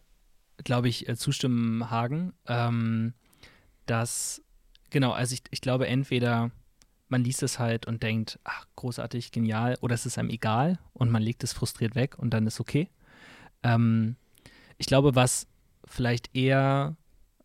glaube 0.63 0.87
ich, 0.87 1.07
äh, 1.09 1.15
zustimmen, 1.15 1.89
Hagen, 1.89 2.33
ähm, 2.47 3.13
dass, 3.85 4.41
genau, 4.89 5.11
also 5.11 5.33
ich, 5.33 5.43
ich 5.51 5.61
glaube, 5.61 5.87
entweder 5.87 6.51
man 7.07 7.23
liest 7.23 7.43
es 7.43 7.59
halt 7.59 7.85
und 7.85 8.03
denkt, 8.03 8.39
ach, 8.43 8.65
großartig, 8.75 9.31
genial, 9.31 9.77
oder 9.81 9.95
es 9.95 10.05
ist 10.05 10.17
einem 10.17 10.29
egal 10.29 10.79
und 10.93 11.11
man 11.11 11.21
legt 11.21 11.43
es 11.43 11.53
frustriert 11.53 11.95
weg 11.95 12.17
und 12.17 12.31
dann 12.31 12.47
ist 12.47 12.59
okay. 12.59 12.89
Ähm, 13.63 14.15
ich 14.77 14.87
glaube, 14.87 15.15
was 15.15 15.47
vielleicht 15.85 16.35
eher 16.35 16.95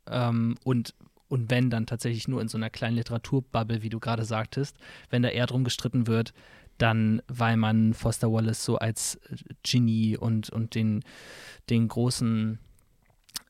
ähm, 0.07 0.57
und, 0.65 0.95
und 1.29 1.51
wenn 1.51 1.71
dann 1.71 1.87
tatsächlich 1.87 2.27
nur 2.27 2.41
in 2.41 2.49
so 2.49 2.59
einer 2.59 2.71
kleinen 2.71 2.97
Literaturbubble, 2.97 3.83
wie 3.83 3.91
du 3.91 4.01
gerade 4.01 4.25
sagtest, 4.25 4.77
wenn 5.11 5.23
da 5.23 5.29
eher 5.29 5.47
drum 5.47 5.65
gestritten 5.65 6.07
wird, 6.07 6.33
dann 6.79 7.23
weil 7.29 7.57
man 7.57 7.93
Foster 7.93 8.33
Wallace 8.33 8.65
so 8.65 8.79
als 8.79 9.21
Genie 9.63 10.17
und, 10.17 10.49
und 10.51 10.75
den, 10.75 11.05
den 11.69 11.89
großen 11.89 12.59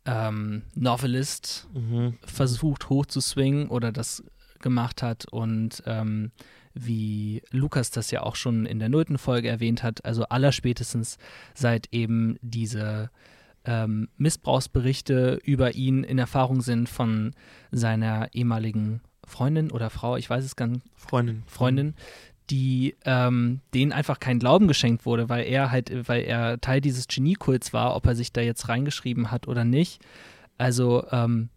ähm, 0.05 0.63
Novelist 0.75 1.69
mhm. 1.73 2.19
versucht 2.25 2.89
hochzuswingen 2.89 3.69
oder 3.69 3.93
das 3.93 4.25
gemacht 4.61 5.03
hat 5.03 5.27
und 5.31 5.83
ähm, 5.87 6.31
wie 6.75 7.43
Lukas 7.51 7.91
das 7.91 8.11
ja 8.11 8.23
auch 8.23 8.37
schon 8.37 8.67
in 8.67 8.79
der 8.79 8.89
nullten 8.89 9.19
Folge 9.19 9.49
erwähnt 9.49 9.83
hat, 9.83 10.05
also 10.05 10.25
allerspätestens 10.25 11.19
seit 11.55 11.89
eben 11.93 12.39
diese 12.43 13.11
ähm, 13.65 14.09
Missbrauchsberichte 14.17 15.41
über 15.45 15.75
ihn 15.75 16.05
in 16.05 16.19
Erfahrung 16.19 16.63
sind 16.63 16.89
von 16.89 17.33
seiner 17.71 18.29
ehemaligen 18.33 19.01
Freundin 19.27 19.71
oder 19.71 19.91
Frau, 19.91 20.17
ich 20.17 20.29
weiß 20.29 20.45
es 20.45 20.57
gar 20.57 20.67
nicht. 20.67 20.85
Freundin. 20.95 21.43
Freundin, 21.47 21.95
die 22.51 22.97
ähm, 23.05 23.61
denen 23.75 23.93
einfach 23.93 24.19
kein 24.19 24.39
Glauben 24.39 24.67
geschenkt 24.67 25.07
wurde, 25.07 25.29
weil 25.29 25.45
er 25.45 25.71
halt, 25.71 26.09
weil 26.09 26.23
er 26.23 26.61
Teil 26.61 26.81
dieses 26.81 27.07
Geniekults 27.07 27.73
war, 27.73 27.95
ob 27.95 28.07
er 28.07 28.17
sich 28.17 28.33
da 28.33 28.41
jetzt 28.41 28.69
reingeschrieben 28.69 29.31
hat 29.31 29.47
oder 29.47 29.65
nicht. 29.65 30.03
Also 30.59 31.05
ähm, 31.11 31.49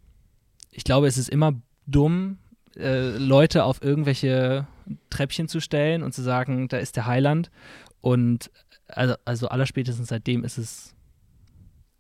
ich 0.72 0.84
glaube, 0.84 1.08
es 1.08 1.18
ist 1.18 1.30
immer 1.30 1.54
dumm, 1.88 2.38
äh, 2.78 3.18
Leute 3.18 3.64
auf 3.64 3.82
irgendwelche 3.82 4.68
Treppchen 5.10 5.48
zu 5.48 5.60
stellen 5.60 6.04
und 6.04 6.14
zu 6.14 6.22
sagen, 6.22 6.68
da 6.68 6.78
ist 6.78 6.96
der 6.96 7.06
Heiland. 7.06 7.52
Und 8.02 8.52
also, 8.88 9.16
also 9.26 9.48
allerspätestens 9.48 10.10
seitdem 10.10 10.44
ist 10.44 10.58
es, 10.58 10.96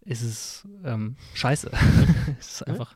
ist 0.01 0.21
es 0.21 0.67
ähm, 0.83 1.15
scheiße. 1.33 1.71
es 2.39 2.53
ist 2.53 2.67
einfach 2.67 2.95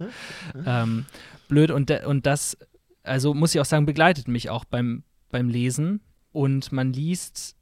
ähm, 0.65 1.05
blöd. 1.47 1.71
Und, 1.71 1.91
und 2.05 2.25
das, 2.25 2.57
also 3.03 3.33
muss 3.33 3.55
ich 3.55 3.61
auch 3.61 3.65
sagen, 3.65 3.85
begleitet 3.85 4.27
mich 4.27 4.49
auch 4.49 4.65
beim, 4.65 5.03
beim 5.29 5.49
Lesen. 5.49 6.01
Und 6.31 6.71
man 6.71 6.93
liest 6.93 7.55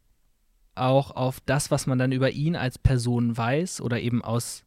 auch 0.76 1.12
auf 1.12 1.40
das, 1.46 1.72
was 1.72 1.88
man 1.88 1.98
dann 1.98 2.12
über 2.12 2.32
ihn 2.32 2.56
als 2.56 2.78
Person 2.78 3.38
weiß 3.38 3.82
oder 3.82 4.02
eben 4.02 4.24
aus 4.24 4.65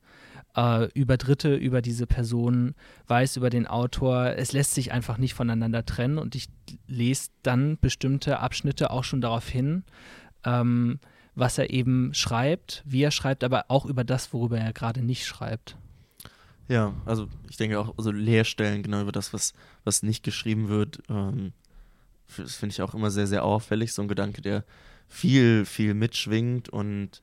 über 0.94 1.16
Dritte, 1.16 1.54
über 1.54 1.82
diese 1.82 2.06
Person 2.06 2.74
weiß, 3.06 3.36
über 3.36 3.48
den 3.48 3.66
Autor. 3.66 4.34
Es 4.36 4.52
lässt 4.52 4.74
sich 4.74 4.90
einfach 4.92 5.16
nicht 5.18 5.34
voneinander 5.34 5.86
trennen 5.86 6.18
und 6.18 6.34
ich 6.34 6.48
lese 6.86 7.30
dann 7.42 7.78
bestimmte 7.80 8.40
Abschnitte 8.40 8.90
auch 8.90 9.04
schon 9.04 9.20
darauf 9.20 9.48
hin, 9.48 9.84
ähm, 10.44 10.98
was 11.36 11.58
er 11.58 11.70
eben 11.70 12.12
schreibt, 12.12 12.82
wie 12.84 13.02
er 13.02 13.12
schreibt, 13.12 13.44
aber 13.44 13.66
auch 13.68 13.86
über 13.86 14.02
das, 14.02 14.32
worüber 14.32 14.58
er 14.58 14.72
gerade 14.72 15.02
nicht 15.02 15.26
schreibt. 15.26 15.76
Ja, 16.66 16.92
also 17.06 17.28
ich 17.48 17.56
denke 17.56 17.78
auch, 17.78 17.96
also 17.96 18.10
Leerstellen, 18.10 18.82
genau 18.82 19.00
über 19.02 19.12
das, 19.12 19.32
was, 19.32 19.54
was 19.84 20.02
nicht 20.02 20.24
geschrieben 20.24 20.68
wird, 20.68 21.00
ähm, 21.08 21.52
das 22.36 22.56
finde 22.56 22.72
ich 22.72 22.82
auch 22.82 22.94
immer 22.94 23.10
sehr, 23.10 23.26
sehr 23.26 23.44
auffällig. 23.44 23.92
So 23.92 24.02
ein 24.02 24.08
Gedanke, 24.08 24.42
der 24.42 24.64
viel, 25.06 25.64
viel 25.64 25.94
mitschwingt 25.94 26.68
und 26.68 27.22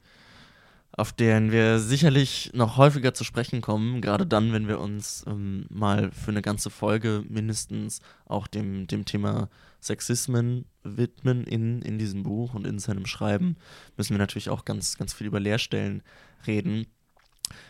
auf 0.97 1.11
den 1.11 1.51
wir 1.51 1.79
sicherlich 1.79 2.51
noch 2.53 2.77
häufiger 2.77 3.13
zu 3.13 3.25
sprechen 3.25 3.59
kommen, 3.61 3.99
gerade 3.99 4.25
dann, 4.25 4.53
wenn 4.53 4.67
wir 4.67 4.79
uns 4.79 5.25
ähm, 5.27 5.65
mal 5.69 6.11
für 6.11 6.31
eine 6.31 6.41
ganze 6.41 6.69
Folge 6.69 7.23
mindestens 7.27 7.99
auch 8.25 8.47
dem, 8.47 8.87
dem 8.87 9.03
Thema 9.03 9.49
Sexismen 9.81 10.65
widmen 10.83 11.43
in, 11.43 11.81
in 11.81 11.99
diesem 11.99 12.23
Buch 12.23 12.53
und 12.53 12.65
in 12.65 12.79
seinem 12.79 13.05
Schreiben, 13.05 13.57
müssen 13.97 14.13
wir 14.13 14.19
natürlich 14.19 14.49
auch 14.49 14.63
ganz, 14.63 14.97
ganz 14.97 15.13
viel 15.13 15.27
über 15.27 15.39
Leerstellen 15.39 16.01
reden. 16.47 16.87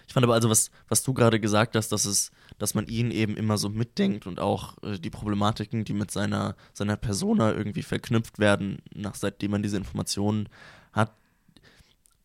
Ich 0.07 0.13
fand 0.13 0.23
aber 0.23 0.35
also, 0.35 0.49
was, 0.49 0.69
was 0.87 1.03
du 1.03 1.13
gerade 1.13 1.39
gesagt 1.39 1.75
hast, 1.75 1.91
dass 1.91 2.05
es, 2.05 2.31
dass 2.59 2.75
man 2.75 2.85
ihn 2.85 3.09
eben 3.09 3.35
immer 3.35 3.57
so 3.57 3.69
mitdenkt 3.69 4.27
und 4.27 4.39
auch 4.39 4.81
äh, 4.83 4.99
die 4.99 5.09
Problematiken, 5.09 5.83
die 5.83 5.93
mit 5.93 6.11
seiner, 6.11 6.55
seiner 6.73 6.95
Persona 6.95 7.53
irgendwie 7.53 7.83
verknüpft 7.83 8.37
werden, 8.37 8.77
nach 8.93 9.15
seitdem 9.15 9.51
man 9.51 9.63
diese 9.63 9.77
Informationen 9.77 10.47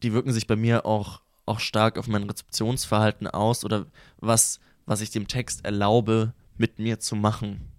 die 0.03 0.13
wirken 0.13 0.33
sich 0.33 0.47
bei 0.47 0.57
mir 0.57 0.87
auch, 0.87 1.21
auch 1.47 1.61
stark 1.61 1.99
auf 1.99 2.07
mein 2.07 2.25
Rezeptionsverhalten 2.25 3.27
aus 3.27 3.65
oder 3.65 3.87
was, 4.19 4.61
was 4.87 5.01
ich 5.01 5.11
dem 5.11 5.29
Text 5.29 5.65
erlaube, 5.65 6.35
mit 6.57 6.79
mir 6.79 7.01
zu 7.01 7.17
machen. 7.17 7.73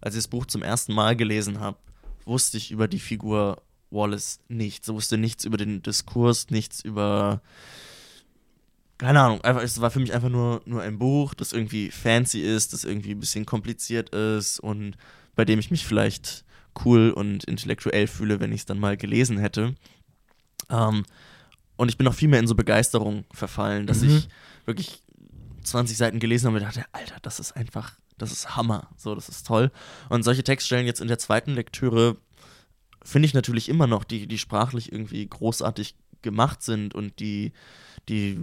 Als 0.00 0.14
ich 0.14 0.20
das 0.20 0.28
Buch 0.28 0.46
zum 0.46 0.62
ersten 0.62 0.92
Mal 0.94 1.16
gelesen 1.16 1.60
habe, 1.60 1.78
wusste 2.24 2.56
ich 2.56 2.70
über 2.70 2.88
die 2.88 2.98
Figur 2.98 3.62
Wallace 3.90 4.40
nichts. 4.48 4.88
Ich 4.88 4.94
wusste 4.94 5.18
nichts 5.18 5.44
über 5.44 5.56
den 5.56 5.82
Diskurs, 5.82 6.50
nichts 6.50 6.80
über. 6.82 7.42
Keine 8.98 9.20
Ahnung, 9.20 9.40
einfach, 9.42 9.62
es 9.62 9.80
war 9.80 9.90
für 9.90 10.00
mich 10.00 10.12
einfach 10.12 10.28
nur, 10.28 10.60
nur 10.66 10.82
ein 10.82 10.98
Buch, 10.98 11.32
das 11.32 11.52
irgendwie 11.52 11.90
fancy 11.90 12.40
ist, 12.40 12.74
das 12.74 12.84
irgendwie 12.84 13.12
ein 13.12 13.20
bisschen 13.20 13.46
kompliziert 13.46 14.10
ist 14.10 14.60
und 14.60 14.96
bei 15.34 15.46
dem 15.46 15.58
ich 15.58 15.70
mich 15.70 15.86
vielleicht 15.86 16.44
cool 16.84 17.10
und 17.10 17.44
intellektuell 17.44 18.06
fühle, 18.06 18.40
wenn 18.40 18.52
ich 18.52 18.60
es 18.60 18.66
dann 18.66 18.78
mal 18.78 18.98
gelesen 18.98 19.38
hätte. 19.38 19.74
Ähm, 20.68 21.04
und 21.80 21.88
ich 21.88 21.96
bin 21.96 22.04
noch 22.04 22.12
viel 22.14 22.28
mehr 22.28 22.40
in 22.40 22.46
so 22.46 22.54
Begeisterung 22.54 23.24
verfallen, 23.32 23.86
dass 23.86 24.02
Mhm. 24.02 24.10
ich 24.10 24.28
wirklich 24.66 25.02
20 25.62 25.96
Seiten 25.96 26.18
gelesen 26.18 26.46
habe 26.48 26.58
und 26.58 26.62
dachte, 26.62 26.84
Alter, 26.92 27.16
das 27.22 27.40
ist 27.40 27.52
einfach, 27.52 27.94
das 28.18 28.32
ist 28.32 28.54
Hammer. 28.54 28.88
So, 28.98 29.14
das 29.14 29.30
ist 29.30 29.46
toll. 29.46 29.70
Und 30.10 30.22
solche 30.22 30.44
Textstellen 30.44 30.86
jetzt 30.86 31.00
in 31.00 31.08
der 31.08 31.18
zweiten 31.18 31.52
Lektüre 31.52 32.18
finde 33.02 33.24
ich 33.26 33.32
natürlich 33.34 33.70
immer 33.70 33.86
noch, 33.86 34.04
die, 34.04 34.26
die 34.26 34.36
sprachlich 34.36 34.92
irgendwie 34.92 35.26
großartig 35.26 35.94
gemacht 36.20 36.62
sind 36.62 36.94
und 36.94 37.18
die, 37.18 37.52
die, 38.10 38.38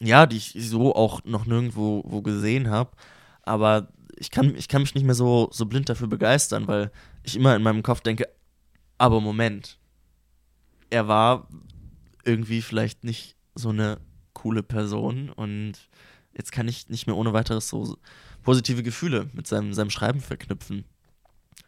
ja, 0.00 0.26
die 0.26 0.36
ich 0.36 0.54
so 0.58 0.94
auch 0.94 1.24
noch 1.24 1.46
nirgendwo 1.46 2.02
wo 2.06 2.20
gesehen 2.20 2.68
habe. 2.68 2.90
Aber 3.42 3.88
ich 4.18 4.30
kann, 4.30 4.54
ich 4.54 4.68
kann 4.68 4.82
mich 4.82 4.94
nicht 4.94 5.04
mehr 5.04 5.14
so, 5.14 5.48
so 5.50 5.64
blind 5.64 5.88
dafür 5.88 6.08
begeistern, 6.08 6.68
weil 6.68 6.90
ich 7.22 7.36
immer 7.36 7.56
in 7.56 7.62
meinem 7.62 7.82
Kopf 7.82 8.02
denke, 8.02 8.28
aber 8.98 9.22
Moment, 9.22 9.78
er 10.90 11.08
war 11.08 11.48
irgendwie 12.26 12.60
vielleicht 12.62 13.04
nicht 13.04 13.36
so 13.54 13.70
eine 13.70 13.98
coole 14.34 14.62
Person 14.62 15.30
und 15.30 15.74
jetzt 16.36 16.52
kann 16.52 16.68
ich 16.68 16.88
nicht 16.90 17.06
mehr 17.06 17.16
ohne 17.16 17.32
weiteres 17.32 17.68
so 17.68 17.96
positive 18.42 18.82
Gefühle 18.82 19.30
mit 19.32 19.46
seinem, 19.46 19.72
seinem 19.72 19.90
Schreiben 19.90 20.20
verknüpfen. 20.20 20.84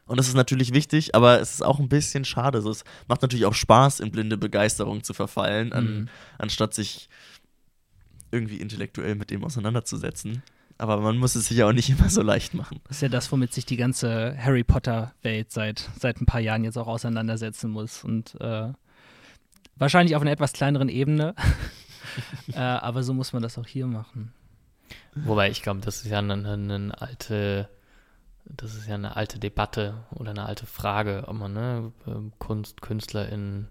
Und 0.07 0.17
das 0.19 0.29
ist 0.29 0.35
natürlich 0.35 0.73
wichtig, 0.73 1.15
aber 1.15 1.41
es 1.41 1.55
ist 1.55 1.63
auch 1.63 1.79
ein 1.79 1.89
bisschen 1.89 2.25
schade. 2.25 2.61
So, 2.63 2.71
es 2.71 2.85
macht 3.09 3.23
natürlich 3.23 3.45
auch 3.47 3.55
Spaß, 3.55 4.01
in 4.01 4.11
blinde 4.11 4.37
Begeisterung 4.39 5.03
zu 5.03 5.13
verfallen, 5.15 5.73
an, 5.73 5.85
Mhm. 5.85 6.09
anstatt 6.39 6.75
sich 6.75 7.09
irgendwie 8.31 8.57
intellektuell 8.57 9.15
mit 9.15 9.31
dem 9.31 9.45
auseinanderzusetzen. 9.45 10.43
Aber 10.77 10.99
man 11.01 11.19
muss 11.19 11.35
es 11.35 11.49
sich 11.49 11.57
ja 11.59 11.67
auch 11.67 11.73
nicht 11.73 11.91
immer 11.99 12.09
so 12.09 12.23
leicht 12.23 12.55
machen. 12.55 12.81
Das 12.87 12.99
ist 12.99 13.03
ja 13.03 13.09
das, 13.09 13.31
womit 13.33 13.53
sich 13.53 13.67
die 13.67 13.77
ganze 13.77 14.37
Harry 14.39 14.65
Potter-Welt 14.65 15.51
seit, 15.51 15.89
seit 15.99 16.21
ein 16.21 16.27
paar 16.27 16.41
Jahren 16.41 16.65
jetzt 16.65 16.79
auch 16.79 16.87
auseinandersetzen 16.87 17.71
muss. 17.71 18.05
Und 18.05 18.35
äh, 18.41 18.73
wahrscheinlich 19.79 20.17
auf 20.17 20.23
einer 20.23 20.31
etwas 20.31 20.53
kleineren 20.53 20.89
Ebene. 20.89 21.35
äh, 22.53 22.59
aber 22.59 23.03
so 23.03 23.15
muss 23.15 23.33
man 23.33 23.43
das 23.43 23.59
auch 23.59 23.67
hier 23.67 23.87
machen. 23.87 24.33
Wobei 25.15 25.51
ich 25.51 25.63
glaube, 25.63 25.81
das 25.81 26.03
ist 26.03 26.11
ja 26.11 26.19
eine, 26.19 26.35
eine 26.35 27.01
alte, 27.01 27.69
das 28.45 28.75
ist 28.75 28.87
ja 28.87 28.95
eine 28.95 29.17
alte 29.17 29.39
Debatte 29.39 30.05
oder 30.11 30.31
eine 30.31 30.47
alte 30.47 30.67
Frage, 30.67 31.25
ob 31.27 31.37
man 31.37 31.53
ne, 31.53 31.93
ähm, 32.07 32.33
Kunst, 32.39 32.83
KünstlerInnen 32.83 33.69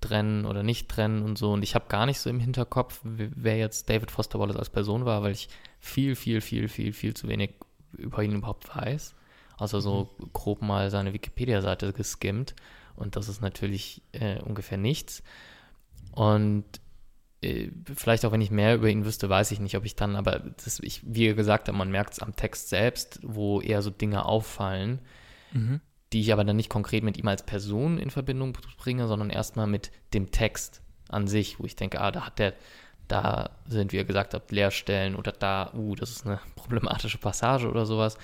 trennen 0.00 0.44
oder 0.44 0.62
nicht 0.62 0.88
trennen 0.88 1.22
und 1.22 1.38
so. 1.38 1.52
Und 1.52 1.62
ich 1.62 1.74
habe 1.74 1.86
gar 1.88 2.06
nicht 2.06 2.20
so 2.20 2.28
im 2.28 2.40
Hinterkopf, 2.40 3.00
wer 3.02 3.56
jetzt 3.56 3.88
David 3.88 4.10
Foster 4.10 4.38
Wallace 4.38 4.56
als 4.56 4.70
Person 4.70 5.04
war, 5.04 5.22
weil 5.22 5.32
ich 5.32 5.48
viel, 5.80 6.16
viel, 6.16 6.40
viel, 6.40 6.68
viel, 6.68 6.92
viel 6.92 7.14
zu 7.14 7.28
wenig 7.28 7.54
über 7.96 8.22
ihn 8.22 8.32
überhaupt 8.32 8.74
weiß. 8.74 9.14
Außer 9.56 9.80
so 9.80 10.10
grob 10.32 10.62
mal 10.62 10.90
seine 10.90 11.12
Wikipedia-Seite 11.12 11.92
geskimmt. 11.92 12.54
Und 12.96 13.16
das 13.16 13.28
ist 13.28 13.40
natürlich 13.40 14.02
äh, 14.12 14.40
ungefähr 14.40 14.78
nichts. 14.78 15.22
Und 16.12 16.64
äh, 17.42 17.70
vielleicht 17.94 18.24
auch 18.24 18.32
wenn 18.32 18.40
ich 18.40 18.50
mehr 18.50 18.74
über 18.76 18.88
ihn 18.88 19.04
wüsste, 19.04 19.28
weiß 19.28 19.50
ich 19.50 19.60
nicht, 19.60 19.76
ob 19.76 19.84
ich 19.84 19.96
dann, 19.96 20.16
aber 20.16 20.38
das, 20.38 20.80
ich, 20.80 21.02
wie 21.04 21.34
gesagt 21.34 21.72
man 21.72 21.90
merkt 21.90 22.14
es 22.14 22.20
am 22.20 22.36
Text 22.36 22.68
selbst, 22.68 23.20
wo 23.22 23.60
eher 23.60 23.82
so 23.82 23.90
Dinge 23.90 24.24
auffallen, 24.24 25.00
Mhm. 25.54 25.80
die 26.12 26.20
ich 26.20 26.32
aber 26.32 26.44
dann 26.44 26.56
nicht 26.56 26.68
konkret 26.68 27.02
mit 27.04 27.16
ihm 27.16 27.28
als 27.28 27.44
Person 27.44 27.98
in 27.98 28.10
Verbindung 28.10 28.56
bringe, 28.76 29.08
sondern 29.08 29.30
erstmal 29.30 29.66
mit 29.66 29.90
dem 30.12 30.30
Text 30.30 30.82
an 31.08 31.26
sich, 31.26 31.58
wo 31.58 31.64
ich 31.64 31.76
denke, 31.76 32.00
ah, 32.00 32.10
da 32.10 32.26
hat 32.26 32.38
der, 32.38 32.54
da 33.08 33.50
sind, 33.66 33.92
wie 33.92 33.96
ihr 33.96 34.04
gesagt 34.04 34.34
habt, 34.34 34.50
Leerstellen 34.52 35.14
oder 35.14 35.32
da, 35.32 35.72
uh, 35.74 35.94
das 35.94 36.10
ist 36.10 36.26
eine 36.26 36.40
problematische 36.56 37.18
Passage 37.18 37.68
oder 37.68 37.86
sowas. 37.86 38.18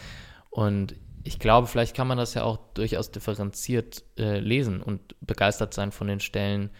Und 0.50 0.94
ich 1.22 1.38
glaube, 1.38 1.66
vielleicht 1.66 1.94
kann 1.94 2.06
man 2.06 2.18
das 2.18 2.34
ja 2.34 2.42
auch 2.42 2.58
durchaus 2.74 3.10
differenziert 3.10 4.04
äh, 4.18 4.38
lesen 4.38 4.82
und 4.82 5.14
begeistert 5.20 5.74
sein 5.74 5.92
von 5.92 6.06
den 6.06 6.20
Stellen, 6.20 6.70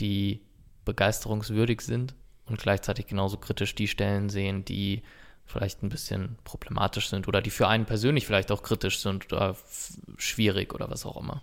die 0.00 0.42
begeisterungswürdig 0.84 1.80
sind 1.80 2.14
und 2.46 2.58
gleichzeitig 2.58 3.06
genauso 3.06 3.38
kritisch 3.38 3.74
die 3.74 3.88
Stellen 3.88 4.28
sehen, 4.28 4.64
die 4.64 5.02
vielleicht 5.46 5.82
ein 5.82 5.88
bisschen 5.88 6.36
problematisch 6.44 7.08
sind 7.08 7.28
oder 7.28 7.42
die 7.42 7.50
für 7.50 7.68
einen 7.68 7.86
persönlich 7.86 8.26
vielleicht 8.26 8.50
auch 8.50 8.62
kritisch 8.62 8.98
sind 8.98 9.32
oder 9.32 9.56
schwierig 10.16 10.74
oder 10.74 10.90
was 10.90 11.06
auch 11.06 11.16
immer. 11.16 11.42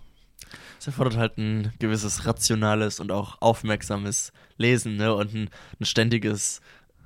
Es 0.78 0.86
erfordert 0.86 1.16
halt 1.16 1.38
ein 1.38 1.72
gewisses 1.78 2.26
rationales 2.26 3.00
und 3.00 3.10
auch 3.10 3.40
aufmerksames 3.40 4.32
Lesen 4.58 4.96
ne? 4.96 5.14
und 5.14 5.32
ein, 5.32 5.50
ein 5.80 5.84
ständiges 5.84 6.60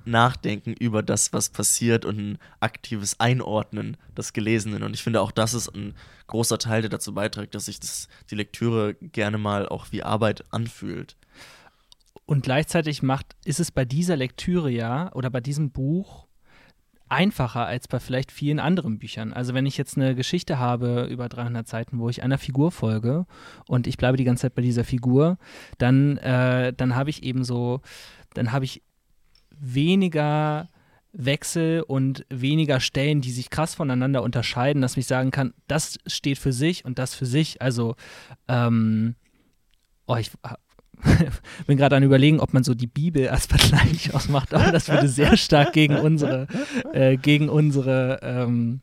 Nachdenken 0.07 0.73
über 0.73 1.03
das, 1.03 1.33
was 1.33 1.49
passiert 1.49 2.05
und 2.05 2.17
ein 2.17 2.37
aktives 2.59 3.19
Einordnen 3.19 3.97
des 4.17 4.33
Gelesenen. 4.33 4.83
Und 4.83 4.93
ich 4.93 5.03
finde 5.03 5.21
auch 5.21 5.31
das 5.31 5.53
ist 5.53 5.69
ein 5.69 5.93
großer 6.27 6.57
Teil, 6.57 6.81
der 6.81 6.89
dazu 6.89 7.13
beiträgt, 7.13 7.55
dass 7.55 7.65
sich 7.65 7.79
das, 7.79 8.07
die 8.29 8.35
Lektüre 8.35 8.95
gerne 8.95 9.37
mal 9.37 9.67
auch 9.67 9.87
wie 9.91 10.03
Arbeit 10.03 10.43
anfühlt. 10.51 11.15
Und 12.25 12.43
gleichzeitig 12.43 13.03
macht, 13.03 13.35
ist 13.45 13.59
es 13.59 13.71
bei 13.71 13.85
dieser 13.85 14.17
Lektüre 14.17 14.69
ja 14.69 15.13
oder 15.13 15.29
bei 15.29 15.39
diesem 15.39 15.71
Buch 15.71 16.27
einfacher 17.09 17.65
als 17.65 17.87
bei 17.87 17.99
vielleicht 17.99 18.31
vielen 18.31 18.59
anderen 18.59 18.99
Büchern. 18.99 19.33
Also 19.33 19.53
wenn 19.53 19.65
ich 19.65 19.77
jetzt 19.77 19.97
eine 19.97 20.15
Geschichte 20.15 20.59
habe 20.59 21.07
über 21.09 21.29
300 21.29 21.67
Seiten, 21.67 21.99
wo 21.99 22.09
ich 22.09 22.23
einer 22.23 22.37
Figur 22.37 22.71
folge 22.71 23.25
und 23.67 23.87
ich 23.87 23.97
bleibe 23.97 24.17
die 24.17 24.23
ganze 24.23 24.41
Zeit 24.41 24.55
bei 24.55 24.61
dieser 24.61 24.83
Figur, 24.83 25.37
dann, 25.77 26.17
äh, 26.17 26.73
dann 26.73 26.95
habe 26.95 27.09
ich 27.09 27.23
eben 27.23 27.43
so, 27.43 27.81
dann 28.33 28.51
habe 28.51 28.65
ich 28.65 28.83
weniger 29.59 30.69
Wechsel 31.13 31.81
und 31.81 32.25
weniger 32.29 32.79
Stellen, 32.79 33.21
die 33.21 33.31
sich 33.31 33.49
krass 33.49 33.75
voneinander 33.75 34.21
unterscheiden, 34.21 34.81
dass 34.81 34.97
ich 34.97 35.07
sagen 35.07 35.31
kann, 35.31 35.53
das 35.67 35.97
steht 36.05 36.37
für 36.37 36.53
sich 36.53 36.85
und 36.85 36.99
das 36.99 37.15
für 37.15 37.25
sich. 37.25 37.61
Also, 37.61 37.95
ähm, 38.47 39.15
oh, 40.05 40.15
ich 40.15 40.31
bin 41.67 41.77
gerade 41.77 41.95
an 41.95 42.03
überlegen, 42.03 42.39
ob 42.39 42.53
man 42.53 42.63
so 42.63 42.73
die 42.73 42.87
Bibel 42.87 43.29
als 43.29 43.45
Vergleich 43.47 44.13
ausmacht, 44.13 44.53
aber 44.53 44.71
das 44.71 44.89
würde 44.89 45.07
sehr 45.07 45.37
stark 45.37 45.73
gegen 45.73 45.97
unsere, 45.97 46.47
äh, 46.93 47.17
gegen 47.17 47.49
unsere, 47.49 48.19
ähm, 48.21 48.81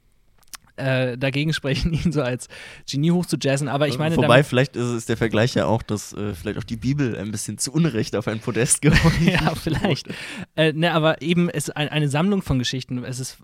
äh, 0.77 1.17
dagegen 1.17 1.53
sprechen, 1.53 1.93
ihn 2.05 2.13
so 2.13 2.23
als 2.23 2.49
Genie 2.89 3.11
hochzujazzen. 3.11 3.69
Aber 3.69 3.89
ich 3.89 3.99
meine, 3.99 4.17
Wobei, 4.17 4.43
vielleicht 4.43 4.77
ist 4.77 4.87
es 4.87 5.07
der 5.07 5.17
Vergleich 5.17 5.55
ja 5.55 5.67
auch, 5.67 5.83
dass 5.83 6.13
äh, 6.13 6.35
vielleicht 6.35 6.59
auch 6.59 6.65
die 6.65 6.77
Bibel 6.77 7.17
ein 7.17 7.31
bisschen 7.31 7.59
zu 7.59 7.73
Unrecht 7.73 8.17
auf 8.17 8.29
ein 8.29 8.41
Podest 8.41 8.83
gehoben 8.83 9.29
ja, 9.29 9.55
vielleicht. 9.55 10.09
Äh, 10.57 10.73
ne, 10.73 10.93
aber 10.93 11.23
eben 11.23 11.49
ist 11.49 11.77
ein, 11.77 11.89
eine 11.89 12.09
Sammlung 12.09 12.43
von 12.43 12.59
Geschichten. 12.59 13.03
Es 13.05 13.21
ist 13.21 13.39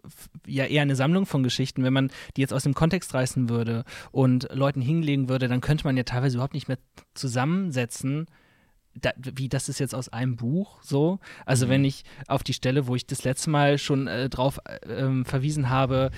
ja 0.46 0.64
eher 0.64 0.82
eine 0.82 0.96
Sammlung 0.96 1.26
von 1.26 1.42
Geschichten. 1.42 1.84
Wenn 1.84 1.92
man 1.92 2.10
die 2.36 2.40
jetzt 2.40 2.52
aus 2.52 2.62
dem 2.62 2.74
Kontext 2.74 3.14
reißen 3.14 3.48
würde 3.48 3.84
und 4.10 4.48
Leuten 4.52 4.80
hinlegen 4.80 5.28
würde, 5.28 5.48
dann 5.48 5.60
könnte 5.60 5.84
man 5.84 5.96
ja 5.96 6.04
teilweise 6.04 6.36
überhaupt 6.36 6.54
nicht 6.54 6.68
mehr 6.68 6.78
zusammensetzen, 7.14 8.26
da, 8.94 9.12
wie 9.16 9.48
das 9.48 9.68
ist 9.68 9.78
jetzt 9.78 9.94
aus 9.94 10.08
einem 10.08 10.36
Buch 10.36 10.82
so. 10.82 11.20
Also 11.46 11.66
Mhm. 11.66 11.70
wenn 11.70 11.84
ich 11.84 12.04
auf 12.26 12.42
die 12.42 12.52
Stelle, 12.54 12.86
wo 12.88 12.96
ich 12.96 13.06
das 13.06 13.22
letzte 13.24 13.48
Mal 13.50 13.78
schon 13.78 14.06
äh, 14.08 14.28
drauf 14.28 14.58
äh, 14.64 14.78
ähm, 14.92 15.24
verwiesen 15.24 15.70
habe, 15.70 16.10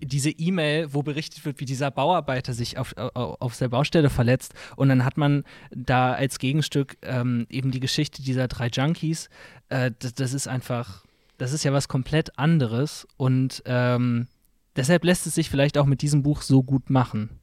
diese 0.00 0.30
E-Mail, 0.30 0.94
wo 0.94 1.02
berichtet 1.02 1.44
wird, 1.44 1.58
wie 1.60 1.64
dieser 1.64 1.90
Bauarbeiter 1.90 2.52
sich 2.54 2.78
auf, 2.78 2.96
au- 2.96 3.36
auf 3.40 3.56
der 3.58 3.68
Baustelle 3.68 4.10
verletzt 4.10 4.54
und 4.76 4.88
dann 4.88 5.04
hat 5.04 5.16
man 5.16 5.42
da 5.70 6.12
als 6.12 6.38
Gegenstück 6.38 6.96
ähm, 7.02 7.46
eben 7.50 7.72
die 7.72 7.80
Geschichte 7.80 8.22
dieser 8.22 8.46
drei 8.48 8.68
Junkies. 8.68 9.28
Äh, 9.68 9.90
das, 9.98 10.14
das 10.14 10.32
ist 10.32 10.46
einfach, 10.46 11.04
das 11.36 11.52
ist 11.52 11.64
ja 11.64 11.72
was 11.72 11.88
komplett 11.88 12.38
anderes 12.38 13.08
und 13.16 13.62
ähm, 13.66 14.28
deshalb 14.76 15.04
lässt 15.04 15.26
es 15.26 15.34
sich 15.34 15.50
vielleicht 15.50 15.76
auch 15.78 15.86
mit 15.86 16.00
diesem 16.00 16.22
Buch 16.22 16.42
so 16.42 16.62
gut 16.62 16.90
machen. 16.90 17.40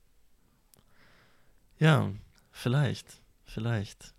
Ja, 1.78 2.10
vielleicht. 2.52 3.06
Vielleicht. 3.43 4.13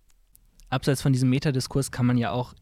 Abseits 0.70 1.02
von 1.02 1.12
diesem 1.12 1.31
Metadiskurs 1.31 1.90
kann 1.90 2.07
man 2.07 2.18
ja 2.18 2.31
auch, 2.31 2.54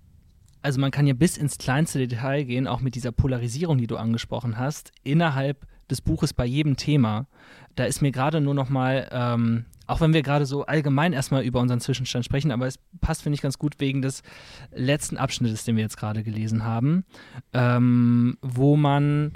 also 0.62 0.80
man 0.80 0.90
kann 0.90 1.06
ja 1.06 1.14
bis 1.14 1.36
ins 1.36 1.58
kleinste 1.58 2.06
Detail 2.06 2.44
gehen, 2.44 2.66
auch 2.66 2.80
mit 2.80 2.94
dieser 2.94 3.12
Polarisierung, 3.12 3.78
die 3.78 3.86
du 3.86 3.96
angesprochen 3.96 4.58
hast, 4.58 4.92
innerhalb 5.02 5.66
des 5.90 6.00
Buches 6.00 6.32
bei 6.32 6.44
jedem 6.44 6.76
Thema. 6.76 7.26
Da 7.74 7.84
ist 7.84 8.02
mir 8.02 8.10
gerade 8.10 8.40
nur 8.40 8.54
noch 8.54 8.68
mal, 8.68 9.08
ähm, 9.12 9.66
auch 9.86 10.00
wenn 10.00 10.12
wir 10.12 10.22
gerade 10.22 10.46
so 10.46 10.66
allgemein 10.66 11.12
erstmal 11.12 11.44
über 11.44 11.60
unseren 11.60 11.80
Zwischenstand 11.80 12.24
sprechen, 12.24 12.50
aber 12.50 12.66
es 12.66 12.78
passt, 13.00 13.22
finde 13.22 13.34
ich, 13.34 13.42
ganz 13.42 13.58
gut 13.58 13.78
wegen 13.78 14.02
des 14.02 14.22
letzten 14.74 15.16
Abschnittes, 15.16 15.64
den 15.64 15.76
wir 15.76 15.82
jetzt 15.82 15.96
gerade 15.96 16.24
gelesen 16.24 16.64
haben, 16.64 17.04
ähm, 17.52 18.38
wo 18.42 18.76
man 18.76 19.32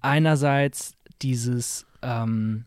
einerseits 0.00 0.94
dieses 1.20 1.86
ähm, 2.02 2.64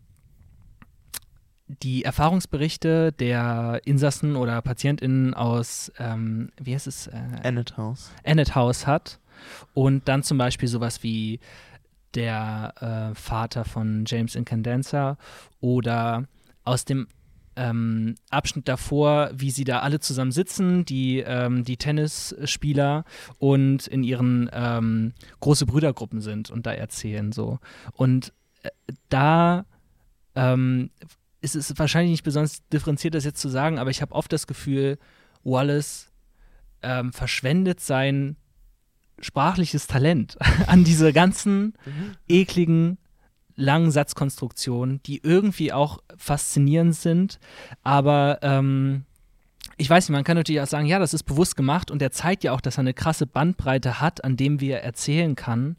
die 1.68 2.04
Erfahrungsberichte 2.04 3.12
der 3.12 3.82
Insassen 3.86 4.36
oder 4.36 4.62
PatientInnen 4.62 5.34
aus, 5.34 5.92
ähm, 5.98 6.52
wie 6.62 6.74
heißt 6.74 6.88
es, 6.88 7.08
äh, 7.08 7.20
Ennet 7.44 7.78
House. 7.78 8.12
Ennet 8.24 8.56
House 8.56 8.86
hat 8.86 9.20
und 9.74 10.08
dann 10.08 10.24
zum 10.24 10.38
Beispiel 10.38 10.70
sowas 10.70 11.04
wie 11.04 11.40
der 12.14 13.12
äh, 13.12 13.16
Vater 13.16 13.66
von 13.66 14.06
James 14.06 14.36
Incandenza 14.36 15.18
oder 15.60 16.26
aus 16.64 16.86
dem 16.86 17.08
ähm, 17.58 18.16
Abschnitt 18.30 18.68
davor, 18.68 19.32
wie 19.34 19.52
sie 19.52 19.64
da 19.64 19.80
alle 19.80 20.00
zusammen 20.00 20.32
sitzen, 20.32 20.86
die, 20.86 21.20
ähm, 21.20 21.64
die 21.64 21.78
Tennisspieler 21.78 23.06
und 23.38 23.88
in 23.88 24.04
ihren 24.04 24.50
ähm, 24.54 25.14
große 25.40 25.66
Brüdergruppen 25.66 26.22
sind 26.22 26.52
und 26.52 26.66
da 26.66 26.74
erzählen 26.74 27.32
so. 27.32 27.60
Und 27.94 28.34
äh, 28.64 28.70
da 29.10 29.66
ähm, 30.36 30.90
ist 31.54 31.56
es 31.56 31.78
wahrscheinlich 31.78 32.12
nicht 32.12 32.24
besonders 32.24 32.68
differenziert, 32.70 33.14
das 33.14 33.26
jetzt 33.26 33.42
zu 33.42 33.50
sagen, 33.50 33.78
aber 33.78 33.92
ich 33.92 34.02
habe 34.02 34.16
oft 34.16 34.32
das 34.32 34.48
Gefühl, 34.48 34.98
Wallace 35.44 36.12
ähm, 36.82 37.14
verschwendet 37.14 37.80
sein 37.80 38.38
sprachliches 39.20 39.88
Talent 39.88 40.38
an 40.68 40.84
diese 40.84 41.14
ganzen 41.14 41.74
ekligen 42.28 42.98
langen 43.56 43.92
Satzkonstruktionen, 43.92 45.02
die 45.04 45.22
irgendwie 45.24 45.72
auch 45.72 46.00
faszinierend 46.18 46.96
sind, 46.96 47.40
aber 47.84 48.40
ähm, 48.42 49.06
ich 49.78 49.90
weiß 49.90 50.08
nicht, 50.08 50.14
man 50.14 50.24
kann 50.24 50.38
natürlich 50.38 50.62
auch 50.62 50.68
sagen, 50.68 50.86
ja, 50.86 51.00
das 51.00 51.14
ist 51.14 51.24
bewusst 51.24 51.58
gemacht 51.58 51.92
und 51.92 52.02
er 52.02 52.12
zeigt 52.12 52.44
ja 52.46 52.54
auch, 52.54 52.62
dass 52.62 52.78
er 52.78 52.82
eine 52.82 52.94
krasse 52.94 53.28
Bandbreite 53.28 54.00
hat, 54.00 54.24
an 54.24 54.38
dem 54.38 54.62
wir 54.62 54.78
erzählen 54.78 55.36
kann. 55.36 55.76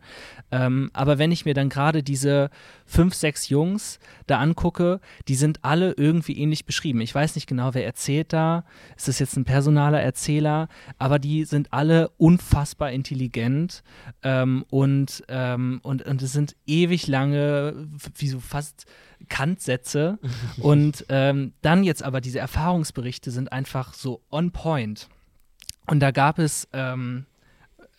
Ähm, 0.51 0.91
aber 0.93 1.19
wenn 1.19 1.33
ich 1.33 1.47
mir 1.47 1.55
dann 1.55 1.71
gerade 1.71 2.03
diese 2.03 2.51
fünf, 2.87 3.15
sechs 3.15 3.49
Jungs 3.49 3.99
da 4.27 4.39
angucke, 4.39 5.01
die 5.29 5.35
sind 5.35 5.65
alle 5.65 5.93
irgendwie 5.93 6.39
ähnlich 6.39 6.65
beschrieben. 6.65 7.01
Ich 7.01 7.15
weiß 7.15 7.35
nicht 7.35 7.47
genau, 7.47 7.75
wer 7.75 7.85
erzählt 7.85 8.33
da. 8.33 8.65
Ist 8.97 9.09
das 9.09 9.19
jetzt 9.19 9.37
ein 9.37 9.45
personaler 9.45 10.01
Erzähler? 10.01 10.69
Aber 10.99 11.19
die 11.19 11.45
sind 11.45 11.73
alle 11.73 12.11
unfassbar 12.17 12.93
intelligent 12.93 13.83
ähm, 14.23 14.65
und, 14.71 15.25
ähm, 15.29 15.81
und, 15.83 16.03
und 16.03 16.23
es 16.23 16.33
sind 16.33 16.57
ewig 16.67 17.07
lange, 17.09 17.89
wie 18.15 18.29
so 18.29 18.41
fast 18.41 18.87
Kantsätze. 19.29 20.19
und 20.59 21.05
ähm, 21.09 21.53
dann 21.63 21.85
jetzt 21.85 22.03
aber 22.03 22.21
diese 22.21 22.39
Erfahrungsberichte 22.39 23.31
sind 23.31 23.53
einfach 23.53 23.95
so 23.95 24.23
on 24.31 24.53
point. 24.53 25.09
Und 25.87 26.01
da 26.01 26.11
gab 26.11 26.39
es 26.39 26.69
ähm, 26.73 27.27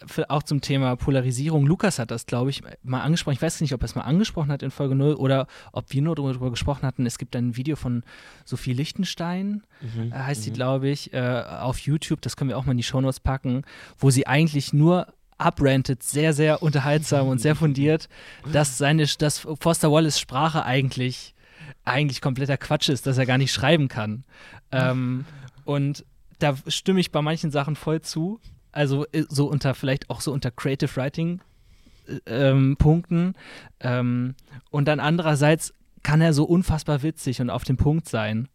für, 0.05 0.29
auch 0.29 0.43
zum 0.43 0.62
Thema 0.62 0.95
Polarisierung, 0.95 1.65
Lukas 1.65 1.97
hat 1.99 2.12
das, 2.12 2.25
glaube 2.25 2.49
ich, 2.51 2.62
mal 2.83 3.01
angesprochen. 3.01 3.33
Ich 3.36 3.41
weiß 3.41 3.62
nicht, 3.62 3.73
ob 3.73 3.81
er 3.81 3.86
es 3.86 3.95
mal 3.95 4.01
angesprochen 4.03 4.51
hat 4.51 4.62
in 4.62 4.69
Folge 4.71 4.93
0 4.95 5.15
oder 5.15 5.47
ob 5.71 5.91
wir 5.91 6.01
nur 6.01 6.15
darüber 6.15 6.51
gesprochen 6.51 6.83
hatten. 6.86 7.05
Es 7.05 7.17
gibt 7.17 7.36
ein 7.36 7.55
Video 7.55 7.75
von 7.75 8.03
Sophie 8.45 8.73
Lichtenstein, 8.73 9.63
Mhm. 9.81 10.12
äh, 10.12 10.15
heißt 10.15 10.43
sie, 10.43 10.51
glaube 10.51 10.89
ich, 10.89 11.13
äh, 11.13 11.19
auf 11.19 11.79
YouTube. 11.79 12.21
Das 12.21 12.36
können 12.36 12.49
wir 12.49 12.57
auch 12.57 12.65
mal 12.65 12.71
in 12.73 12.77
die 12.77 12.83
Shownotes 12.83 13.19
packen, 13.19 13.63
wo 13.97 14.10
sie 14.12 14.27
eigentlich 14.27 14.73
nur 14.73 15.07
abrantet, 15.39 16.01
sehr, 16.03 16.33
sehr 16.33 16.63
unterhaltsam 16.63 17.27
und 17.27 17.39
sehr 17.39 17.55
fundiert, 17.55 18.10
dass 18.51 18.77
seine, 18.77 19.05
dass 19.05 19.39
Foster 19.60 19.91
Wallace 19.91 20.19
Sprache 20.19 20.63
eigentlich, 20.65 21.36
eigentlich 21.86 22.21
kompletter 22.21 22.57
Quatsch 22.57 22.89
ist, 22.89 23.05
dass 23.07 23.17
er 23.17 23.25
gar 23.25 23.38
nicht 23.38 23.53
schreiben 23.53 23.88
kann. 23.88 24.23
Ähm, 24.71 25.25
und 25.63 26.05
da 26.39 26.55
stimme 26.67 26.99
ich 26.99 27.12
bei 27.12 27.21
manchen 27.21 27.51
Sachen 27.51 27.75
voll 27.75 28.01
zu. 28.01 28.39
Also 28.71 29.06
äh, 29.12 29.23
so 29.30 29.47
unter, 29.49 29.73
vielleicht 29.75 30.10
auch 30.10 30.21
so 30.21 30.32
unter 30.34 30.51
Creative 30.51 30.95
Writing 30.95 31.41
äh, 32.08 32.19
ähm, 32.49 32.75
Punkten. 32.77 33.34
Ähm, 33.80 34.36
und 34.69 34.88
dann 34.88 34.99
andererseits 34.99 35.73
kann 36.03 36.21
er 36.21 36.34
so 36.34 36.43
unfassbar 36.45 37.03
witzig 37.03 37.41
und 37.41 37.49
auf 37.49 37.63
den 37.63 37.77
Punkt 37.77 38.08
sein. 38.08 38.47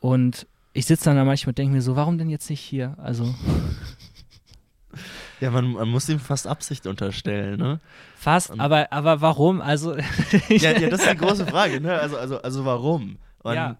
Und 0.00 0.46
ich 0.72 0.86
sitze 0.86 1.04
dann 1.06 1.16
da 1.16 1.24
manchmal 1.24 1.50
und 1.50 1.58
denke 1.58 1.72
mir 1.74 1.82
so, 1.82 1.96
warum 1.96 2.18
denn 2.18 2.30
jetzt 2.30 2.48
nicht 2.50 2.60
hier? 2.60 2.94
Also 2.98 3.34
Ja, 5.40 5.50
man, 5.50 5.72
man 5.72 5.88
muss 5.88 6.08
ihm 6.08 6.18
fast 6.18 6.46
Absicht 6.46 6.86
unterstellen, 6.86 7.58
ne? 7.58 7.80
fast, 8.16 8.50
Und- 8.50 8.60
aber, 8.60 8.92
aber 8.92 9.20
warum? 9.20 9.60
Also 9.62 9.96
Ja, 10.48 10.72
ja, 10.76 10.88
das 10.90 11.00
ist 11.02 11.12
die 11.12 11.16
große 11.16 11.46
Frage, 11.46 11.80
ne? 11.80 11.98
Also, 11.98 12.18
also, 12.18 12.42
also 12.42 12.64
warum? 12.64 13.16
Und 13.42 13.54
Ja. 13.54 13.76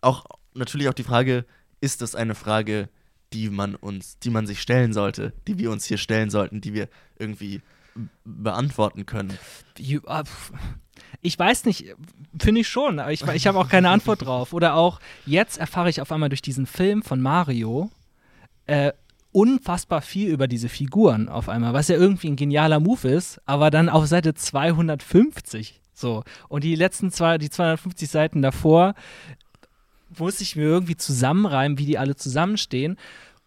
auch 0.00 0.24
natürlich 0.54 0.88
auch 0.88 0.94
die 0.94 1.04
Frage, 1.04 1.44
ist 1.80 2.02
das 2.02 2.14
eine 2.14 2.34
Frage, 2.34 2.88
die 3.34 3.50
man 3.50 3.74
uns, 3.74 4.18
die 4.18 4.30
man 4.30 4.46
sich 4.46 4.60
stellen 4.60 4.92
sollte, 4.92 5.32
die 5.46 5.58
wir 5.58 5.70
uns 5.70 5.84
hier 5.84 5.98
stellen 5.98 6.30
sollten, 6.30 6.60
die 6.60 6.72
wir 6.72 6.88
irgendwie 7.18 7.60
beantworten 8.24 9.06
können? 9.06 9.36
Ah. 10.06 10.24
Ich 11.20 11.38
weiß 11.38 11.64
nicht, 11.64 11.94
finde 12.40 12.60
ich 12.60 12.68
schon, 12.68 12.98
aber 12.98 13.12
ich, 13.12 13.22
ich 13.22 13.46
habe 13.46 13.58
auch 13.58 13.68
keine 13.68 13.90
Antwort 13.90 14.22
drauf. 14.26 14.52
Oder 14.52 14.74
auch 14.74 15.00
jetzt 15.26 15.58
erfahre 15.58 15.90
ich 15.90 16.00
auf 16.00 16.12
einmal 16.12 16.28
durch 16.28 16.42
diesen 16.42 16.66
Film 16.66 17.02
von 17.02 17.20
Mario 17.20 17.90
äh, 18.66 18.92
unfassbar 19.32 20.00
viel 20.00 20.28
über 20.28 20.46
diese 20.46 20.68
Figuren 20.68 21.28
auf 21.28 21.48
einmal, 21.48 21.72
was 21.72 21.88
ja 21.88 21.96
irgendwie 21.96 22.28
ein 22.28 22.36
genialer 22.36 22.78
Move 22.78 23.08
ist, 23.08 23.40
aber 23.46 23.70
dann 23.70 23.88
auf 23.88 24.06
Seite 24.06 24.34
250 24.34 25.80
so. 25.94 26.24
Und 26.48 26.64
die 26.64 26.74
letzten 26.74 27.10
zwei, 27.10 27.38
die 27.38 27.50
250 27.50 28.10
Seiten 28.10 28.42
davor 28.42 28.94
muss 30.18 30.40
ich 30.40 30.56
mir 30.56 30.64
irgendwie 30.64 30.96
zusammenreimen, 30.96 31.78
wie 31.78 31.86
die 31.86 31.98
alle 31.98 32.16
zusammenstehen. 32.16 32.98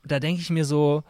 Da 0.08 0.20
denke 0.20 0.42
ich 0.42 0.50
mir 0.50 0.66
so, 0.66 1.04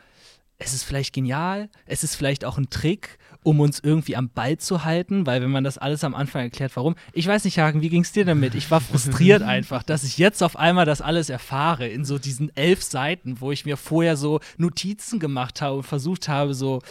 es 0.59 0.73
ist 0.73 0.83
vielleicht 0.83 1.13
genial, 1.13 1.69
es 1.85 2.03
ist 2.03 2.15
vielleicht 2.15 2.43
auch 2.43 2.57
ein 2.57 2.69
Trick, 2.69 3.19
um 3.43 3.59
uns 3.59 3.79
irgendwie 3.79 4.15
am 4.15 4.29
Ball 4.29 4.57
zu 4.57 4.83
halten, 4.83 5.25
weil 5.25 5.41
wenn 5.41 5.51
man 5.51 5.63
das 5.63 5.77
alles 5.77 6.03
am 6.03 6.15
Anfang 6.15 6.43
erklärt, 6.43 6.75
warum. 6.75 6.95
Ich 7.13 7.27
weiß 7.27 7.45
nicht, 7.45 7.59
Hagen, 7.59 7.81
wie 7.81 7.89
ging 7.89 8.01
es 8.01 8.11
dir 8.11 8.25
damit? 8.25 8.55
Ich 8.55 8.69
war 8.71 8.81
frustriert 8.81 9.41
einfach, 9.43 9.83
dass 9.83 10.03
ich 10.03 10.17
jetzt 10.17 10.43
auf 10.43 10.57
einmal 10.57 10.85
das 10.85 11.01
alles 11.01 11.29
erfahre 11.29 11.87
in 11.87 12.05
so 12.05 12.17
diesen 12.17 12.55
elf 12.55 12.83
Seiten, 12.83 13.39
wo 13.41 13.51
ich 13.51 13.65
mir 13.65 13.77
vorher 13.77 14.17
so 14.17 14.39
Notizen 14.57 15.19
gemacht 15.19 15.61
habe 15.61 15.77
und 15.77 15.83
versucht 15.83 16.27
habe, 16.27 16.53
so, 16.53 16.81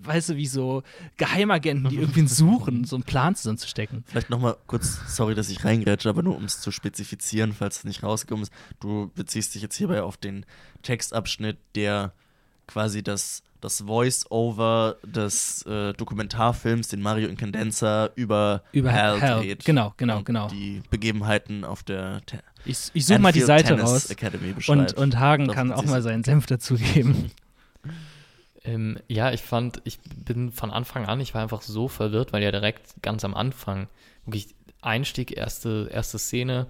weißt 0.00 0.30
du, 0.30 0.36
wie 0.36 0.46
so 0.46 0.82
Geheimagenten, 1.16 1.88
die 1.90 1.96
irgendwie 1.96 2.26
suchen, 2.26 2.84
so 2.84 2.96
einen 2.96 3.04
Plan 3.04 3.34
zusammenzustecken. 3.34 4.04
Vielleicht 4.06 4.30
nochmal 4.30 4.56
kurz, 4.66 5.00
sorry, 5.08 5.34
dass 5.34 5.50
ich 5.50 5.64
reingrätsche, 5.64 6.08
aber 6.08 6.22
nur 6.22 6.36
um 6.36 6.44
es 6.44 6.60
zu 6.60 6.70
spezifizieren, 6.70 7.52
falls 7.52 7.78
es 7.78 7.84
nicht 7.84 8.02
rausgekommen 8.02 8.42
ist. 8.42 8.52
Du 8.80 9.10
beziehst 9.14 9.54
dich 9.54 9.62
jetzt 9.62 9.76
hierbei 9.76 10.02
auf 10.02 10.16
den 10.16 10.46
Textabschnitt, 10.82 11.58
der 11.74 12.12
quasi 12.68 13.02
das, 13.02 13.42
das 13.60 13.80
Voice-Over 13.80 14.96
des 15.04 15.62
äh, 15.66 15.92
Dokumentarfilms, 15.94 16.88
den 16.88 17.02
Mario 17.02 17.28
Incandenza 17.28 18.10
über, 18.14 18.62
Über 18.72 18.92
Hal, 18.92 19.20
Hal, 19.20 19.40
dreht. 19.40 19.64
genau, 19.64 19.92
genau, 19.96 20.18
und 20.18 20.24
genau. 20.24 20.46
Die 20.48 20.82
Begebenheiten 20.90 21.64
auf 21.64 21.82
der 21.82 22.20
Te 22.26 22.38
Ich, 22.64 22.90
ich 22.92 23.06
suche 23.06 23.18
mal 23.18 23.32
die 23.32 23.40
Seite 23.40 23.74
Tennis 23.74 23.84
raus 23.90 24.10
Academy 24.10 24.48
und, 24.50 24.54
beschreibt. 24.56 24.92
und 24.94 25.18
Hagen 25.18 25.46
Das 25.46 25.56
kann 25.56 25.72
auch 25.72 25.84
mal 25.84 26.02
seinen 26.02 26.22
Senf 26.22 26.46
dazugeben. 26.46 27.32
Ähm, 28.64 28.98
ja, 29.08 29.32
ich 29.32 29.40
fand, 29.40 29.80
ich 29.84 29.98
bin 30.26 30.50
von 30.52 30.70
Anfang 30.70 31.06
an, 31.06 31.20
ich 31.20 31.32
war 31.32 31.42
einfach 31.42 31.62
so 31.62 31.88
verwirrt, 31.88 32.32
weil 32.32 32.42
ja 32.42 32.50
direkt 32.50 33.00
ganz 33.02 33.24
am 33.24 33.34
Anfang, 33.34 33.88
wirklich 34.26 34.54
Einstieg, 34.82 35.34
erste, 35.34 35.88
erste 35.90 36.18
Szene, 36.18 36.66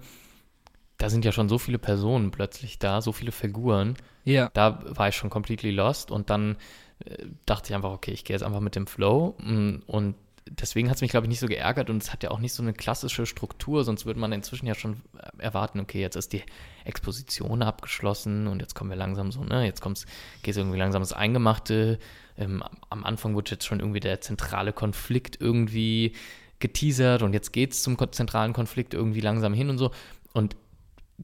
da 0.97 1.09
sind 1.09 1.25
ja 1.25 1.31
schon 1.31 1.49
so 1.49 1.57
viele 1.57 1.79
Personen 1.79 2.31
plötzlich 2.31 2.79
da, 2.79 3.01
so 3.01 3.11
viele 3.11 3.31
Figuren. 3.31 3.95
Ja. 4.23 4.49
Da 4.53 4.79
war 4.85 5.09
ich 5.09 5.15
schon 5.15 5.29
completely 5.29 5.71
lost 5.71 6.11
und 6.11 6.29
dann 6.29 6.57
äh, 7.05 7.25
dachte 7.45 7.69
ich 7.69 7.75
einfach, 7.75 7.91
okay, 7.91 8.11
ich 8.11 8.23
gehe 8.23 8.35
jetzt 8.35 8.43
einfach 8.43 8.59
mit 8.59 8.75
dem 8.75 8.87
Flow 8.87 9.35
mm, 9.39 9.83
und 9.87 10.15
deswegen 10.49 10.89
hat 10.89 10.95
es 10.95 11.01
mich, 11.01 11.11
glaube 11.11 11.25
ich, 11.25 11.29
nicht 11.29 11.39
so 11.39 11.47
geärgert 11.47 11.89
und 11.89 12.01
es 12.01 12.11
hat 12.11 12.23
ja 12.23 12.31
auch 12.31 12.39
nicht 12.39 12.53
so 12.53 12.63
eine 12.63 12.73
klassische 12.73 13.25
Struktur, 13.25 13.83
sonst 13.83 14.05
würde 14.05 14.19
man 14.19 14.31
inzwischen 14.31 14.65
ja 14.65 14.75
schon 14.75 15.01
äh, 15.17 15.43
erwarten, 15.43 15.79
okay, 15.79 16.01
jetzt 16.01 16.15
ist 16.15 16.33
die 16.33 16.43
Exposition 16.85 17.61
abgeschlossen 17.61 18.47
und 18.47 18.59
jetzt 18.59 18.75
kommen 18.75 18.89
wir 18.89 18.97
langsam 18.97 19.31
so, 19.31 19.43
ne, 19.43 19.65
jetzt 19.65 19.81
kommt's, 19.81 20.05
geht 20.41 20.51
es 20.51 20.57
irgendwie 20.57 20.79
langsam 20.79 21.01
ins 21.01 21.13
Eingemachte. 21.13 21.99
Ähm, 22.37 22.63
am 22.89 23.03
Anfang 23.03 23.35
wurde 23.35 23.51
jetzt 23.51 23.65
schon 23.65 23.79
irgendwie 23.79 23.99
der 23.99 24.21
zentrale 24.21 24.73
Konflikt 24.73 25.37
irgendwie 25.39 26.13
geteasert 26.59 27.21
und 27.21 27.33
jetzt 27.33 27.53
geht 27.53 27.73
es 27.73 27.83
zum 27.83 27.97
zentralen 28.11 28.53
Konflikt 28.53 28.93
irgendwie 28.93 29.21
langsam 29.21 29.53
hin 29.53 29.69
und 29.69 29.77
so. 29.77 29.91
Und 30.33 30.55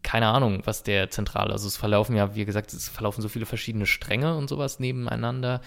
keine 0.04 0.28
Ahnung, 0.28 0.62
was 0.66 0.84
der 0.84 1.10
zentrale, 1.10 1.52
also 1.52 1.68
es 1.68 1.78
verlaufen 1.78 2.16
ja, 2.16 2.36
wie 2.36 2.46
gesagt, 2.46 2.74
es 2.74 2.90
verlaufen 2.90 3.22
so 3.22 3.30
viele 3.30 3.46
verschiedene 3.46 3.86
Stränge 3.86 4.36
und 4.36 4.50
sowas 4.50 4.80
nebeneinander 4.80 5.62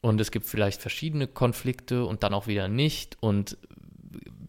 und 0.00 0.20
es 0.20 0.30
gibt 0.30 0.46
vielleicht 0.46 0.80
verschiedene 0.80 1.26
Konflikte 1.26 2.04
und 2.04 2.22
dann 2.22 2.34
auch 2.34 2.46
wieder 2.46 2.68
nicht 2.68 3.16
und 3.20 3.56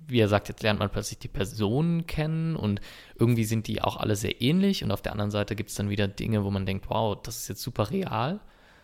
wie 0.08 0.20
er 0.20 0.28
sagt, 0.28 0.50
jetzt 0.50 0.62
lernt 0.62 0.80
man 0.80 0.90
plötzlich 0.90 1.20
die 1.20 1.30
Personen 1.30 2.06
kennen 2.06 2.56
und 2.56 2.82
irgendwie 3.18 3.46
sind 3.46 3.68
die 3.68 3.82
auch 3.82 3.98
alle 3.98 4.16
sehr 4.16 4.42
ähnlich 4.42 4.84
und 4.84 4.92
auf 4.92 5.02
der 5.02 5.14
anderen 5.14 5.32
Seite 5.32 5.56
gibt 5.56 5.70
es 5.70 5.76
dann 5.76 5.90
wieder 5.90 6.08
Dinge, 6.08 6.44
wo 6.44 6.52
man 6.52 6.66
denkt, 6.66 6.90
wow, 6.90 7.18
das 7.22 7.38
ist 7.38 7.48
jetzt 7.48 7.62
super 7.62 7.90
real. 7.92 8.42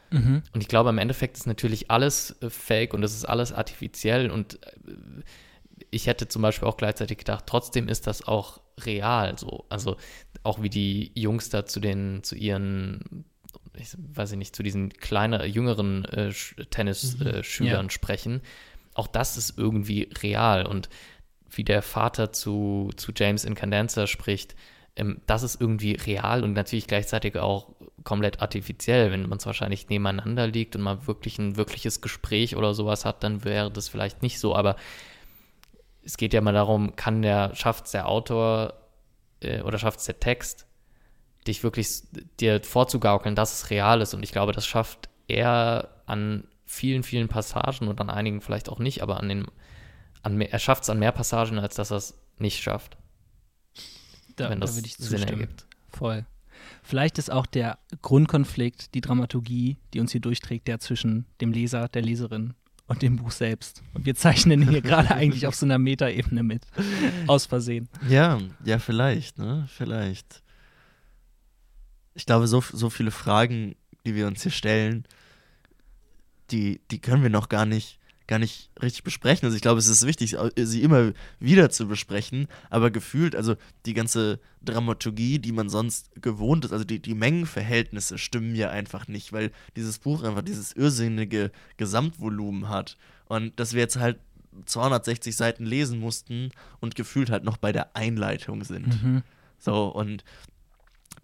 Mhm. 0.10 0.42
Und 0.54 0.62
ich 0.62 0.70
glaube, 0.70 0.90
im 0.90 0.98
Endeffekt 1.00 1.36
ist 1.36 1.48
natürlich 1.48 1.92
alles 1.92 2.42
äh, 2.42 2.50
fake 2.50 2.94
und 2.94 3.04
es 3.04 3.14
ist 3.14 3.26
alles 3.26 3.52
artifiziell 3.52 4.32
und 4.32 4.64
äh, 4.64 4.70
ich 5.92 6.08
hätte 6.08 6.28
zum 6.28 6.42
Beispiel 6.42 6.68
auch 6.68 6.78
gleichzeitig 6.78 7.18
gedacht, 7.18 7.46
trotzdem 7.48 7.88
ist 7.88 8.08
das 8.08 8.28
auch 8.28 8.62
real 8.80 9.38
so. 9.38 9.66
Also 9.70 9.98
auch 10.44 10.62
wie 10.62 10.70
die 10.70 11.12
Jungs 11.16 11.50
da 11.50 11.66
zu 11.66 11.80
den, 11.80 12.24
zu 12.24 12.36
ihren, 12.36 13.26
ich 13.76 13.90
weiß 13.98 14.34
nicht, 14.34 14.56
zu 14.56 14.64
diesen 14.64 14.90
kleinen, 14.90 15.50
jüngeren 15.50 16.06
äh, 16.06 16.32
Tennisschülern 16.70 17.86
Ja. 17.86 17.90
sprechen. 17.90 18.42
Auch 18.94 19.08
das 19.08 19.38
ist 19.38 19.58
irgendwie 19.58 20.10
real. 20.22 20.66
Und 20.66 20.90
wie 21.50 21.64
der 21.64 21.82
Vater 21.82 22.32
zu, 22.34 22.92
zu 22.98 23.12
James 23.16 23.46
Incandenza 23.46 24.08
spricht, 24.08 24.56
ähm, 24.96 25.22
das 25.28 25.44
ist 25.44 25.62
irgendwie 25.62 25.94
real 25.94 26.44
und 26.44 26.54
natürlich 26.54 26.88
gleichzeitig 26.88 27.38
auch 27.38 27.70
komplett 28.04 28.42
artifiziell. 28.42 29.12
Wenn 29.12 29.28
man 29.28 29.38
es 29.38 29.46
wahrscheinlich 29.46 29.90
nebeneinander 29.90 30.48
liegt 30.48 30.76
und 30.76 30.82
man 30.82 31.08
wirklich 31.08 31.38
ein 31.40 31.56
wirkliches 31.58 32.02
Gespräch 32.02 32.56
oder 32.56 32.74
sowas 32.74 33.06
hat, 33.06 33.24
dann 33.24 33.44
wäre 33.44 33.72
das 33.72 33.90
vielleicht 33.90 34.22
nicht 34.22 34.40
so. 34.40 34.56
Aber 34.56 34.76
es 36.08 36.16
geht 36.16 36.34
ja 36.34 36.40
mal 36.40 36.54
darum, 36.54 36.96
kann 36.96 37.22
der, 37.22 37.54
schafft 37.54 37.94
der 37.94 38.08
Autor 38.08 38.74
äh, 39.42 39.62
oder 39.62 39.78
schafft 39.78 40.00
es 40.00 40.06
der 40.06 40.22
Text, 40.22 40.66
dich 41.46 41.64
wirklich 41.64 42.04
dir 42.40 42.64
vorzugaukeln, 42.64 43.36
dass 43.36 43.54
es 43.54 43.70
real 43.70 44.00
ist. 44.00 44.14
Und 44.14 44.24
ich 44.24 44.32
glaube, 44.32 44.54
das 44.54 44.66
schafft 44.66 45.10
er 45.28 46.02
an 46.06 46.48
vielen, 46.66 47.04
vielen 47.04 47.28
Passagen 47.28 47.90
und 47.90 48.00
an 48.00 48.10
einigen 48.10 48.40
vielleicht 48.40 48.70
auch 48.70 48.80
nicht, 48.80 49.04
aber 49.04 49.20
an 49.20 49.28
den, 49.28 49.48
an 50.24 50.40
er 50.40 50.60
schafft 50.60 50.84
es 50.84 50.90
an 50.90 50.98
mehr 50.98 51.12
Passagen, 51.12 51.60
als 51.60 51.76
dass 51.76 51.92
er 51.92 51.98
es 51.98 52.18
nicht 52.40 52.64
schafft, 52.64 52.98
Da, 54.38 54.50
wenn 54.50 54.62
da 54.62 54.66
das 54.66 54.76
würde 54.76 54.88
ich 54.88 54.96
Sinn 54.96 55.24
ergibt. 55.24 55.66
Voll. 55.90 56.26
Vielleicht 56.84 57.18
ist 57.18 57.30
auch 57.30 57.46
der 57.46 57.80
Grundkonflikt, 58.02 58.94
die 58.94 59.02
Dramaturgie, 59.02 59.76
die 59.94 60.00
uns 60.00 60.14
hier 60.14 60.22
durchträgt, 60.22 60.70
der 60.70 60.80
zwischen 60.80 61.26
dem 61.42 61.52
Leser, 61.52 61.90
der 61.90 62.02
Leserin 62.02 62.54
und 62.88 63.02
dem 63.02 63.18
Buch 63.18 63.32
selbst. 63.32 63.84
Und 63.94 64.06
wir 64.06 64.16
zeichnen 64.16 64.68
hier 64.68 64.82
gerade 64.84 65.14
eigentlich 65.14 65.46
auf 65.46 65.56
so 65.56 65.66
einer 65.66 65.78
Metaebene 65.78 66.44
mit. 66.44 66.64
Aus 67.28 67.46
Versehen. 67.46 67.90
Ja, 68.08 68.40
ja, 68.64 68.80
vielleicht, 68.80 69.38
ne? 69.38 69.68
Vielleicht. 69.70 70.42
Ich 72.16 72.26
glaube, 72.26 72.48
so, 72.48 72.62
so 72.62 72.90
viele 72.90 73.12
Fragen, 73.12 73.76
die 74.06 74.16
wir 74.16 74.28
uns 74.28 74.42
hier 74.42 74.52
stellen, 74.52 75.06
die, 76.50 76.82
die 76.90 77.00
können 77.00 77.24
wir 77.24 77.30
noch 77.30 77.50
gar 77.50 77.66
nicht, 77.66 78.00
gar 78.28 78.40
nicht 78.40 78.70
richtig 78.82 79.04
besprechen. 79.04 79.46
Also 79.46 79.56
ich 79.56 79.62
glaube, 79.62 79.80
es 79.80 79.88
ist 79.88 80.06
wichtig, 80.06 80.36
sie 80.56 80.84
immer 80.84 81.14
wieder 81.40 81.70
zu 81.70 81.88
besprechen, 81.88 82.48
aber 82.70 82.92
gefühlt, 82.92 83.36
also 83.36 83.56
die 83.86 83.94
ganze 83.94 84.40
Dramaturgie, 84.62 85.40
die 85.40 85.54
man 85.54 85.70
sonst 85.70 86.12
gewohnt 86.22 86.66
ist, 86.66 86.74
also 86.74 86.84
die, 86.84 87.02
die 87.02 87.16
Mengenverhältnisse 87.16 88.18
stimmen 88.18 88.56
ja 88.56 88.70
einfach 88.70 89.08
nicht, 89.08 89.32
weil 89.32 89.52
dieses 89.76 90.00
Buch 90.00 90.24
einfach 90.24 90.42
dieses 90.42 90.74
irrsinnige 90.74 91.52
Gesamtvolumen 91.78 92.70
hat. 92.70 92.98
Und 93.26 93.60
dass 93.60 93.74
wir 93.74 93.82
jetzt 93.82 93.98
halt 93.98 94.20
260 94.66 95.36
Seiten 95.36 95.66
lesen 95.66 96.00
mussten 96.00 96.52
und 96.80 96.96
gefühlt 96.96 97.30
halt 97.30 97.44
noch 97.44 97.58
bei 97.58 97.72
der 97.72 97.96
Einleitung 97.96 98.64
sind. 98.64 99.04
Mhm. 99.04 99.24
So, 99.60 99.88
und 99.88 100.24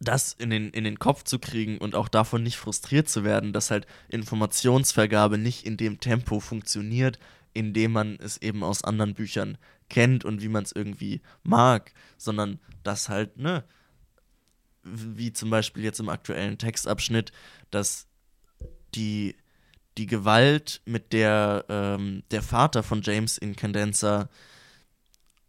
das 0.04 0.34
in 0.34 0.50
den, 0.50 0.70
in 0.72 0.84
den 0.84 1.00
Kopf 1.00 1.24
zu 1.24 1.40
kriegen 1.40 1.78
und 1.78 1.96
auch 1.96 2.08
davon 2.08 2.44
nicht 2.44 2.58
frustriert 2.58 3.10
zu 3.10 3.24
werden, 3.24 3.54
dass 3.54 3.72
halt 3.72 3.86
Informationsvergabe 4.10 5.38
nicht 5.38 5.66
in 5.66 5.78
dem 5.78 6.00
Tempo 6.00 6.40
funktioniert, 6.40 7.20
in 7.54 7.74
dem 7.74 7.92
man 7.92 8.18
es 8.20 8.38
eben 8.42 8.64
aus 8.64 8.84
anderen 8.84 9.14
Büchern 9.14 9.58
kennt 9.90 10.26
und 10.26 10.42
wie 10.42 10.48
man 10.48 10.64
es 10.64 10.72
irgendwie 10.72 11.22
mag, 11.44 11.94
sondern 12.18 12.60
dass 12.84 13.10
halt, 13.10 13.38
ne, 13.38 13.64
wie 14.84 15.32
zum 15.32 15.50
Beispiel 15.50 15.84
jetzt 15.84 16.00
im 16.00 16.10
aktuellen 16.10 16.58
Textabschnitt, 16.58 17.32
dass 17.72 18.08
die, 18.96 19.36
die 19.98 20.08
Gewalt, 20.08 20.82
mit 20.86 21.14
der 21.14 21.66
ähm, 21.70 22.24
der 22.32 22.42
Vater 22.42 22.84
von 22.84 23.02
James 23.02 23.38
Incandenza 23.38 24.30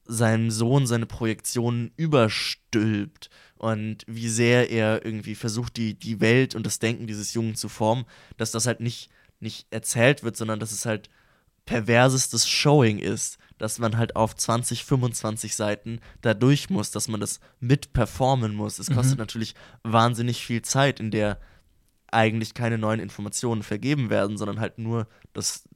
seinem 0.07 0.51
Sohn 0.51 0.87
seine 0.87 1.07
Projektionen 1.07 1.93
überstülpt 1.97 3.31
und 3.57 4.05
wie 4.07 4.29
sehr 4.29 4.71
er 4.71 5.05
irgendwie 5.05 5.35
versucht, 5.35 5.77
die, 5.77 5.95
die 5.95 6.21
Welt 6.21 6.55
und 6.55 6.67
das 6.67 6.79
Denken 6.79 7.07
dieses 7.07 7.35
Jungen 7.35 7.55
zu 7.55 7.69
formen, 7.69 8.05
dass 8.37 8.51
das 8.51 8.67
halt 8.67 8.81
nicht, 8.81 9.11
nicht 9.41 9.67
erzählt 9.71 10.23
wird, 10.23 10.37
sondern 10.37 10.61
dass 10.61 10.73
es 10.73 10.85
halt 10.85 11.09
perversestes 11.65 12.47
Showing 12.49 12.99
ist, 12.99 13.39
dass 13.57 13.79
man 13.79 13.97
halt 13.97 14.17
auf 14.17 14.37
20, 14.37 14.85
25 14.85 15.57
Seiten 15.57 16.01
da 16.21 16.35
durch 16.35 16.69
muss, 16.69 16.91
dass 16.91 17.09
man 17.09 17.21
das 17.21 17.41
mit 17.61 17.93
performen 17.95 18.55
muss. 18.55 18.79
Es 18.79 18.91
kostet 18.91 19.15
Mhm. 19.17 19.23
natürlich 19.23 19.55
wahnsinnig 19.83 20.45
viel 20.45 20.61
Zeit, 20.61 21.01
in 21.01 21.11
der 21.11 21.41
eigentlich 22.09 22.53
keine 22.55 22.77
neuen 22.79 23.01
Informationen 23.01 23.63
vergeben 23.63 24.11
werden, 24.11 24.37
sondern 24.37 24.61
halt 24.61 24.79
nur 24.79 25.09
das, 25.33 25.67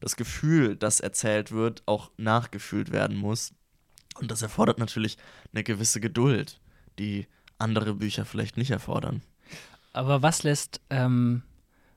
das 0.00 0.16
Gefühl, 0.16 0.76
das 0.76 1.00
erzählt 1.00 1.52
wird, 1.52 1.82
auch 1.86 2.10
nachgefühlt 2.16 2.90
werden 2.90 3.16
muss. 3.16 3.52
Und 4.18 4.30
das 4.30 4.42
erfordert 4.42 4.78
natürlich 4.78 5.16
eine 5.52 5.64
gewisse 5.64 6.00
Geduld, 6.00 6.60
die 6.98 7.26
andere 7.58 7.94
Bücher 7.94 8.24
vielleicht 8.24 8.56
nicht 8.56 8.70
erfordern. 8.70 9.22
Aber 9.92 10.22
was 10.22 10.42
lässt 10.42 10.80
ähm, 10.90 11.42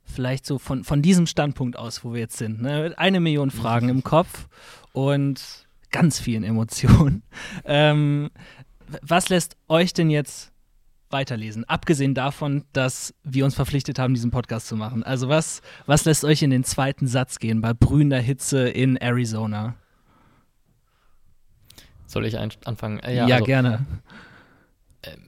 vielleicht 0.04 0.46
so 0.46 0.60
von, 0.60 0.84
von 0.84 1.02
diesem 1.02 1.28
Standpunkt 1.28 1.78
aus, 1.78 2.04
wo 2.04 2.14
wir 2.14 2.20
jetzt 2.20 2.38
sind, 2.38 2.62
ne, 2.62 2.94
eine 2.98 3.20
Million 3.20 3.52
Fragen 3.52 3.90
im 3.90 4.04
Kopf 4.04 4.48
und 4.94 5.68
ganz 5.92 6.20
vielen 6.20 6.44
Emotionen, 6.44 7.24
ähm, 7.66 8.30
was 9.02 9.30
lässt 9.30 9.58
euch 9.68 9.94
denn 9.94 10.10
jetzt 10.10 10.52
weiterlesen? 11.10 11.66
Abgesehen 11.66 12.14
davon, 12.14 12.66
dass 12.74 13.14
wir 13.24 13.46
uns 13.46 13.56
verpflichtet 13.56 14.00
haben, 14.00 14.14
diesen 14.14 14.32
Podcast 14.32 14.68
zu 14.68 14.76
machen. 14.76 15.04
Also 15.04 15.30
was, 15.30 15.62
was 15.86 16.06
lässt 16.06 16.24
euch 16.24 16.42
in 16.42 16.50
den 16.50 16.64
zweiten 16.64 17.08
Satz 17.08 17.40
gehen 17.40 17.62
bei 17.62 17.74
brühender 17.74 18.20
Hitze 18.20 18.68
in 18.70 18.98
Arizona? 18.98 19.76
Soll 22.08 22.26
ich 22.26 22.39
anfangen? 22.39 23.00
Äh, 23.00 23.15
Ja, 23.15 23.26
also, 23.26 23.46
gerne. 23.46 23.86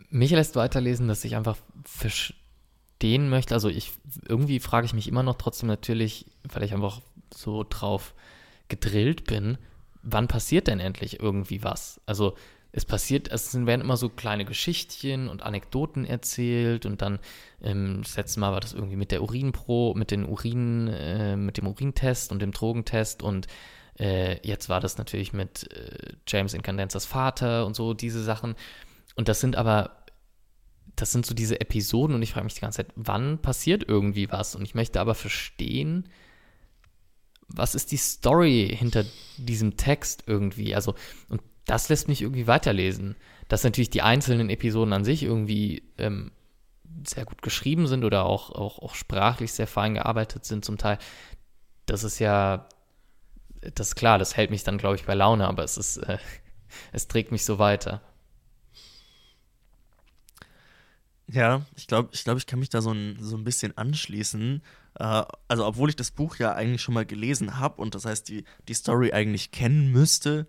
mich 0.10 0.32
lässt 0.32 0.56
weiterlesen, 0.56 1.08
dass 1.08 1.24
ich 1.24 1.36
einfach 1.36 1.58
verstehen 1.86 3.30
möchte. 3.30 3.54
Also 3.54 3.70
ich 3.70 3.92
irgendwie 4.28 4.60
frage 4.60 4.86
ich 4.86 4.94
mich 4.94 5.08
immer 5.08 5.24
noch 5.24 5.36
trotzdem 5.36 5.68
natürlich, 5.68 6.26
weil 6.52 6.64
ich 6.64 6.74
einfach 6.74 7.02
so 7.34 7.66
drauf 7.70 8.16
gedrillt 8.70 9.26
bin, 9.26 9.58
wann 10.02 10.28
passiert 10.28 10.68
denn 10.68 10.80
endlich 10.80 11.20
irgendwie 11.20 11.64
was? 11.64 12.02
Also 12.06 12.36
es 12.72 12.86
passiert, 12.86 13.30
es 13.30 13.54
werden 13.66 13.82
immer 13.82 13.98
so 13.98 14.10
kleine 14.10 14.46
Geschichtchen 14.46 15.28
und 15.28 15.42
Anekdoten 15.42 16.06
erzählt 16.06 16.86
und 16.86 17.02
dann 17.02 17.20
ähm, 17.64 18.02
das 18.04 18.16
letzte 18.16 18.40
Mal 18.40 18.52
war 18.52 18.60
das 18.60 18.74
irgendwie 18.74 18.96
mit 18.96 19.12
der 19.12 19.24
Urinpro, 19.24 19.96
mit 19.98 20.12
den 20.12 20.26
Urin, 20.26 20.88
äh, 20.88 21.36
mit 21.36 21.58
dem 21.58 21.68
Urintest 21.68 22.32
und 22.32 22.42
dem 22.42 22.52
Drogentest 22.52 23.24
und 23.24 23.48
äh, 24.00 24.46
jetzt 24.48 24.70
war 24.70 24.80
das 24.80 24.98
natürlich 24.98 25.34
mit 25.34 25.72
äh, 25.74 26.14
James 26.28 26.54
Incandenzas 26.54 27.06
Vater 27.06 27.66
und 27.66 27.76
so 27.76 27.94
diese 27.94 28.24
Sachen. 28.24 28.56
Und 29.16 29.28
das 29.28 29.42
sind 29.42 29.56
aber, 29.56 30.06
das 30.96 31.12
sind 31.12 31.26
so 31.26 31.34
diese 31.34 31.60
Episoden 31.60 32.16
und 32.16 32.22
ich 32.22 32.32
frage 32.32 32.46
mich 32.46 32.54
die 32.54 32.62
ganze 32.62 32.78
Zeit, 32.78 32.94
wann 32.96 33.42
passiert 33.42 33.84
irgendwie 33.88 34.32
was? 34.32 34.56
Und 34.56 34.64
ich 34.64 34.76
möchte 34.76 35.02
aber 35.02 35.16
verstehen, 35.16 36.08
was 37.48 37.76
ist 37.76 37.92
die 37.92 37.98
Story 37.98 38.74
hinter 38.78 39.04
diesem 39.38 39.76
Text 39.76 40.24
irgendwie? 40.28 40.76
Also, 40.76 40.96
und 41.28 41.42
das 41.66 41.90
lässt 41.90 42.08
mich 42.08 42.22
irgendwie 42.22 42.48
weiterlesen. 42.48 43.16
Dass 43.48 43.64
natürlich 43.64 43.90
die 43.90 44.04
einzelnen 44.04 44.50
Episoden 44.50 44.94
an 44.94 45.04
sich 45.04 45.24
irgendwie 45.24 45.84
ähm, 45.98 46.32
sehr 47.06 47.26
gut 47.26 47.42
geschrieben 47.42 47.88
sind 47.88 48.06
oder 48.06 48.26
auch, 48.26 48.52
auch, 48.52 48.80
auch 48.80 48.96
sprachlich 48.96 49.52
sehr 49.54 49.68
fein 49.68 49.96
gearbeitet 49.96 50.46
sind 50.46 50.64
zum 50.64 50.78
Teil. 50.78 51.00
Das 51.86 52.04
ist 52.04 52.20
ja, 52.20 52.70
das 53.62 53.90
ist 53.90 53.96
klar, 53.96 54.18
das 54.18 54.38
hält 54.38 54.52
mich 54.52 54.64
dann, 54.64 54.78
glaube 54.78 54.96
ich, 54.96 55.06
bei 55.06 55.14
Laune, 55.14 55.48
aber 55.48 55.64
es 55.64 55.78
ist, 55.78 55.98
äh, 55.98 56.18
es 56.92 57.08
trägt 57.08 57.32
mich 57.32 57.46
so 57.46 57.60
weiter. 57.60 58.02
Ja, 61.32 61.66
ich 61.76 61.86
glaube, 61.86 62.10
ich, 62.12 62.24
glaub, 62.24 62.38
ich 62.38 62.48
kann 62.48 62.60
mich 62.60 62.70
da 62.70 62.82
so 62.82 62.92
ein, 62.92 63.18
so 63.20 63.38
ein 63.38 63.44
bisschen 63.44 63.78
anschließen. 63.78 64.64
Äh, 64.96 65.24
also, 65.48 65.66
obwohl 65.66 65.90
ich 65.90 65.96
das 65.96 66.12
Buch 66.12 66.38
ja 66.38 66.54
eigentlich 66.54 66.82
schon 66.82 66.96
mal 66.96 67.06
gelesen 67.06 67.60
habe 67.60 67.82
und 67.82 67.94
das 67.94 68.06
heißt, 68.06 68.28
die, 68.30 68.46
die 68.68 68.74
Story 68.74 69.12
eigentlich 69.12 69.52
kennen 69.52 69.92
müsste, 69.92 70.48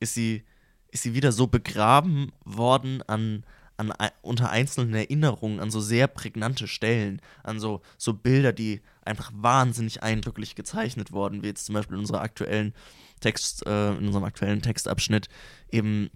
ist 0.00 0.14
sie, 0.14 0.44
ist 0.88 1.02
sie 1.02 1.14
wieder 1.14 1.32
so 1.32 1.46
begraben 1.48 2.32
worden 2.44 3.02
an, 3.02 3.44
an, 3.76 3.92
unter 4.22 4.50
einzelnen 4.50 4.94
Erinnerungen, 4.94 5.60
an 5.60 5.70
so 5.70 5.80
sehr 5.80 6.06
prägnante 6.06 6.68
Stellen, 6.68 7.20
an 7.42 7.60
so, 7.60 7.82
so 7.98 8.14
Bilder, 8.14 8.52
die 8.52 8.80
einfach 9.04 9.30
wahnsinnig 9.34 10.02
eindrücklich 10.02 10.54
gezeichnet 10.54 11.12
wurden, 11.12 11.42
wie 11.42 11.48
jetzt 11.48 11.66
zum 11.66 11.74
Beispiel 11.74 11.94
in 11.94 12.00
unserer 12.00 12.22
aktuellen 12.22 12.74
Text, 13.20 13.66
äh, 13.66 13.90
in 13.90 14.06
unserem 14.06 14.24
aktuellen 14.24 14.62
Textabschnitt 14.62 15.28
eben 15.70 16.10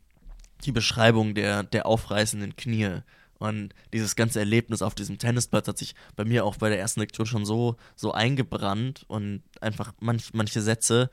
die 0.64 0.72
Beschreibung 0.72 1.34
der, 1.34 1.62
der 1.62 1.86
aufreißenden 1.86 2.56
Knie 2.56 3.02
und 3.38 3.74
dieses 3.92 4.16
ganze 4.16 4.38
Erlebnis 4.38 4.82
auf 4.82 4.94
diesem 4.94 5.18
Tennisplatz 5.18 5.68
hat 5.68 5.78
sich 5.78 5.94
bei 6.14 6.24
mir 6.24 6.44
auch 6.44 6.56
bei 6.56 6.68
der 6.68 6.78
ersten 6.78 7.00
Lektion 7.00 7.26
schon 7.26 7.44
so, 7.44 7.76
so 7.94 8.12
eingebrannt 8.12 9.04
und 9.08 9.42
einfach 9.60 9.92
manch, 10.00 10.32
manche 10.32 10.62
Sätze, 10.62 11.10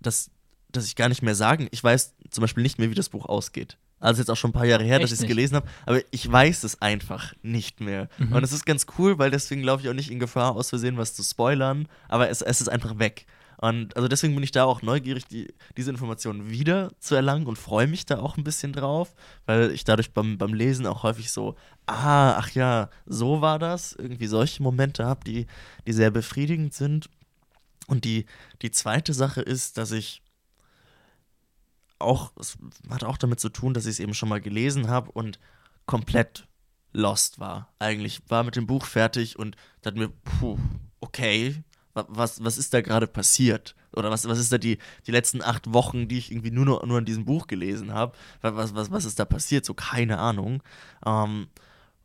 dass, 0.00 0.30
dass 0.70 0.86
ich 0.86 0.96
gar 0.96 1.08
nicht 1.08 1.22
mehr 1.22 1.34
sagen. 1.34 1.68
Ich 1.72 1.82
weiß 1.82 2.14
zum 2.30 2.42
Beispiel 2.42 2.62
nicht 2.62 2.78
mehr, 2.78 2.90
wie 2.90 2.94
das 2.94 3.08
Buch 3.08 3.26
ausgeht. 3.26 3.78
Also 4.04 4.20
jetzt 4.20 4.28
auch 4.28 4.36
schon 4.36 4.50
ein 4.50 4.54
paar 4.54 4.66
Jahre 4.66 4.84
her, 4.84 4.96
Echt 4.96 5.04
dass 5.04 5.12
ich 5.12 5.20
es 5.20 5.26
gelesen 5.26 5.56
habe, 5.56 5.66
aber 5.86 6.00
ich 6.10 6.30
weiß 6.30 6.64
es 6.64 6.80
einfach 6.82 7.32
nicht 7.42 7.80
mehr. 7.80 8.08
Mhm. 8.18 8.32
Und 8.32 8.44
es 8.44 8.52
ist 8.52 8.66
ganz 8.66 8.86
cool, 8.98 9.18
weil 9.18 9.30
deswegen 9.30 9.62
glaube 9.62 9.82
ich 9.82 9.88
auch 9.88 9.94
nicht 9.94 10.10
in 10.10 10.18
Gefahr, 10.18 10.56
aus 10.56 10.68
Versehen 10.68 10.98
was 10.98 11.14
zu 11.14 11.22
spoilern, 11.22 11.88
aber 12.08 12.28
es, 12.28 12.42
es 12.42 12.60
ist 12.60 12.68
einfach 12.68 12.98
weg. 12.98 13.26
Und 13.56 13.96
also 13.96 14.06
deswegen 14.06 14.34
bin 14.34 14.42
ich 14.42 14.50
da 14.50 14.64
auch 14.64 14.82
neugierig, 14.82 15.26
die, 15.26 15.54
diese 15.78 15.90
Informationen 15.90 16.50
wieder 16.50 16.90
zu 16.98 17.14
erlangen 17.14 17.46
und 17.46 17.56
freue 17.56 17.86
mich 17.86 18.04
da 18.04 18.18
auch 18.18 18.36
ein 18.36 18.44
bisschen 18.44 18.74
drauf, 18.74 19.14
weil 19.46 19.70
ich 19.70 19.84
dadurch 19.84 20.12
beim, 20.12 20.36
beim 20.36 20.52
Lesen 20.52 20.86
auch 20.86 21.02
häufig 21.02 21.32
so, 21.32 21.54
ah, 21.86 22.32
ach 22.32 22.50
ja, 22.50 22.90
so 23.06 23.40
war 23.40 23.58
das, 23.58 23.94
irgendwie 23.94 24.26
solche 24.26 24.62
Momente 24.62 25.06
habe, 25.06 25.24
die, 25.24 25.46
die 25.86 25.92
sehr 25.92 26.10
befriedigend 26.10 26.74
sind. 26.74 27.08
Und 27.86 28.04
die, 28.04 28.26
die 28.60 28.70
zweite 28.70 29.14
Sache 29.14 29.40
ist, 29.40 29.78
dass 29.78 29.92
ich 29.92 30.22
auch, 31.98 32.32
es 32.38 32.58
hat 32.90 33.04
auch 33.04 33.16
damit 33.16 33.40
zu 33.40 33.48
tun, 33.48 33.74
dass 33.74 33.86
ich 33.86 33.92
es 33.92 34.00
eben 34.00 34.14
schon 34.14 34.28
mal 34.28 34.40
gelesen 34.40 34.88
habe 34.88 35.10
und 35.12 35.38
komplett 35.86 36.46
lost 36.92 37.40
war. 37.40 37.72
Eigentlich 37.78 38.22
war 38.28 38.44
mit 38.44 38.56
dem 38.56 38.66
Buch 38.66 38.84
fertig 38.84 39.38
und 39.38 39.56
dachte 39.82 39.98
mir, 39.98 40.08
puh, 40.08 40.58
okay, 41.00 41.62
was, 41.92 42.42
was 42.42 42.58
ist 42.58 42.74
da 42.74 42.80
gerade 42.80 43.06
passiert? 43.06 43.74
Oder 43.92 44.10
was, 44.10 44.26
was 44.28 44.38
ist 44.38 44.52
da 44.52 44.58
die, 44.58 44.78
die 45.06 45.12
letzten 45.12 45.42
acht 45.42 45.72
Wochen, 45.72 46.08
die 46.08 46.18
ich 46.18 46.32
irgendwie 46.32 46.50
nur, 46.50 46.64
nur, 46.64 46.86
nur 46.86 46.98
in 46.98 47.04
diesem 47.04 47.24
Buch 47.24 47.46
gelesen 47.46 47.92
habe? 47.92 48.16
Was, 48.40 48.74
was, 48.74 48.90
was 48.90 49.04
ist 49.04 49.18
da 49.18 49.24
passiert? 49.24 49.64
So 49.64 49.74
keine 49.74 50.18
Ahnung. 50.18 50.62
Ähm, 51.06 51.48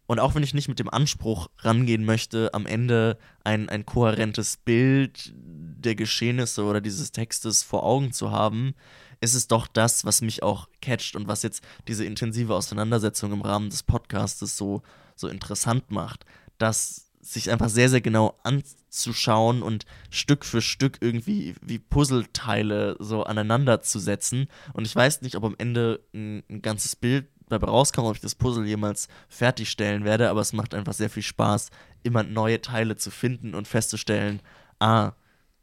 und 0.05 0.19
auch 0.19 0.35
wenn 0.35 0.43
ich 0.43 0.53
nicht 0.53 0.67
mit 0.67 0.79
dem 0.79 0.89
Anspruch 0.89 1.49
rangehen 1.59 2.03
möchte, 2.03 2.53
am 2.53 2.65
Ende 2.65 3.17
ein, 3.43 3.69
ein 3.69 3.85
kohärentes 3.85 4.57
Bild 4.57 5.33
der 5.35 5.95
Geschehnisse 5.95 6.63
oder 6.63 6.81
dieses 6.81 7.11
Textes 7.11 7.63
vor 7.63 7.83
Augen 7.83 8.11
zu 8.11 8.31
haben, 8.31 8.73
ist 9.22 9.34
es 9.34 9.47
doch 9.47 9.67
das, 9.67 10.05
was 10.05 10.22
mich 10.22 10.43
auch 10.43 10.67
catcht 10.82 11.15
und 11.15 11.28
was 11.28 11.43
jetzt 11.43 11.63
diese 11.88 12.05
intensive 12.05 12.55
Auseinandersetzung 12.55 13.34
im 13.34 13.41
Rahmen 13.41 13.70
des 13.70 13.84
Podcastes 13.84 14.57
so, 14.57 14.82
so 15.15 15.28
interessant 15.28 15.91
macht. 15.91 16.26
Dass 16.57 17.09
sich 17.22 17.51
einfach 17.51 17.70
sehr, 17.70 17.89
sehr 17.89 18.01
genau 18.01 18.39
anzuschauen 18.43 19.61
und 19.61 19.86
Stück 20.09 20.45
für 20.45 20.61
Stück 20.61 20.97
irgendwie 21.01 21.55
wie 21.61 21.80
Puzzleteile 21.80 22.95
so 22.99 23.24
aneinander 23.24 23.82
zu 23.82 23.99
setzen. 23.99 24.47
Und 24.74 24.88
ich 24.88 24.95
weiß 24.95 25.22
nicht, 25.22 25.36
ob 25.36 25.43
am 25.43 25.55
Ende 25.57 25.99
ein, 26.13 26.43
ein 26.49 26.61
ganzes 26.61 26.95
Bild 26.95 27.28
dabei 27.49 27.67
rauskommt, 27.67 28.07
ob 28.07 28.15
ich 28.15 28.22
das 28.22 28.36
Puzzle 28.36 28.65
jemals 28.65 29.09
fertigstellen 29.28 30.05
werde, 30.05 30.30
aber 30.30 30.41
es 30.41 30.53
macht 30.53 30.74
einfach 30.74 30.93
sehr 30.93 31.09
viel 31.09 31.24
Spaß, 31.24 31.72
immer 32.03 32.24
neue 32.24 32.61
Teile 32.61 32.95
zu 32.95 33.11
finden 33.11 33.53
und 33.53 33.67
festzustellen, 33.67 34.41
ah, 34.80 35.13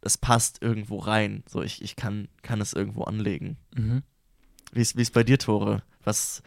es 0.01 0.19
passt 0.19 0.63
irgendwo 0.63 0.99
rein. 0.99 1.43
So, 1.49 1.63
ich, 1.63 1.83
ich 1.83 1.97
kann, 1.97 2.29
kann 2.43 2.61
es 2.61 2.73
irgendwo 2.73 3.05
anlegen. 3.05 3.57
Mhm. 3.75 4.03
Wie 4.73 4.81
ist 4.81 5.13
bei 5.13 5.25
dir, 5.25 5.39
Tore? 5.39 5.83
Was, 6.05 6.43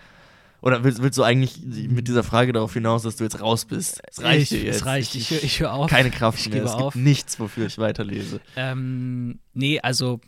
oder 0.62 0.84
willst, 0.84 1.02
willst, 1.02 1.18
du 1.18 1.24
eigentlich 1.24 1.62
mit 1.64 2.08
dieser 2.08 2.24
Frage 2.24 2.52
darauf 2.52 2.74
hinaus, 2.74 3.04
dass 3.04 3.16
du 3.16 3.24
jetzt 3.24 3.42
raus 3.42 3.66
bist? 3.66 4.02
Es 4.10 4.22
reicht 4.22 4.52
ich, 4.52 4.66
Es 4.66 4.86
reicht, 4.86 5.16
ich, 5.16 5.32
ich, 5.32 5.44
ich 5.44 5.60
höre 5.60 5.74
auf. 5.74 5.90
Keine 5.90 6.12
Kraft 6.12 6.40
ich 6.40 6.50
mehr. 6.50 6.64
Es 6.64 6.72
auf. 6.72 6.94
gibt 6.94 7.04
nichts, 7.04 7.40
wofür 7.40 7.68
ich 7.68 7.78
weiterlese. 7.78 8.42
Ähm, 8.56 9.40
nee, 9.54 9.80
also 9.80 10.20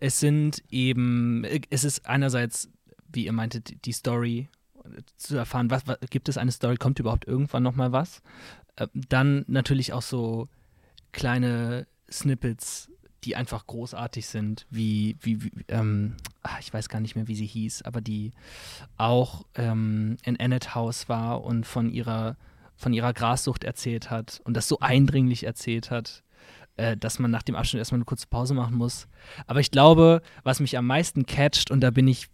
es 0.00 0.20
sind 0.20 0.62
eben, 0.70 1.44
es 1.70 1.84
ist 1.84 2.06
einerseits, 2.06 2.68
wie 3.12 3.24
ihr 3.26 3.32
meintet, 3.32 3.86
die 3.86 3.92
Story 3.92 4.48
zu 5.16 5.36
erfahren, 5.36 5.70
was, 5.70 5.86
was 5.86 5.98
gibt 6.10 6.28
es 6.28 6.36
eine 6.36 6.52
Story, 6.52 6.76
kommt 6.76 6.98
überhaupt 6.98 7.26
irgendwann 7.26 7.62
nochmal 7.62 7.92
was? 7.92 8.20
Äh, 8.76 8.88
dann 8.92 9.44
natürlich 9.46 9.92
auch 9.92 10.02
so 10.02 10.48
kleine 11.12 11.86
Snippets 12.18 12.88
die 13.24 13.36
einfach 13.36 13.66
großartig 13.66 14.26
sind, 14.26 14.66
wie, 14.70 15.16
wie, 15.20 15.42
wie 15.42 15.50
ähm, 15.68 16.16
ach, 16.42 16.60
ich 16.60 16.72
weiß 16.72 16.88
gar 16.88 17.00
nicht 17.00 17.16
mehr, 17.16 17.28
wie 17.28 17.34
sie 17.34 17.46
hieß, 17.46 17.82
aber 17.82 18.00
die 18.00 18.32
auch 18.96 19.44
ähm, 19.54 20.16
in 20.24 20.38
Annette 20.38 20.74
House 20.74 21.08
war 21.08 21.42
und 21.42 21.66
von 21.66 21.90
ihrer, 21.90 22.36
von 22.76 22.92
ihrer 22.92 23.12
Grassucht 23.12 23.64
erzählt 23.64 24.10
hat 24.10 24.40
und 24.44 24.54
das 24.54 24.68
so 24.68 24.80
eindringlich 24.80 25.44
erzählt 25.44 25.90
hat, 25.90 26.22
äh, 26.76 26.96
dass 26.96 27.18
man 27.18 27.30
nach 27.30 27.42
dem 27.42 27.54
Abschnitt 27.54 27.78
erstmal 27.78 27.98
eine 27.98 28.04
kurze 28.04 28.26
Pause 28.26 28.54
machen 28.54 28.76
muss. 28.76 29.06
Aber 29.46 29.60
ich 29.60 29.70
glaube, 29.70 30.22
was 30.42 30.60
mich 30.60 30.76
am 30.76 30.86
meisten 30.86 31.24
catcht, 31.24 31.70
und 31.70 31.80
da 31.80 31.90
bin 31.90 32.08
ich 32.08 32.26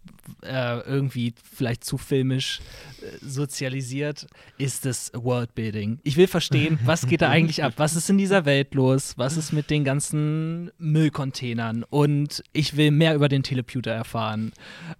äh, 0.43 0.79
irgendwie 0.79 1.33
vielleicht 1.43 1.83
zu 1.83 1.97
filmisch 1.97 2.59
äh, 3.01 3.17
sozialisiert, 3.21 4.27
ist 4.57 4.85
das 4.85 5.11
Worldbuilding. 5.13 5.99
Ich 6.03 6.17
will 6.17 6.27
verstehen, 6.27 6.79
was 6.85 7.07
geht 7.07 7.21
da 7.21 7.29
eigentlich 7.29 7.63
ab? 7.63 7.73
Was 7.77 7.95
ist 7.95 8.09
in 8.09 8.17
dieser 8.17 8.45
Welt 8.45 8.73
los? 8.73 9.13
Was 9.17 9.37
ist 9.37 9.51
mit 9.51 9.69
den 9.69 9.83
ganzen 9.83 10.71
Müllcontainern? 10.77 11.83
Und 11.83 12.43
ich 12.51 12.77
will 12.77 12.91
mehr 12.91 13.15
über 13.15 13.29
den 13.29 13.43
Teleputer 13.43 13.91
erfahren. 13.91 14.53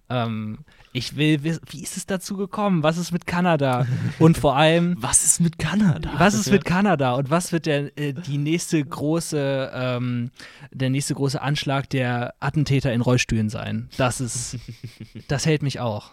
Ähm, 0.08 0.58
ich 0.92 1.16
will 1.16 1.42
wissen, 1.42 1.62
wie 1.70 1.82
ist 1.82 1.96
es 1.96 2.06
dazu 2.06 2.36
gekommen? 2.36 2.82
Was 2.82 2.98
ist 2.98 3.12
mit 3.12 3.26
Kanada? 3.26 3.86
Und 4.18 4.36
vor 4.36 4.56
allem. 4.56 4.96
was 5.00 5.24
ist 5.24 5.40
mit 5.40 5.58
Kanada? 5.58 6.10
Was 6.18 6.34
ist 6.34 6.50
mit 6.50 6.64
Kanada? 6.64 7.14
Und 7.14 7.30
was 7.30 7.52
wird 7.52 7.66
der, 7.66 7.96
äh, 7.98 8.12
die 8.12 8.36
nächste 8.36 8.82
große, 8.84 9.70
ähm, 9.74 10.30
der 10.70 10.90
nächste 10.90 11.14
große 11.14 11.40
Anschlag 11.40 11.88
der 11.90 12.34
Attentäter 12.40 12.92
in 12.92 13.00
Rollstühlen 13.00 13.48
sein? 13.48 13.88
Das 13.96 14.20
ist. 14.20 14.58
das 15.28 15.46
hält 15.46 15.62
mich 15.62 15.80
auch. 15.80 16.10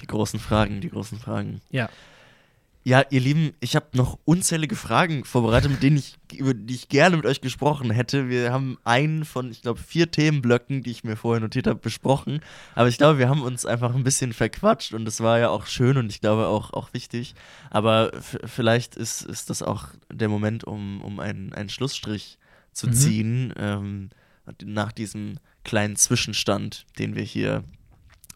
Die 0.00 0.06
großen 0.06 0.40
Fragen, 0.40 0.80
die 0.80 0.90
großen 0.90 1.18
Fragen. 1.18 1.60
Ja. 1.70 1.88
Ja, 2.84 3.04
ihr 3.10 3.20
Lieben, 3.20 3.52
ich 3.60 3.76
habe 3.76 3.86
noch 3.92 4.18
unzählige 4.24 4.74
Fragen 4.74 5.24
vorbereitet, 5.24 5.70
mit 5.70 5.84
denen 5.84 5.98
ich, 5.98 6.18
über 6.34 6.52
die 6.52 6.74
ich 6.74 6.88
gerne 6.88 7.16
mit 7.16 7.26
euch 7.26 7.40
gesprochen 7.40 7.92
hätte. 7.92 8.28
Wir 8.28 8.52
haben 8.52 8.76
einen 8.82 9.24
von, 9.24 9.52
ich 9.52 9.62
glaube, 9.62 9.78
vier 9.78 10.10
Themenblöcken, 10.10 10.82
die 10.82 10.90
ich 10.90 11.04
mir 11.04 11.14
vorher 11.14 11.40
notiert 11.40 11.68
habe, 11.68 11.78
besprochen. 11.78 12.40
Aber 12.74 12.88
ich 12.88 12.98
glaube, 12.98 13.20
wir 13.20 13.28
haben 13.28 13.42
uns 13.42 13.64
einfach 13.64 13.94
ein 13.94 14.02
bisschen 14.02 14.32
verquatscht 14.32 14.94
und 14.94 15.04
das 15.04 15.20
war 15.20 15.38
ja 15.38 15.50
auch 15.50 15.66
schön 15.66 15.96
und 15.96 16.10
ich 16.10 16.20
glaube 16.20 16.48
auch, 16.48 16.72
auch 16.72 16.92
wichtig. 16.92 17.36
Aber 17.70 18.10
vielleicht 18.20 18.96
ist, 18.96 19.22
ist 19.22 19.48
das 19.48 19.62
auch 19.62 19.86
der 20.12 20.28
Moment, 20.28 20.64
um, 20.64 21.02
um 21.02 21.20
einen, 21.20 21.52
einen 21.52 21.68
Schlussstrich 21.68 22.36
zu 22.72 22.88
mhm. 22.88 22.92
ziehen, 22.94 23.54
ähm, 23.58 24.10
nach 24.64 24.90
diesem 24.90 25.38
kleinen 25.62 25.94
Zwischenstand, 25.94 26.86
den 26.98 27.14
wir 27.14 27.22
hier 27.22 27.62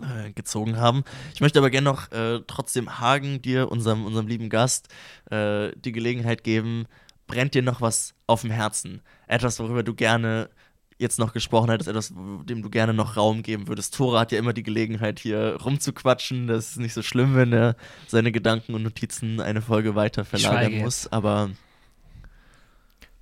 äh, 0.01 0.31
gezogen 0.33 0.77
haben. 0.77 1.05
Ich 1.35 1.41
möchte 1.41 1.59
aber 1.59 1.71
gerne 1.71 1.85
noch 1.85 2.11
äh, 2.13 2.41
trotzdem 2.47 2.99
Hagen, 2.99 3.43
dir, 3.43 3.71
unserem, 3.71 4.05
unserem 4.05 4.27
lieben 4.27 4.49
Gast, 4.49 4.89
äh, 5.31 5.71
die 5.77 5.93
Gelegenheit 5.93 6.45
geben, 6.45 6.87
brennt 7.27 7.55
dir 7.55 7.63
noch 7.63 7.81
was 7.81 8.15
auf 8.27 8.43
dem 8.43 8.51
Herzen? 8.51 9.03
Etwas, 9.27 9.59
worüber 9.59 9.83
du 9.83 9.95
gerne 9.95 10.51
jetzt 10.99 11.19
noch 11.19 11.33
gesprochen 11.33 11.71
hättest, 11.71 11.89
etwas, 11.89 12.13
dem 12.15 12.63
du 12.63 12.71
gerne 12.71 12.95
noch 12.95 13.17
Raum 13.17 13.43
geben 13.43 13.69
würdest. 13.69 13.95
Tore 13.95 14.19
hat 14.19 14.33
ja 14.33 14.39
immer 14.39 14.53
die 14.53 14.63
Gelegenheit, 14.63 15.19
hier 15.19 15.59
rumzuquatschen. 15.63 16.47
Das 16.47 16.71
ist 16.71 16.79
nicht 16.79 16.95
so 16.95 17.03
schlimm, 17.03 17.35
wenn 17.35 17.53
er 17.53 17.77
seine 18.07 18.33
Gedanken 18.33 18.75
und 18.75 18.83
Notizen 18.83 19.41
eine 19.41 19.61
Folge 19.61 19.95
weiter 19.95 20.25
verlagern 20.25 20.79
muss, 20.79 21.11
aber 21.13 21.51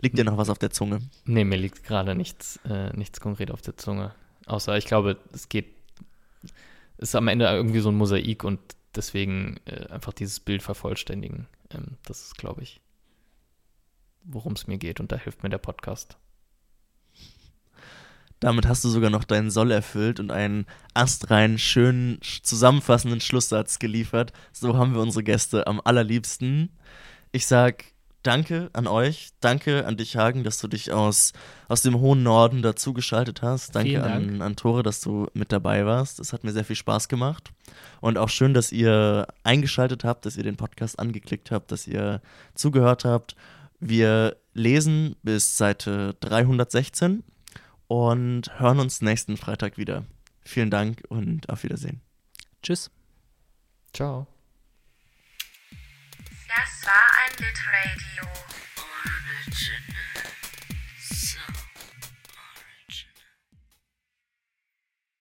liegt 0.00 0.18
dir 0.18 0.24
noch 0.24 0.36
was 0.36 0.50
auf 0.50 0.58
der 0.58 0.70
Zunge? 0.70 1.00
Nee, 1.24 1.44
mir 1.44 1.58
liegt 1.58 1.82
gerade 1.82 2.14
nichts, 2.14 2.60
äh, 2.68 2.96
nichts 2.96 3.20
konkret 3.20 3.50
auf 3.50 3.62
der 3.62 3.76
Zunge. 3.76 4.14
Außer 4.46 4.76
ich 4.76 4.84
glaube, 4.84 5.16
es 5.32 5.48
geht 5.48 5.74
ist 6.98 7.14
am 7.14 7.28
Ende 7.28 7.46
irgendwie 7.46 7.80
so 7.80 7.90
ein 7.90 7.96
Mosaik 7.96 8.44
und 8.44 8.60
deswegen 8.94 9.56
äh, 9.64 9.86
einfach 9.88 10.12
dieses 10.12 10.40
Bild 10.40 10.62
vervollständigen. 10.62 11.46
Ähm, 11.70 11.96
das 12.04 12.22
ist, 12.22 12.38
glaube 12.38 12.62
ich, 12.62 12.80
worum 14.22 14.52
es 14.54 14.66
mir 14.66 14.78
geht 14.78 15.00
und 15.00 15.12
da 15.12 15.16
hilft 15.16 15.42
mir 15.42 15.50
der 15.50 15.58
Podcast. 15.58 16.16
Damit 18.40 18.66
hast 18.66 18.84
du 18.84 18.88
sogar 18.88 19.10
noch 19.10 19.24
deinen 19.24 19.50
Soll 19.50 19.70
erfüllt 19.70 20.20
und 20.20 20.30
einen 20.30 20.66
astreinen, 20.92 21.56
schönen, 21.56 22.18
zusammenfassenden 22.20 23.20
Schlusssatz 23.20 23.78
geliefert. 23.78 24.32
So 24.52 24.76
haben 24.76 24.94
wir 24.94 25.00
unsere 25.00 25.22
Gäste 25.22 25.66
am 25.66 25.80
allerliebsten. 25.82 26.68
Ich 27.32 27.46
sag 27.46 27.86
danke 28.24 28.70
an 28.72 28.88
euch. 28.88 29.30
Danke 29.40 29.86
an 29.86 29.96
dich, 29.96 30.16
Hagen, 30.16 30.42
dass 30.42 30.58
du 30.58 30.66
dich 30.66 30.92
aus, 30.92 31.32
aus 31.68 31.82
dem 31.82 32.00
hohen 32.00 32.22
Norden 32.22 32.62
dazugeschaltet 32.62 33.42
hast. 33.42 33.76
Danke 33.76 33.94
Dank. 33.94 34.14
an, 34.14 34.42
an 34.42 34.56
Tore, 34.56 34.82
dass 34.82 35.00
du 35.00 35.28
mit 35.34 35.52
dabei 35.52 35.86
warst. 35.86 36.18
Es 36.18 36.32
hat 36.32 36.42
mir 36.42 36.52
sehr 36.52 36.64
viel 36.64 36.76
Spaß 36.76 37.08
gemacht. 37.08 37.52
Und 38.00 38.18
auch 38.18 38.28
schön, 38.28 38.54
dass 38.54 38.72
ihr 38.72 39.28
eingeschaltet 39.44 40.04
habt, 40.04 40.26
dass 40.26 40.36
ihr 40.36 40.42
den 40.42 40.56
Podcast 40.56 40.98
angeklickt 40.98 41.50
habt, 41.50 41.70
dass 41.70 41.86
ihr 41.86 42.20
zugehört 42.54 43.04
habt. 43.04 43.36
Wir 43.78 44.36
lesen 44.54 45.16
bis 45.22 45.56
Seite 45.56 46.16
316 46.20 47.22
und 47.86 48.58
hören 48.58 48.80
uns 48.80 49.02
nächsten 49.02 49.36
Freitag 49.36 49.78
wieder. 49.78 50.04
Vielen 50.42 50.70
Dank 50.70 51.02
und 51.08 51.48
auf 51.48 51.62
Wiedersehen. 51.62 52.00
Tschüss. 52.62 52.90
Ciao. 53.92 54.33
Das 56.56 56.86
war 56.86 57.10
ein 57.24 57.32
Litradio 57.38 58.30
Jingle. 59.46 60.03